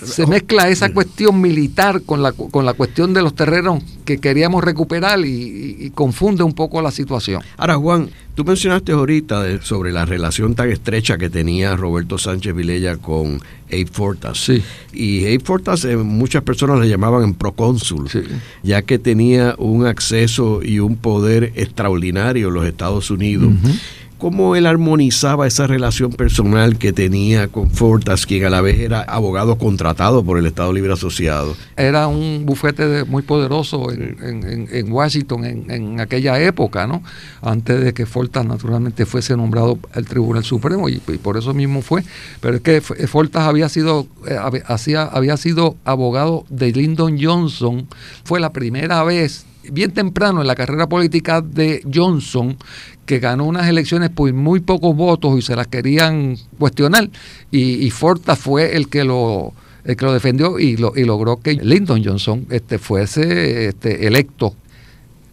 Se 0.04 0.28
mezcla 0.28 0.70
esa 0.70 0.94
cuestión 0.94 1.42
militar 1.42 2.02
con 2.06 2.22
la, 2.22 2.32
con 2.32 2.66
la 2.66 2.74
cuestión 2.74 3.14
de 3.14 3.22
los 3.22 3.34
terrenos 3.36 3.84
que 4.06 4.20
queríamos 4.20 4.64
recuperar 4.64 5.20
y, 5.26 5.92
confunde 5.94 6.44
un 6.44 6.54
poco 6.54 6.82
la 6.82 6.92
situación. 6.92 7.42
Ahora, 7.58 7.76
Juan, 7.76 8.10
tú 8.36 8.44
mencionaste 8.44 8.92
ahorita 8.92 9.62
sobre 9.62 9.92
la 9.92 10.06
relación 10.06 10.54
tan 10.54 10.70
estrecha 10.70 11.18
que 11.18 11.30
tenía 11.30 11.76
Roberto 11.76 12.18
Sánchez 12.18 12.54
Vilella 12.56 12.98
con 12.98 13.42
Abe 13.68 13.88
Fortas. 13.92 14.38
Sí. 14.38 14.64
Y 14.94 15.26
Abe 15.26 15.40
Fortas, 15.40 15.86
eh, 15.86 15.98
muchas 15.98 16.44
personas 16.44 16.80
le 16.80 16.88
llamaban 16.88 17.24
en 17.24 17.34
procónsul, 17.34 18.08
ya 18.64 18.82
que 18.84 19.00
tenía 19.00 19.56
un 19.58 19.86
acceso 19.86 20.62
y 20.62 20.80
un 20.80 20.96
poder 20.98 21.52
extraordinario 21.56 22.50
en 22.50 22.54
los 22.54 22.66
Estados 22.66 23.10
Unidos. 23.12 23.54
Cómo 24.18 24.56
él 24.56 24.66
armonizaba 24.66 25.48
esa 25.48 25.68
relación 25.68 26.12
personal 26.12 26.78
que 26.78 26.94
tenía 26.94 27.48
con 27.48 27.70
Fortas, 27.70 28.26
quien 28.26 28.46
a 28.46 28.50
la 28.50 28.62
vez 28.62 28.80
era 28.80 29.02
abogado 29.02 29.58
contratado 29.58 30.24
por 30.24 30.38
el 30.38 30.46
Estado 30.46 30.74
Libre 30.74 30.94
Asociado. 30.94 31.56
Era 31.76 32.08
un 32.08 32.46
bufete 32.46 33.04
muy 33.04 33.22
poderoso 33.22 33.92
en, 33.92 34.92
Washington 34.92 35.46
en, 35.46 36.00
aquella 36.00 36.40
época, 36.42 36.88
¿no? 36.88 37.04
Antes 37.42 37.84
de 37.84 37.94
que 37.94 38.06
Fortas 38.06 38.46
naturalmente 38.46 39.06
fuese 39.06 39.36
nombrado 39.38 39.80
al 39.94 40.06
Tribunal 40.06 40.44
Supremo 40.44 40.90
y, 40.90 41.00
por 41.00 41.38
eso 41.38 41.54
mismo 41.54 41.82
fue. 41.82 42.04
Pero 42.42 42.58
es 42.58 42.62
que 42.62 42.82
Fortas 42.82 43.44
había 43.44 43.70
sido, 43.70 44.08
eh, 44.28 44.38
había, 44.38 45.04
había 45.04 45.38
sido 45.38 45.76
abogado 45.86 46.46
de 46.50 46.72
Lyndon 46.72 47.18
Johnson. 47.22 47.88
Fue 48.24 48.40
la 48.40 48.52
primera 48.52 49.04
vez 49.04 49.46
bien 49.72 49.92
temprano 49.92 50.42
en 50.42 50.48
la 50.48 50.56
carrera 50.56 50.88
política 50.88 51.42
de 51.42 51.82
Johnson, 51.94 52.58
que 53.06 53.20
ganó 53.20 53.46
unas 53.46 53.68
elecciones 53.68 54.10
por 54.10 54.32
muy 54.34 54.60
pocos 54.60 54.96
votos 54.96 55.38
y 55.38 55.42
se 55.42 55.56
las 55.56 55.68
querían 55.68 56.38
cuestionar, 56.58 57.10
y, 57.52 57.90
Forta 57.92 58.36
fue 58.36 58.76
el 58.76 58.90
que 58.90 59.04
lo 59.04 59.54
que 59.86 60.06
lo 60.06 60.12
defendió 60.12 60.60
y, 60.60 60.76
lo, 60.76 60.92
y 60.98 61.06
logró 61.06 61.40
que 61.40 61.54
Lyndon 61.54 62.04
Johnson 62.04 62.46
este, 62.50 62.78
fuese 62.78 63.70
este, 63.70 64.06
electo. 64.06 64.54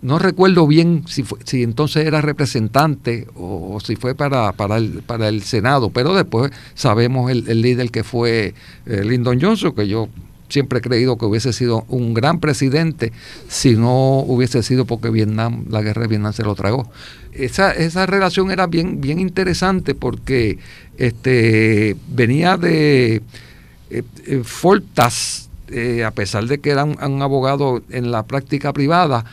No 0.01 0.21
recuerdo 0.21 0.67
bien 0.69 1.03
si, 1.09 1.25
si 1.45 1.65
entonces 1.65 2.07
era 2.07 2.21
representante 2.21 3.27
o, 3.35 3.81
si 3.83 3.97
fue 3.97 4.15
para, 4.15 4.53
para, 4.53 4.77
el, 4.77 5.03
para 5.05 5.29
el 5.29 5.43
Senado, 5.43 5.91
pero 5.91 6.15
después 6.15 6.53
sabemos 6.75 7.33
el, 7.33 7.63
líder 7.63 7.91
que 7.91 8.05
fue 8.05 8.55
eh, 8.87 9.03
Lyndon 9.03 9.41
Johnson, 9.41 9.75
que 9.75 9.89
yo 9.89 10.09
siempre 10.55 10.79
he 10.79 10.83
creído 10.83 11.19
que 11.19 11.27
hubiese 11.27 11.53
sido 11.53 11.85
un 11.89 12.15
gran 12.15 12.39
presidente 12.39 13.13
si 13.49 13.75
no 13.75 14.21
hubiese 14.21 14.63
sido 14.63 14.85
porque 14.85 15.11
Vietnam, 15.11 15.65
la 15.69 15.83
guerra 15.83 16.03
de 16.03 16.09
Vietnam 16.09 16.33
se 16.33 16.45
lo 16.45 16.55
tragó. 16.55 16.89
Esa, 17.33 17.73
esa 17.73 18.07
relación 18.07 18.53
era 18.53 18.69
bien, 18.69 19.01
bien 19.01 19.19
interesante 19.19 19.97
porque 19.97 20.59
este, 20.97 21.97
venía 22.09 22.57
de 22.57 23.17
eh, 23.17 24.03
eh, 24.27 24.43
Fortas, 24.45 25.51
eh, 25.69 26.05
a 26.05 26.13
pesar 26.13 26.47
de 26.47 26.59
que 26.59 26.71
era 26.71 26.85
un 26.85 27.23
abogado 27.23 27.83
en 27.91 28.13
la 28.13 28.23
práctica 28.23 28.73
privada, 28.73 29.25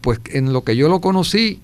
pues 0.00 0.20
en 0.30 0.54
lo 0.54 0.64
que 0.64 0.74
yo 0.74 0.88
lo 0.88 1.02
conocí, 1.02 1.60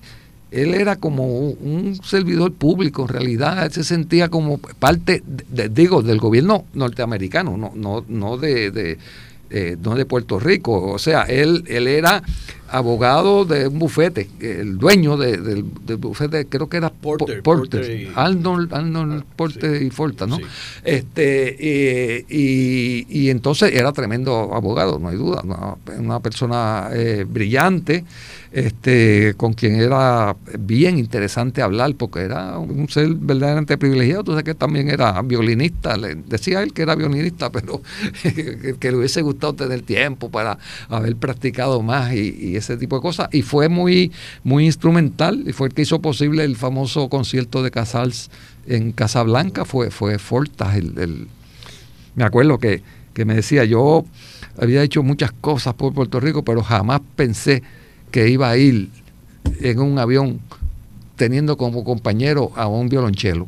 él 0.51 0.73
era 0.73 0.95
como 0.95 1.25
un 1.27 1.99
servidor 2.03 2.53
público, 2.53 3.03
en 3.03 3.07
realidad 3.09 3.65
él 3.65 3.71
se 3.71 3.83
sentía 3.83 4.29
como 4.29 4.57
parte, 4.57 5.23
digo, 5.71 6.01
del 6.01 6.19
gobierno 6.19 6.65
norteamericano, 6.73 7.57
no, 7.57 7.71
no, 7.75 8.03
no 8.07 8.37
de, 8.37 8.71
de 8.71 8.97
eh, 9.51 9.77
no 9.83 9.95
de 9.95 10.05
Puerto 10.05 10.39
Rico. 10.39 10.91
O 10.91 10.99
sea, 10.99 11.23
él, 11.23 11.63
él 11.67 11.87
era 11.87 12.21
abogado 12.67 13.45
de 13.45 13.67
un 13.67 13.79
bufete, 13.79 14.29
el 14.39 14.77
dueño 14.77 15.17
del, 15.17 15.63
bufete, 15.97 16.45
creo 16.45 16.69
que 16.69 16.77
era 16.77 16.91
Porter, 16.91 17.41
Porter, 17.41 18.09
Arnold, 18.13 18.71
Arnold 18.71 19.23
ah, 19.23 19.25
Porter 19.35 19.81
y 19.81 19.89
Forta, 19.89 20.27
¿no? 20.27 20.37
Este, 20.83 21.55
eh, 21.59 22.25
y, 22.29 23.07
y, 23.09 23.31
entonces 23.31 23.73
era 23.73 23.91
tremendo 23.91 24.53
abogado, 24.53 24.99
no 24.99 25.09
hay 25.09 25.17
duda, 25.17 25.41
una, 25.97 26.19
persona 26.19 26.89
eh, 26.93 27.25
brillante 27.27 28.05
este, 28.51 29.35
con 29.37 29.53
quien 29.53 29.75
era 29.75 30.35
bien 30.57 30.97
interesante 30.97 31.61
hablar, 31.61 31.93
porque 31.95 32.21
era 32.21 32.57
un 32.57 32.89
ser 32.89 33.09
verdaderamente 33.09 33.77
privilegiado. 33.77 34.23
Tú 34.23 34.31
sabes 34.31 34.43
que 34.43 34.55
también 34.55 34.89
era 34.89 35.21
violinista, 35.21 35.97
decía 35.97 36.63
él 36.63 36.73
que 36.73 36.81
era 36.81 36.95
violinista, 36.95 37.51
pero 37.51 37.81
que, 38.23 38.91
le 38.91 38.97
hubiese 38.97 39.21
gustado 39.21 39.53
tener 39.53 39.81
tiempo 39.83 40.29
para 40.29 40.57
haber 40.87 41.15
practicado 41.15 41.81
más 41.83 42.13
y, 42.13 42.55
ese 42.55 42.77
tipo 42.77 42.95
de 42.95 43.01
cosas. 43.01 43.29
Y 43.31 43.43
fue 43.43 43.69
muy, 43.69 44.11
muy 44.43 44.65
instrumental 44.65 45.43
y 45.45 45.53
fue 45.53 45.67
el 45.67 45.73
que 45.73 45.83
hizo 45.83 46.01
posible 46.01 46.43
el 46.43 46.55
famoso 46.55 47.07
concierto 47.09 47.61
de 47.61 47.71
Casals 47.71 48.31
en 48.65 48.91
Casablanca, 48.91 49.65
fue, 49.65 49.91
fue 49.91 50.17
Fortas. 50.17 50.75
El, 50.75 51.27
me 52.15 52.23
acuerdo 52.23 52.57
que, 52.57 52.81
que 53.13 53.25
me 53.25 53.35
decía, 53.35 53.63
yo 53.65 54.05
había 54.57 54.81
hecho 54.83 55.03
muchas 55.03 55.31
cosas 55.31 55.75
por 55.75 55.93
Puerto 55.93 56.19
Rico, 56.19 56.43
pero 56.43 56.63
jamás 56.63 57.01
pensé 57.15 57.63
que 58.11 58.29
iba 58.29 58.49
a 58.49 58.57
ir 58.57 58.89
en 59.61 59.79
un 59.79 59.99
avión 59.99 60.39
teniendo 61.15 61.57
como 61.57 61.83
compañero 61.83 62.51
a 62.55 62.67
un 62.67 62.89
violonchelo. 62.89 63.47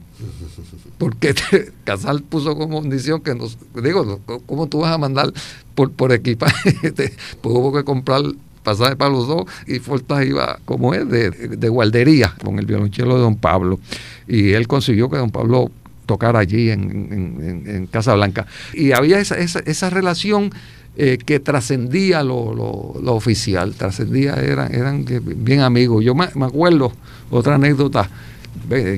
Porque 0.98 1.34
Casal 1.84 2.22
puso 2.22 2.56
como 2.56 2.82
condición 2.82 3.22
que 3.22 3.34
nos, 3.34 3.58
digo, 3.82 4.20
¿cómo 4.46 4.68
tú 4.68 4.80
vas 4.80 4.94
a 4.94 4.98
mandar 4.98 5.34
por, 5.74 5.92
por 5.92 6.12
equipaje? 6.12 6.74
pues 6.94 7.16
hubo 7.44 7.74
que 7.74 7.84
comprar 7.84 8.22
pasaje 8.62 8.96
para 8.96 9.10
los 9.10 9.28
dos 9.28 9.46
y 9.66 9.80
Fortas 9.80 10.26
iba, 10.26 10.60
como 10.66 10.94
es, 10.94 11.10
de, 11.10 11.32
de, 11.32 11.70
guardería 11.70 12.36
con 12.44 12.60
el 12.60 12.66
violonchelo 12.66 13.16
de 13.16 13.22
don 13.22 13.38
Pablo. 13.38 13.80
Y 14.28 14.52
él 14.52 14.68
consiguió 14.68 15.10
que 15.10 15.18
don 15.18 15.32
Pablo 15.32 15.72
tocara 16.06 16.40
allí 16.40 16.70
en, 16.70 17.64
en, 17.66 17.88
Casa 17.88 18.14
Blanca. 18.14 18.46
Y 18.74 18.92
había 18.92 19.20
esa, 19.20 19.38
esa, 19.38 19.60
esa 19.60 19.90
relación 19.90 20.52
eh, 20.98 21.18
que 21.26 21.40
trascendía 21.40 22.22
lo, 22.22 22.54
lo, 22.54 23.14
oficial, 23.14 23.74
trascendía, 23.76 24.34
eran, 24.36 24.76
eran 24.76 25.06
bien 25.38 25.62
amigos. 25.62 26.04
Yo 26.04 26.14
me, 26.16 26.26
acuerdo, 26.26 26.92
otra 27.30 27.56
anécdota, 27.56 28.10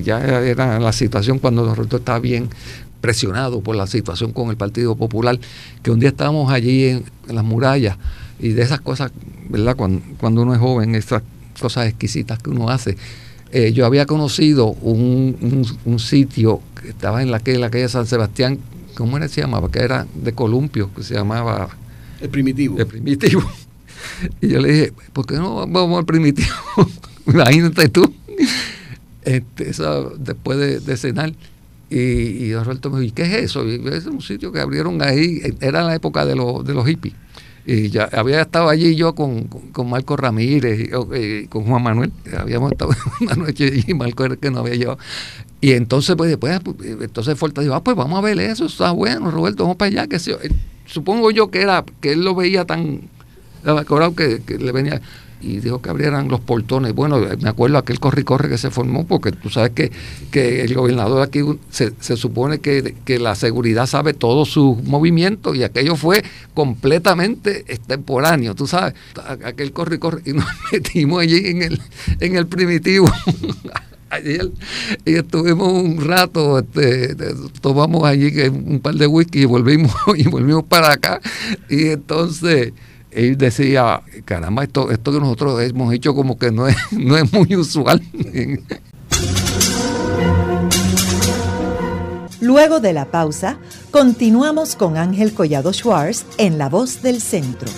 ya 0.02 0.20
era 0.20 0.80
la 0.80 0.92
situación 0.92 1.38
cuando 1.38 1.72
Roberto 1.72 1.98
estaba 1.98 2.18
bien 2.18 2.50
presionado 3.00 3.60
por 3.60 3.76
la 3.76 3.86
situación 3.86 4.32
con 4.32 4.50
el 4.50 4.56
Partido 4.56 4.96
Popular, 4.96 5.38
que 5.84 5.92
un 5.92 6.00
día 6.00 6.08
estábamos 6.08 6.50
allí 6.50 6.84
en, 6.84 7.04
las 7.28 7.44
murallas 7.44 7.96
y 8.40 8.48
de 8.48 8.62
esas 8.62 8.80
cosas, 8.80 9.12
¿verdad? 9.48 9.76
Cuando, 9.76 10.42
uno 10.42 10.52
es 10.52 10.58
joven, 10.58 10.96
esas 10.96 11.22
cosas 11.60 11.86
exquisitas 11.86 12.40
que 12.40 12.50
uno 12.50 12.70
hace. 12.70 12.96
Eh, 13.52 13.72
yo 13.72 13.86
había 13.86 14.04
conocido 14.04 14.66
un, 14.66 15.64
un, 15.84 15.98
sitio 16.00 16.60
que 16.82 16.88
estaba 16.88 17.22
en 17.22 17.30
la 17.30 17.38
calle, 17.38 17.58
la 17.58 17.70
calle 17.70 17.88
San 17.88 18.06
Sebastián, 18.06 18.58
¿cómo 18.96 19.16
era 19.16 19.28
se 19.28 19.42
llamaba? 19.42 19.70
Que 19.70 19.78
era 19.78 20.08
de 20.12 20.32
Columpio, 20.32 20.90
que 20.92 21.04
se 21.04 21.14
llamaba 21.14 21.68
el 22.20 22.28
primitivo. 22.28 22.78
El 22.78 22.86
primitivo. 22.86 23.42
Y 24.40 24.48
yo 24.48 24.60
le 24.60 24.72
dije, 24.72 24.92
¿por 25.12 25.26
qué 25.26 25.34
no 25.34 25.66
vamos 25.66 25.98
al 25.98 26.04
primitivo? 26.04 26.48
Imagínate 27.26 27.88
tú. 27.88 28.14
Este, 29.22 29.70
eso, 29.70 30.14
después 30.18 30.84
de, 30.84 30.96
cenar. 30.96 31.32
Y, 31.90 31.98
y 31.98 32.54
Roberto 32.54 32.90
me 32.90 33.00
dijo, 33.00 33.14
¿qué 33.14 33.22
es 33.22 33.32
eso? 33.44 33.66
Y 33.66 33.82
es 33.88 34.06
un 34.06 34.20
sitio 34.20 34.52
que 34.52 34.60
abrieron 34.60 35.02
ahí, 35.02 35.40
era 35.60 35.82
la 35.82 35.94
época 35.94 36.24
de, 36.26 36.36
los 36.36 36.64
de 36.64 36.74
los 36.74 36.86
hippies. 36.86 37.14
Y 37.66 37.88
ya 37.88 38.04
había 38.12 38.42
estado 38.42 38.68
allí 38.68 38.94
yo 38.94 39.14
con, 39.14 39.44
con, 39.44 39.88
Marco 39.88 40.16
Ramírez 40.16 40.80
y, 40.80 41.46
con 41.46 41.64
Juan 41.64 41.82
Manuel. 41.82 42.12
Habíamos 42.36 42.72
estado 42.72 42.92
una 43.20 43.34
noche 43.34 43.84
y 43.86 43.94
Marco 43.94 44.24
era 44.24 44.34
el 44.34 44.40
que 44.40 44.50
nos 44.50 44.60
había 44.60 44.74
llevado. 44.74 44.98
Y 45.60 45.72
entonces, 45.72 46.14
pues 46.14 46.28
después, 46.28 46.60
entonces 47.00 47.38
Forta 47.38 47.62
dijo, 47.62 47.74
ah, 47.74 47.82
pues 47.82 47.96
vamos 47.96 48.18
a 48.18 48.22
ver 48.22 48.38
eso, 48.38 48.66
está 48.66 48.90
bueno, 48.90 49.30
Roberto, 49.30 49.62
vamos 49.62 49.76
para 49.76 49.88
allá. 49.88 50.06
que 50.06 50.18
supongo 50.86 51.30
yo 51.30 51.50
que 51.50 51.62
era 51.62 51.84
que 52.02 52.12
él 52.12 52.22
lo 52.22 52.34
veía 52.34 52.66
tan 52.66 53.00
que, 54.14 54.42
que 54.42 54.58
le 54.58 54.72
venía 54.72 55.00
y 55.44 55.60
dijo 55.60 55.82
que 55.82 55.90
abrieran 55.90 56.28
los 56.28 56.40
portones. 56.40 56.94
Bueno, 56.94 57.20
me 57.40 57.48
acuerdo 57.48 57.78
aquel 57.78 58.00
corre 58.00 58.24
corre 58.24 58.48
que 58.48 58.58
se 58.58 58.70
formó, 58.70 59.06
porque 59.06 59.32
tú 59.32 59.50
sabes 59.50 59.70
que, 59.70 59.92
que 60.30 60.62
el 60.62 60.74
gobernador 60.74 61.22
aquí 61.22 61.40
se, 61.70 61.92
se 62.00 62.16
supone 62.16 62.58
que, 62.58 62.94
que, 63.04 63.18
la 63.18 63.34
seguridad 63.34 63.86
sabe 63.86 64.14
todos 64.14 64.48
sus 64.48 64.82
movimientos 64.84 65.56
y 65.56 65.62
aquello 65.62 65.96
fue 65.96 66.24
completamente 66.54 67.64
extemporáneo, 67.68 68.54
tú 68.54 68.66
sabes, 68.66 68.94
aquel 69.44 69.72
corre 69.72 69.98
corre 69.98 70.22
y 70.24 70.32
nos 70.32 70.46
metimos 70.72 71.22
allí 71.22 71.46
en 71.46 71.62
el, 71.62 71.80
en 72.20 72.36
el 72.36 72.46
primitivo. 72.46 73.10
ayer 74.10 74.50
y 75.04 75.14
estuvimos 75.14 75.72
un 75.72 76.06
rato, 76.06 76.58
este, 76.58 77.16
tomamos 77.60 78.04
allí 78.04 78.32
un 78.48 78.80
par 78.80 78.94
de 78.94 79.06
whisky 79.06 79.42
y 79.42 79.44
volvimos, 79.44 79.92
y 80.16 80.24
volvimos 80.24 80.64
para 80.64 80.92
acá. 80.92 81.20
Y 81.68 81.88
entonces 81.88 82.72
él 83.14 83.38
decía, 83.38 84.02
caramba, 84.24 84.64
esto, 84.64 84.90
esto 84.90 85.12
que 85.12 85.20
nosotros 85.20 85.62
hemos 85.62 85.92
hecho 85.94 86.14
como 86.14 86.36
que 86.38 86.50
no 86.50 86.66
es, 86.66 86.76
no 86.92 87.16
es 87.16 87.32
muy 87.32 87.56
usual. 87.56 88.02
Luego 92.40 92.80
de 92.80 92.92
la 92.92 93.10
pausa, 93.10 93.56
continuamos 93.90 94.76
con 94.76 94.96
Ángel 94.96 95.32
Collado 95.32 95.72
Schwartz 95.72 96.26
en 96.36 96.58
La 96.58 96.68
Voz 96.68 97.00
del 97.00 97.20
Centro. 97.20 97.70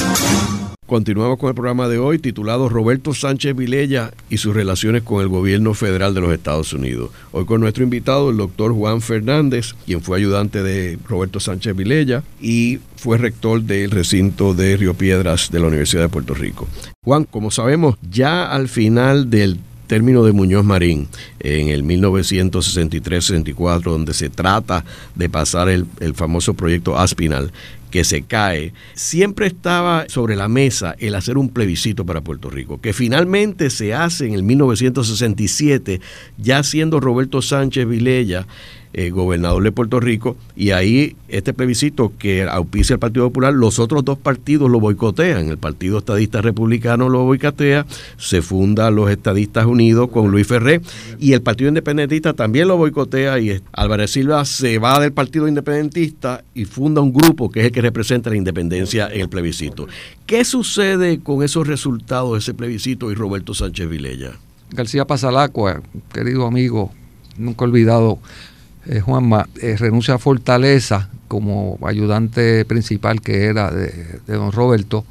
Continuamos 0.95 1.41
con 1.41 1.49
el 1.49 1.57
programa 1.57 1.89
de 1.89 1.99
hoy 1.99 2.21
titulado 2.21 2.69
Roberto 2.69 3.15
Sánchez 3.15 3.57
Vilella 3.57 4.13
y 4.31 4.37
sus 4.37 4.55
relaciones 4.55 5.03
con 5.03 5.21
el 5.21 5.27
gobierno 5.27 5.75
federal 5.75 6.15
de 6.15 6.21
los 6.21 6.33
Estados 6.33 6.73
Unidos. 6.73 7.11
Hoy 7.33 7.47
con 7.47 7.61
nuestro 7.61 7.83
invitado, 7.83 8.31
el 8.31 8.37
doctor 8.37 8.73
Juan 8.73 9.01
Fernández, 9.01 9.75
quien 9.87 10.03
fue 10.03 10.19
ayudante 10.19 10.63
de 10.63 10.97
Roberto 11.09 11.41
Sánchez 11.41 11.75
Vilella 11.75 12.23
y 12.41 12.79
fue 12.95 13.19
rector 13.19 13.63
del 13.63 13.91
recinto 13.91 14.55
de 14.55 14.77
Río 14.77 14.95
Piedras 14.95 15.51
de 15.51 15.59
la 15.59 15.67
Universidad 15.67 16.03
de 16.03 16.11
Puerto 16.11 16.33
Rico. 16.33 16.69
Juan, 17.03 17.25
como 17.25 17.51
sabemos, 17.51 17.97
ya 18.09 18.49
al 18.49 18.69
final 18.69 19.31
del 19.31 19.59
término 19.89 20.25
de 20.25 20.31
Muñoz 20.33 20.65
Marín 20.65 21.09
en 21.41 21.71
el 21.71 21.83
1963-64, 21.85 23.83
donde 23.83 24.15
se 24.15 24.31
trata 24.31 24.85
de 25.17 25.29
pasar 25.29 25.69
el, 25.69 25.87
el, 25.99 26.15
famoso 26.15 26.55
proyecto 26.55 26.97
Aspinal, 26.97 27.53
que 27.95 28.03
se 28.03 28.23
cae, 28.23 28.73
siempre 28.95 29.47
estaba 29.47 30.07
sobre 30.09 30.35
la 30.35 30.49
mesa 30.49 30.97
el 30.99 31.15
hacer 31.15 31.39
un 31.39 31.49
plebiscito 31.49 32.05
para 32.05 32.23
Puerto 32.23 32.51
Rico, 32.51 32.81
que 32.81 32.93
finalmente 32.93 33.71
se 33.71 33.95
hace 33.95 34.27
en 34.27 34.35
el 34.35 34.43
1967, 34.43 36.01
ya 36.37 36.65
siendo 36.65 36.99
Roberto 36.99 37.41
Sánchez 37.41 37.87
Vilella 37.87 38.49
eh, 38.95 39.11
gobernador 39.11 39.63
de 39.63 39.73
Puerto 39.73 40.01
Rico, 40.01 40.37
y 40.57 40.71
ahí 40.71 41.17
este 41.29 41.53
plebiscito 41.53 42.13
que 42.19 42.45
auspicia 42.45 42.95
el 42.95 43.01
Partido 43.01 43.27
Popular, 43.27 43.53
los 43.53 43.79
otros 43.79 44.05
dos 44.05 44.19
partidos 44.19 44.71
lo 44.71 44.81
boicotean. 44.81 45.49
El 45.49 45.59
Partido 45.59 45.99
Estadista 45.99 46.41
Republicano 46.41 47.09
lo 47.09 47.25
boicotea, 47.25 47.87
se 48.17 48.41
funda 48.41 48.91
los 48.91 49.11
Estadistas 49.11 49.67
Unidos 49.67 50.11
con 50.11 50.31
Luis 50.31 50.47
Ferré, 50.47 50.81
y 51.19 51.33
el 51.33 51.43
Partido 51.43 51.69
Independentista 51.69 52.33
también 52.33 52.69
lo 52.69 52.77
boicotea, 52.77 53.39
y 53.41 53.61
Álvarez 53.73 54.13
Silva 54.13 54.45
se 54.45 54.79
va 54.79 55.01
del 55.01 55.13
Partido 55.13 55.49
Independentista 55.49 56.45
y 56.55 56.65
funda 56.65 57.01
un 57.01 57.13
grupo 57.13 57.51
que 57.51 57.61
es 57.61 57.67
el 57.67 57.73
que 57.73 57.81
representa 57.81 58.31
la 58.31 58.37
independencia 58.37 59.09
en 59.13 59.23
el 59.23 59.29
plebiscito. 59.29 59.87
¿Qué 60.27 60.45
sucede 60.45 61.21
con 61.21 61.43
esos 61.43 61.67
resultados 61.67 62.33
de 62.33 62.39
ese 62.39 62.55
plebiscito 62.55 63.11
y 63.11 63.15
Roberto 63.15 63.55
Sánchez 63.55 63.89
Vilella? 63.89 64.33
García 64.71 65.05
Pasalacua, 65.05 65.83
querido 66.13 66.47
amigo, 66.47 66.93
nunca 67.37 67.65
olvidado 67.65 68.19
eh, 68.87 69.01
Juanma, 69.01 69.49
eh, 69.61 69.77
renuncia 69.79 70.15
a 70.15 70.19
Fortaleza 70.19 71.09
como 71.29 71.79
ayudante 71.83 72.65
principal 72.65 73.21
que 73.21 73.45
era 73.45 73.71
de, 73.71 74.21
don 74.27 74.53
Roberto, 74.53 75.05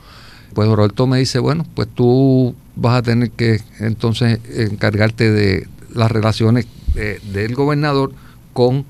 pues 0.53 0.67
don 0.67 0.78
Roberto 0.78 1.07
me 1.07 1.17
dice, 1.17 1.39
bueno, 1.39 1.65
pues 1.76 1.88
tú 1.93 2.55
vas 2.76 2.99
a 2.99 3.01
tener 3.01 3.32
que 3.32 3.61
entonces 3.80 4.39
encargarte 4.55 5.32
de 5.32 5.67
las 5.93 6.11
relaciones 6.11 6.67
eh, 6.95 7.19
del 7.34 7.55
gobernador 7.55 8.11
con 8.53 8.86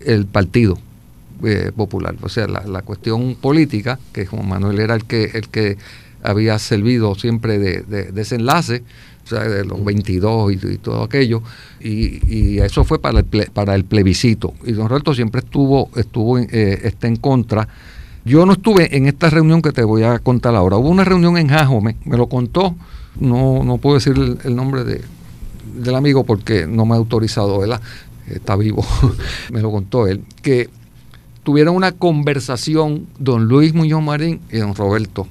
el 0.00 0.26
partido 0.26 0.78
popular. 1.76 2.16
O 2.22 2.30
sea, 2.30 2.46
la, 2.46 2.82
cuestión 2.82 3.34
política, 3.34 3.98
que 4.12 4.24
Juan 4.24 4.48
Manuel 4.48 4.80
era 4.80 4.94
el 4.94 5.04
que, 5.04 5.24
el 5.34 5.48
que 5.48 5.76
había 6.24 6.58
servido 6.58 7.14
siempre 7.14 7.58
de, 7.58 7.82
de 7.82 8.10
desenlace, 8.10 8.82
o 9.24 9.26
sea, 9.26 9.44
de 9.44 9.64
los 9.64 9.82
22 9.84 10.52
y, 10.52 10.78
todo 10.78 11.02
aquello, 11.02 11.42
y, 11.80 12.58
eso 12.58 12.84
fue 12.84 12.98
para 12.98 13.20
el, 13.20 13.26
el 13.72 13.84
plebiscito. 13.84 14.54
Y 14.64 14.72
don 14.72 14.88
Roberto 14.88 15.14
siempre 15.14 15.40
estuvo, 15.40 15.90
estuvo 15.96 16.38
eh, 16.38 16.80
está 16.82 17.08
en 17.08 17.16
contra. 17.16 17.68
Yo 18.24 18.46
no 18.46 18.54
estuve 18.54 18.96
en 18.96 19.06
esta 19.06 19.30
reunión 19.30 19.60
que 19.60 19.72
te 19.72 19.84
voy 19.84 20.02
a 20.02 20.18
contar 20.18 20.54
ahora. 20.54 20.76
Hubo 20.76 20.88
una 20.88 21.04
reunión 21.04 21.36
en 21.36 21.48
Jajome, 21.48 21.96
me 22.04 22.16
lo 22.16 22.26
contó, 22.28 22.74
no, 23.20 23.62
no 23.64 23.78
puedo 23.78 23.96
decir 23.96 24.14
el, 24.44 24.56
nombre 24.56 24.84
de, 24.84 25.02
del 25.76 25.94
amigo 25.94 26.24
porque 26.24 26.66
no 26.66 26.86
me 26.86 26.94
ha 26.94 26.96
autorizado, 26.96 27.58
¿verdad? 27.58 27.80
Está 28.28 28.56
vivo, 28.56 28.84
me 29.52 29.60
lo 29.60 29.70
contó 29.70 30.06
él, 30.06 30.22
que 30.42 30.70
tuvieron 31.42 31.76
una 31.76 31.92
conversación 31.92 33.06
don 33.18 33.44
Luis 33.44 33.74
Muñoz 33.74 34.02
Marín 34.02 34.40
y 34.50 34.56
don 34.56 34.74
Roberto, 34.74 35.28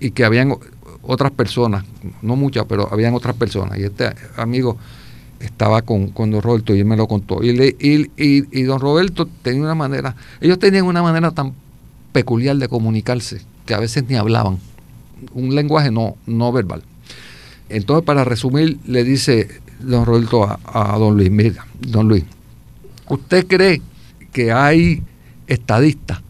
y 0.00 0.10
que 0.10 0.24
habían 0.24 0.56
otras 1.02 1.30
personas, 1.30 1.84
no 2.22 2.36
muchas, 2.36 2.64
pero 2.66 2.88
habían 2.90 3.14
otras 3.14 3.36
personas. 3.36 3.78
Y 3.78 3.84
este 3.84 4.12
amigo 4.36 4.78
estaba 5.38 5.82
con, 5.82 6.08
con 6.08 6.30
don 6.30 6.42
Roberto 6.42 6.74
y 6.74 6.80
él 6.80 6.84
me 6.86 6.96
lo 6.96 7.06
contó. 7.06 7.40
Y, 7.42 8.64
don 8.64 8.80
Roberto 8.80 9.28
tenía 9.42 9.62
una 9.62 9.74
manera, 9.74 10.16
ellos 10.40 10.58
tenían 10.58 10.86
una 10.86 11.02
manera 11.02 11.30
tan 11.30 11.54
peculiar 12.12 12.56
de 12.56 12.68
comunicarse 12.68 13.42
que 13.66 13.74
a 13.74 13.78
veces 13.78 14.04
ni 14.08 14.16
hablaban, 14.16 14.58
un 15.34 15.54
lenguaje 15.54 15.90
no, 15.90 16.16
no 16.26 16.50
verbal. 16.50 16.82
Entonces, 17.68 18.04
para 18.04 18.24
resumir, 18.24 18.78
le 18.86 19.04
dice 19.04 19.48
don 19.78 20.04
Roberto 20.04 20.44
a, 20.44 20.58
a 20.64 20.98
don 20.98 21.16
Luis, 21.16 21.30
mira, 21.30 21.66
don 21.78 22.08
Luis, 22.08 22.24
¿usted 23.08 23.46
cree 23.46 23.80
que 24.32 24.50
hay 24.50 25.02
estadistas 25.46 26.20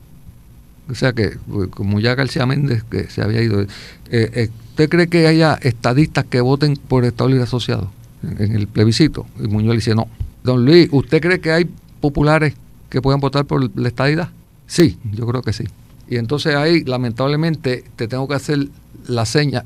o 0.91 0.95
sea 0.95 1.13
que, 1.13 1.37
pues, 1.51 1.69
como 1.69 2.01
ya 2.01 2.15
García 2.15 2.47
Méndez, 2.47 2.83
que 2.91 3.09
se 3.09 3.23
había 3.23 3.43
ido, 3.43 3.63
eh, 3.63 3.69
eh, 4.11 4.49
¿usted 4.71 4.89
cree 4.89 5.09
que 5.09 5.27
haya 5.27 5.55
estadistas 5.55 6.25
que 6.25 6.41
voten 6.41 6.77
por 6.77 7.05
Estado 7.05 7.31
Libre 7.31 7.45
Asociado 7.45 7.91
en, 8.23 8.57
el 8.57 8.67
plebiscito? 8.67 9.27
Y 9.39 9.49
Muñoz 9.49 9.71
le 9.71 9.77
dice, 9.77 9.95
no. 9.95 10.09
Don 10.43 10.65
Luis, 10.65 10.89
¿usted 10.91 11.21
cree 11.21 11.41
que 11.41 11.53
hay 11.53 11.71
populares 12.01 12.55
que 12.89 13.01
puedan 13.01 13.21
votar 13.21 13.45
por 13.45 13.71
la 13.79 13.89
estadidad? 13.89 14.31
Sí, 14.67 14.99
yo 15.13 15.27
creo 15.27 15.43
que 15.43 15.53
sí. 15.53 15.65
Y 16.09 16.17
entonces 16.17 16.57
ahí, 16.57 16.83
lamentablemente, 16.85 17.85
te 17.97 18.09
tengo 18.09 18.27
que 18.27 18.35
hacer 18.35 18.69
la 19.07 19.27
seña, 19.27 19.65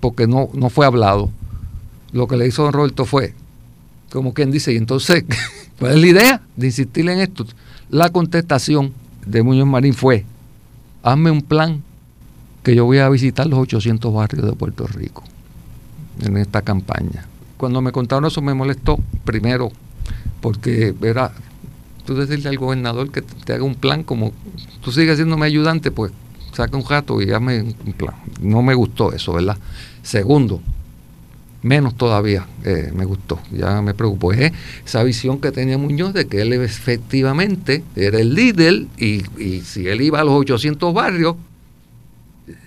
porque 0.00 0.26
no, 0.26 0.48
no 0.54 0.70
fue 0.70 0.86
hablado. 0.86 1.30
Lo 2.12 2.26
que 2.26 2.36
le 2.36 2.46
hizo 2.46 2.62
don 2.62 2.72
Roberto 2.72 3.04
fue, 3.04 3.34
como 4.10 4.32
quien 4.32 4.50
dice, 4.50 4.72
y 4.72 4.76
entonces, 4.76 5.24
¿cuál 5.78 5.92
es 5.92 6.00
la 6.00 6.06
idea 6.06 6.42
de 6.56 6.66
insistir 6.66 7.08
en 7.08 7.20
esto? 7.20 7.44
La 7.90 8.10
contestación 8.10 8.92
de 9.26 9.42
Muñoz 9.42 9.66
Marín 9.66 9.94
fue, 9.94 10.24
hazme 11.04 11.30
un 11.30 11.42
plan 11.42 11.82
que 12.64 12.74
yo 12.74 12.86
voy 12.86 12.98
a 12.98 13.08
visitar 13.10 13.46
los 13.46 13.58
800 13.58 14.12
barrios 14.12 14.44
de 14.46 14.52
Puerto 14.54 14.86
Rico 14.86 15.22
en 16.20 16.38
esta 16.38 16.62
campaña. 16.62 17.26
Cuando 17.58 17.82
me 17.82 17.92
contaron 17.92 18.24
eso 18.24 18.40
me 18.40 18.54
molestó, 18.54 18.98
primero, 19.24 19.70
porque 20.40 20.94
era 21.02 21.30
tú 22.06 22.14
decirle 22.14 22.48
al 22.48 22.58
gobernador 22.58 23.10
que 23.10 23.22
te 23.22 23.52
haga 23.52 23.64
un 23.64 23.74
plan 23.74 24.02
como 24.02 24.32
tú 24.82 24.92
sigues 24.92 25.16
siéndome 25.16 25.46
ayudante, 25.46 25.90
pues 25.90 26.10
saca 26.52 26.76
un 26.76 26.82
jato 26.82 27.20
y 27.20 27.30
hazme 27.30 27.60
un 27.60 27.92
plan. 27.92 28.14
No 28.40 28.62
me 28.62 28.74
gustó 28.74 29.12
eso, 29.12 29.34
¿verdad? 29.34 29.58
Segundo, 30.02 30.60
menos 31.64 31.96
todavía 31.96 32.46
eh, 32.62 32.92
me 32.94 33.06
gustó, 33.06 33.40
ya 33.50 33.80
me 33.80 33.94
preocupó. 33.94 34.32
Es 34.32 34.52
esa 34.84 35.02
visión 35.02 35.40
que 35.40 35.50
tenía 35.50 35.78
Muñoz 35.78 36.12
de 36.12 36.26
que 36.26 36.42
él 36.42 36.52
efectivamente 36.52 37.82
era 37.96 38.20
el 38.20 38.34
líder 38.34 38.86
y, 38.98 39.22
si 39.62 39.88
él 39.88 40.02
iba 40.02 40.20
a 40.20 40.24
los 40.24 40.34
800 40.34 40.92
barrios, 40.92 41.36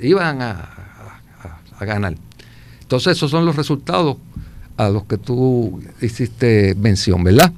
iban 0.01 0.41
a, 0.41 0.73
ganar. 1.79 2.15
Entonces 2.81 3.15
esos 3.17 3.29
son 3.29 3.45
los 3.45 3.55
resultados 3.55 4.17
a 4.77 4.89
los 4.89 5.03
que 5.03 5.17
tú 5.17 5.79
hiciste 6.01 6.73
mención, 6.73 7.23
¿verdad? 7.23 7.53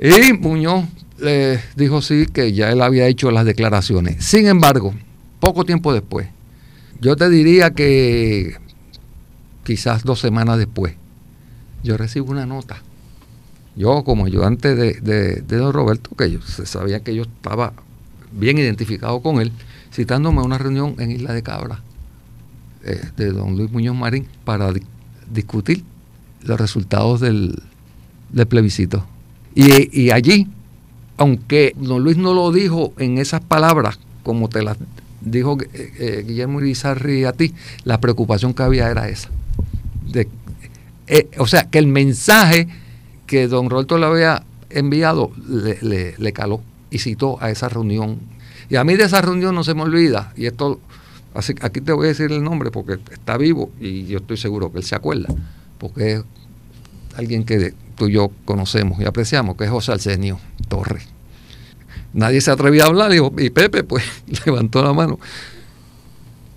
Y 0.00 0.32
Muñoz 0.32 0.84
le 1.20 1.60
dijo 1.76 2.02
sí 2.02 2.26
que 2.26 2.52
ya 2.52 2.72
él 2.72 2.82
había 2.82 3.06
hecho 3.06 3.30
las 3.30 3.44
declaraciones. 3.44 4.24
Sin 4.24 4.48
embargo, 4.48 4.92
poco 5.38 5.64
tiempo 5.64 5.92
después, 5.92 6.26
yo 7.00 7.14
te 7.14 7.28
diría 7.30 7.70
que 7.70 8.56
quizás 9.64 10.04
dos 10.04 10.20
semanas 10.20 10.58
después, 10.58 10.94
yo 11.82 11.96
recibo 11.96 12.30
una 12.30 12.46
nota. 12.46 12.82
Yo 13.74 14.04
como 14.04 14.26
ayudante 14.26 14.74
de, 14.74 14.94
de, 15.00 15.56
don 15.56 15.72
Roberto, 15.72 16.10
que 16.16 16.30
yo, 16.30 16.42
se 16.42 16.66
sabía 16.66 17.00
que 17.00 17.14
yo 17.14 17.22
estaba 17.22 17.72
bien 18.32 18.58
identificado 18.58 19.20
con 19.20 19.40
él, 19.40 19.52
citándome 19.92 20.40
a 20.40 20.42
una 20.42 20.58
reunión 20.58 20.94
en 20.98 21.10
Isla 21.10 21.32
de 21.32 21.42
Cabra 21.42 21.80
eh, 22.84 23.00
de 23.16 23.32
don 23.32 23.56
Luis 23.56 23.70
Muñoz 23.70 23.96
Marín 23.96 24.26
para 24.44 24.72
discutir 25.30 25.84
los 26.42 26.60
resultados 26.60 27.20
del, 27.20 27.62
plebiscito. 28.48 29.06
Y, 29.54 30.10
allí, 30.10 30.48
aunque 31.16 31.74
don 31.78 32.02
Luis 32.02 32.16
no 32.16 32.34
lo 32.34 32.52
dijo 32.52 32.92
en 32.98 33.18
esas 33.18 33.42
palabras, 33.42 33.98
como 34.22 34.48
te 34.48 34.62
las 34.62 34.76
dijo 35.20 35.58
eh, 35.60 35.92
eh, 35.98 36.24
Guillermo 36.26 36.60
Irizarri 36.60 37.24
a 37.24 37.32
ti, 37.32 37.54
la 37.84 38.00
preocupación 38.00 38.54
que 38.54 38.62
había 38.62 38.90
era 38.90 39.08
esa 39.08 39.30
eh, 41.06 41.28
o 41.38 41.46
sea, 41.46 41.64
que 41.64 41.78
el 41.78 41.86
mensaje 41.86 42.68
que 43.26 43.48
don 43.48 43.70
Roberto 43.70 43.98
le 43.98 44.06
había 44.06 44.44
enviado 44.70 45.32
le, 45.46 46.32
caló 46.32 46.62
y 46.90 46.98
citó 46.98 47.38
a 47.40 47.50
esa 47.50 47.68
reunión. 47.68 48.18
Y 48.68 48.76
a 48.76 48.84
mí 48.84 48.94
de 48.94 49.04
esa 49.04 49.20
reunión 49.20 49.54
no 49.54 49.64
se 49.64 49.74
me 49.74 49.82
olvida, 49.82 50.32
y 50.36 50.46
esto, 50.46 50.80
así, 51.34 51.54
aquí 51.60 51.80
te 51.80 51.92
voy 51.92 52.06
a 52.06 52.08
decir 52.08 52.32
el 52.32 52.42
nombre 52.42 52.70
porque 52.70 52.98
está 53.12 53.36
vivo 53.36 53.70
y 53.80 54.06
yo 54.06 54.18
estoy 54.18 54.36
seguro 54.36 54.72
que 54.72 54.78
él 54.78 54.84
se 54.84 54.94
acuerda, 54.94 55.28
porque 55.78 56.12
es 56.12 56.22
alguien 57.16 57.44
que 57.44 57.74
tú 57.96 58.08
y 58.08 58.12
yo 58.12 58.30
conocemos 58.44 59.00
y 59.00 59.04
apreciamos, 59.04 59.56
que 59.56 59.64
es 59.64 59.70
José 59.70 59.92
Arsenio 59.92 60.38
Torres. 60.68 61.06
Nadie 62.14 62.40
se 62.40 62.50
atrevía 62.50 62.84
a 62.84 62.86
hablar 62.88 63.12
y, 63.14 63.20
y 63.44 63.50
Pepe 63.50 63.84
pues 63.84 64.04
levantó 64.46 64.82
la 64.82 64.92
mano. 64.92 65.18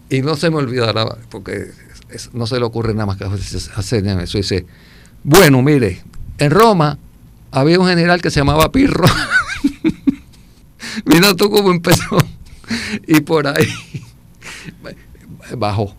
Y 0.09 0.21
no 0.21 0.35
se 0.35 0.49
me 0.49 0.57
olvidará, 0.57 1.17
porque 1.29 1.71
no 2.33 2.47
se 2.47 2.59
le 2.59 2.65
ocurre 2.65 2.93
nada 2.93 3.05
más 3.05 3.17
que 3.17 3.25
hacer 3.25 4.05
eso. 4.05 4.37
Dice, 4.37 4.65
bueno, 5.23 5.61
mire, 5.61 6.01
en 6.37 6.51
Roma 6.51 6.97
había 7.51 7.79
un 7.79 7.87
general 7.87 8.21
que 8.21 8.29
se 8.29 8.39
llamaba 8.39 8.71
Pirro. 8.71 9.05
Mira 11.05 11.33
tú 11.35 11.49
cómo 11.49 11.71
empezó. 11.71 12.17
y 13.07 13.21
por 13.21 13.47
ahí 13.47 13.67
bajó. 15.57 15.95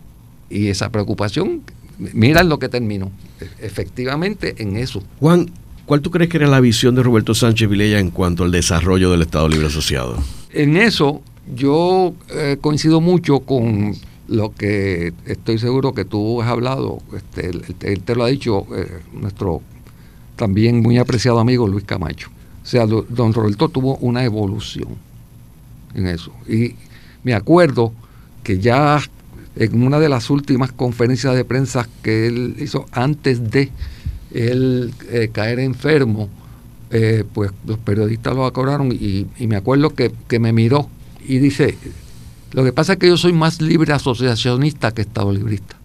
Y 0.49 0.67
esa 0.67 0.89
preocupación, 0.91 1.61
mira 1.97 2.43
lo 2.43 2.57
que 2.57 2.69
terminó, 2.69 3.11
efectivamente 3.59 4.55
en 4.59 4.77
eso. 4.77 5.03
Juan, 5.19 5.51
¿cuál 5.85 6.01
tú 6.01 6.09
crees 6.09 6.29
que 6.29 6.37
era 6.37 6.47
la 6.47 6.61
visión 6.61 6.95
de 6.95 7.03
Roberto 7.03 7.35
Sánchez 7.35 7.69
Vilella 7.69 7.99
en 7.99 8.11
cuanto 8.11 8.43
al 8.45 8.51
desarrollo 8.51 9.11
del 9.11 9.23
Estado 9.23 9.49
Libre 9.49 9.67
Asociado? 9.67 10.17
En 10.53 10.77
eso 10.77 11.21
yo 11.53 12.13
eh, 12.29 12.57
coincido 12.61 13.01
mucho 13.01 13.41
con 13.41 13.93
lo 14.27 14.53
que 14.53 15.13
estoy 15.25 15.57
seguro 15.57 15.93
que 15.93 16.05
tú 16.05 16.41
has 16.41 16.49
hablado, 16.49 16.99
este, 17.15 17.51
él, 17.81 18.01
te 18.01 18.15
lo 18.15 18.23
ha 18.23 18.27
dicho 18.27 18.65
eh, 18.75 18.99
nuestro 19.13 19.61
también 20.35 20.81
muy 20.81 20.97
apreciado 20.97 21.39
amigo 21.39 21.67
Luis 21.67 21.85
Camacho. 21.85 22.29
O 22.63 22.65
sea, 22.65 22.85
don 22.85 23.33
Roberto 23.33 23.69
tuvo 23.69 23.95
una 23.97 24.23
evolución 24.23 24.89
en 25.95 26.07
eso. 26.07 26.31
Y 26.47 26.75
me 27.23 27.33
acuerdo 27.33 27.93
que 28.43 28.59
ya 28.59 29.01
en 29.55 29.83
una 29.83 29.99
de 29.99 30.09
las 30.09 30.29
últimas 30.29 30.71
conferencias 30.71 31.35
de 31.35 31.45
prensa 31.45 31.87
que 32.03 32.27
él 32.27 32.55
hizo 32.59 32.85
antes 32.91 33.49
de 33.49 33.71
él 34.31 34.93
eh, 35.09 35.29
caer 35.31 35.59
enfermo, 35.59 36.29
eh, 36.89 37.23
pues 37.33 37.51
los 37.65 37.77
periodistas 37.79 38.35
lo 38.35 38.45
acordaron 38.45 38.91
y, 38.91 39.27
me 39.39 39.55
acuerdo 39.55 39.93
que, 39.93 40.39
me 40.39 40.53
miró 40.53 40.89
y 41.27 41.39
dice, 41.39 41.77
lo 42.57 42.63
que 42.63 42.73
pasa 42.73 42.93
es 42.93 42.99
que 42.99 43.07
yo 43.07 43.17
soy 43.17 43.33
más 43.33 43.61
libre 43.61 43.93
asociacionista 43.93 44.91
que 44.91 45.03
Estado 45.03 45.31
librista. 45.31 45.75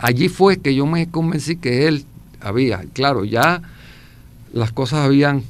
allí 0.00 0.28
fue 0.28 0.56
que 0.56 0.74
yo 0.74 0.84
me 0.84 1.08
convencí 1.08 1.54
que 1.54 1.86
él 1.86 2.04
había, 2.40 2.84
claro, 2.94 3.24
ya 3.24 3.62
las 4.52 4.72
cosas 4.72 5.04
habían 5.04 5.44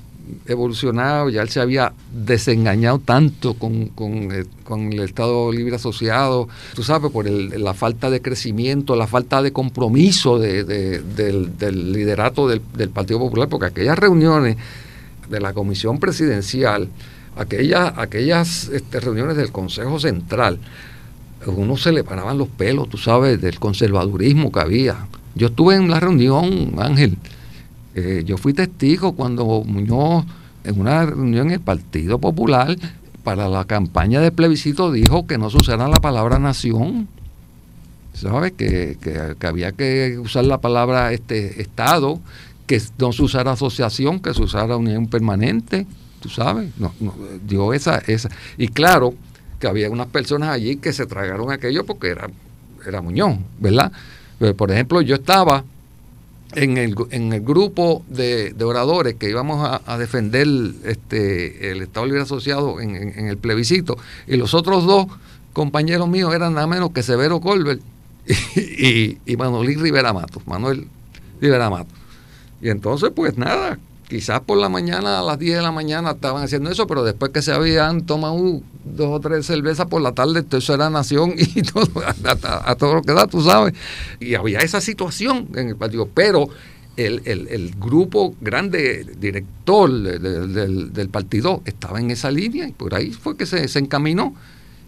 evolucionado, 0.47 1.31
ya 1.31 1.41
él 1.41 1.49
se 1.49 1.61
había 1.61 1.95
desengañado 2.13 2.99
tanto 2.99 3.55
con, 3.55 3.91
eh, 4.31 4.45
el, 4.69 5.01
Estado 5.01 5.51
Libre 5.51 5.77
Asociado, 5.77 6.47
tú 6.75 6.83
sabes, 6.83 7.11
por 7.11 7.27
la 7.27 7.73
falta 7.73 8.11
de 8.11 8.21
crecimiento, 8.21 8.97
la 8.97 9.07
falta 9.07 9.41
de 9.41 9.55
compromiso 9.55 10.39
del, 10.39 11.03
liderato 11.91 12.49
del, 12.49 12.91
Partido 12.91 13.19
Popular, 13.19 13.49
porque 13.49 13.69
aquellas 13.69 13.99
reuniones 13.99 14.59
de 15.31 15.41
la 15.41 15.55
Comisión 15.55 15.99
Presidencial, 15.99 16.91
aquellas, 17.37 17.93
aquellas 17.97 18.69
este, 18.69 19.01
reuniones 19.01 19.37
del 19.37 19.53
Consejo 19.53 19.99
Central, 19.99 20.59
uno 21.47 21.77
se 21.77 21.93
le 21.93 22.03
paraban 22.03 22.39
los 22.39 22.49
pelos, 22.49 22.89
tú 22.89 22.99
sabes, 22.99 23.41
del 23.41 23.59
conservadurismo 23.59 24.51
que 24.51 24.61
había. 24.61 25.07
Yo 25.35 25.49
estuve 25.49 25.77
en 25.77 25.91
la 25.91 26.01
reunión, 26.01 26.75
Ángel, 26.79 27.19
eh, 27.95 28.25
yo 28.27 28.37
fui 28.37 28.53
testigo 28.53 29.13
cuando 29.13 29.63
Muñoz, 29.65 30.25
en 30.65 30.81
una 30.81 31.07
reunión 31.07 31.49
en 31.49 31.55
el 31.55 31.61
Partido 31.61 32.19
Popular, 32.19 32.77
para 33.23 33.49
la 33.49 33.65
campaña 33.65 34.21
de 34.21 34.31
plebiscito, 34.31 34.93
dijo 34.93 35.27
que 35.27 35.37
no 35.37 35.51
se 35.51 35.57
usara 35.57 35.89
la 35.89 36.01
palabra 36.01 36.39
nación. 36.39 37.09
¿Sabes? 38.13 38.53
Que, 38.53 38.97
había 39.43 39.73
que 39.73 40.19
usar 40.19 40.45
la 40.45 40.59
palabra 40.59 41.13
este 41.13 41.61
Estado, 41.61 42.21
que 42.67 42.81
no 42.99 43.13
se 43.13 43.23
usara 43.23 43.53
asociación, 43.53 44.21
que 44.21 44.33
se 44.33 44.43
usara 44.43 44.77
unión 44.77 45.09
permanente. 45.09 45.87
¿Tú 46.27 46.33
sabes? 46.33 46.71
No, 46.77 46.93
dio 47.47 47.73
esa, 47.73 47.99
esa. 47.99 48.29
Y 48.59 48.67
claro, 48.67 49.15
que 49.61 49.69
había 49.69 49.89
unas 49.89 50.09
personas 50.09 50.49
allí 50.49 50.77
que 50.77 50.93
se 50.93 51.07
tragaron 51.07 51.53
aquello 51.53 51.87
porque 51.87 52.09
era, 52.09 52.29
era 52.85 53.01
Muñoz, 53.01 53.39
¿verdad? 53.61 53.93
Pero, 54.41 54.57
por 54.57 54.73
ejemplo, 54.73 55.01
yo 55.03 55.15
estaba 55.15 55.63
en 56.55 56.79
el, 56.79 56.97
en 57.11 57.33
el 57.33 57.43
grupo 57.43 58.05
de, 58.09 58.57
oradores 58.61 59.15
que 59.15 59.31
íbamos 59.31 59.81
a, 59.87 59.99
defender 59.99 60.49
este, 60.85 61.71
el 61.71 61.83
Estado 61.83 62.07
Libre 62.07 62.23
Asociado 62.23 62.81
en, 62.81 63.29
el 63.29 63.39
plebiscito, 63.39 63.97
y 64.27 64.37
los 64.37 64.53
otros 64.53 64.85
dos 64.85 65.07
compañeros 65.53 66.09
míos 66.09 66.35
eran 66.35 66.55
nada 66.55 66.67
menos 66.67 66.91
que 66.91 67.05
Severo 67.05 67.41
Colbert 67.41 67.81
y, 68.57 69.19
y, 69.25 69.37
Manuel 69.37 69.81
Rivera 69.81 70.13
Matos, 70.13 70.45
Manuel 70.45 70.89
Rivera 71.41 71.71
Matos. 71.71 71.95
Y 72.61 72.69
entonces, 72.69 73.13
pues 73.15 73.39
nada, 73.39 73.79
quizás 74.09 74.41
por 74.41 74.59
la 74.59 74.69
mañana, 74.69 75.21
a 75.21 75.23
las 75.23 75.39
10 75.39 75.57
de 75.57 75.63
la 75.63 75.73
mañana 75.73 76.13
estaban 76.13 76.43
haciendo 76.43 76.71
eso, 76.71 76.87
pero 76.87 77.05
después 77.05 77.33
que 77.33 77.43
se 77.43 77.53
habían 77.53 78.07
tomado 78.07 78.61
dos 78.85 79.09
o 79.09 79.21
tres 79.21 79.47
cervezas 79.47 79.87
por 79.87 80.01
la 80.01 80.13
tarde, 80.13 80.45
eso 80.51 80.75
era 80.75 80.91
nación 80.91 81.35
y 81.37 81.63
todo, 81.63 81.89
a, 82.05 82.75
todo 82.77 82.95
lo 82.95 83.03
que 83.03 83.13
da, 83.13 83.27
tú 83.27 83.43
sabes. 83.43 83.75
Y 84.21 84.35
había 84.35 84.61
esa 84.61 84.81
situación 84.81 85.49
en 85.55 85.69
el 85.69 85.77
partido, 85.77 86.09
pero 86.13 86.49
el, 86.97 87.75
grupo 87.79 88.35
grande 88.41 89.05
director 89.19 89.91
del, 89.91 91.09
partido 91.11 91.63
estaba 91.67 92.01
en 92.01 92.11
esa 92.11 92.31
línea 92.31 92.67
y 92.67 92.73
por 92.73 92.95
ahí 92.95 93.13
fue 93.13 93.37
que 93.37 93.47
se, 93.47 93.69
se 93.69 93.79
encaminó. 93.79 94.35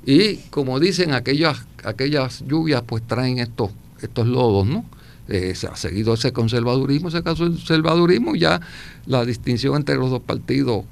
Y 0.07 0.37
como 0.51 0.81
dicen, 0.81 1.12
aquellas, 1.12 1.66
aquellas 1.85 2.43
lluvias 2.47 2.83
pues 2.87 3.07
traen 3.07 3.39
estos, 3.41 3.71
estos 4.01 4.27
lodos, 4.27 4.66
¿no? 4.66 4.85
Eh, 5.29 5.55
se 5.55 5.66
ha 5.66 5.76
seguido 5.76 6.14
ese 6.14 6.33
conservadurismo, 6.33 7.09
ese 7.09 7.22
conservadurismo, 7.22 8.35
ya 8.35 8.61
la 9.07 9.26
distinción 9.26 9.76
entre 9.76 9.97
los 9.97 10.11
dos 10.11 10.22
partidos 10.22 10.85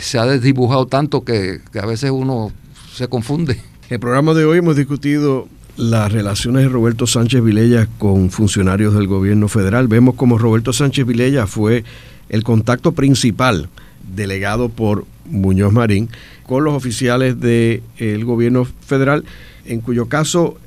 se 0.00 0.18
ha 0.18 0.26
desdibujado 0.26 0.86
tanto 0.86 1.24
que, 1.24 1.60
a 1.80 1.86
veces 1.86 2.10
uno 2.10 2.52
se 2.94 3.08
confunde. 3.08 3.54
En 3.54 3.94
el 3.94 4.00
programa 4.00 4.34
de 4.34 4.44
hoy 4.44 4.58
hemos 4.58 4.76
discutido 4.76 5.48
las 5.76 6.12
relaciones 6.12 6.62
de 6.62 6.68
Roberto 6.68 7.06
Sánchez 7.06 7.42
Vilella 7.42 7.88
con 7.98 8.30
funcionarios 8.30 8.94
del 8.94 9.06
gobierno 9.06 9.48
federal. 9.48 9.88
Vemos 9.88 10.14
como 10.14 10.38
Roberto 10.38 10.72
Sánchez 10.72 11.06
Vilella 11.06 11.46
fue 11.46 11.84
el 12.28 12.44
contacto 12.44 12.92
principal 12.92 13.68
delegado 14.14 14.68
por 14.68 15.04
Muñoz 15.26 15.72
Marín 15.72 16.08
con 16.46 16.64
los 16.64 16.74
oficiales 16.74 17.40
del 17.40 18.24
gobierno 18.24 18.64
federal, 18.64 19.24
en 19.64 19.80
cuyo 19.80 20.06
caso, 20.06 20.58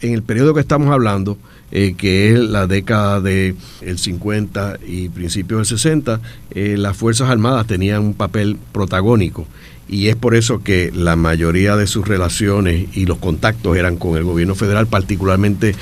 en 0.00 0.12
el 0.12 0.22
periodo 0.22 0.54
que 0.54 0.60
estamos 0.60 0.90
hablando, 0.90 1.38
eh, 1.74 1.94
que 1.94 2.32
es 2.32 2.38
la 2.38 2.66
década 2.68 3.20
del 3.20 3.56
50 3.96 4.78
y 4.86 5.08
principios 5.08 5.58
del 5.58 5.78
60, 5.78 6.20
eh, 6.52 6.76
las 6.78 6.96
Fuerzas 6.96 7.28
Armadas 7.28 7.66
tenían 7.66 8.00
un 8.00 8.14
papel 8.14 8.56
protagónico 8.72 9.46
y 9.88 10.06
es 10.06 10.16
por 10.16 10.34
eso 10.34 10.62
que 10.62 10.92
la 10.94 11.16
mayoría 11.16 11.76
de 11.76 11.86
sus 11.86 12.06
relaciones 12.06 12.96
y 12.96 13.06
los 13.06 13.18
contactos 13.18 13.76
eran 13.76 13.96
con 13.96 14.16
el 14.16 14.24
gobierno 14.24 14.54
federal, 14.54 14.86
particularmente 14.86 15.74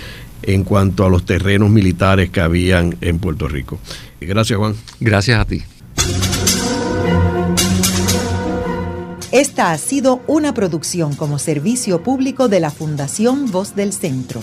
en 0.43 0.65
cuanto 0.65 1.05
a 1.05 1.11
los 1.11 1.25
terrenos 1.25 1.71
militares 1.71 2.31
que 2.31 2.41
habían 2.41 2.97
en 3.01 3.19
Puerto 3.19 3.47
Rico. 3.47 3.79
Gracias, 4.21 4.59
Juan. 4.59 4.75
Gracias 4.99 5.39
a 5.39 5.45
ti. 5.45 5.63
Esta 9.31 9.73
ha 9.73 9.79
sido 9.79 10.21
una 10.27 10.53
producción 10.53 11.15
como 11.15 11.39
servicio 11.39 12.03
público 12.03 12.49
de 12.49 12.61
la 12.61 12.71
Fundación 12.71 13.51
Voz 13.51 13.75
del 13.75 13.93
Centro. 13.93 14.43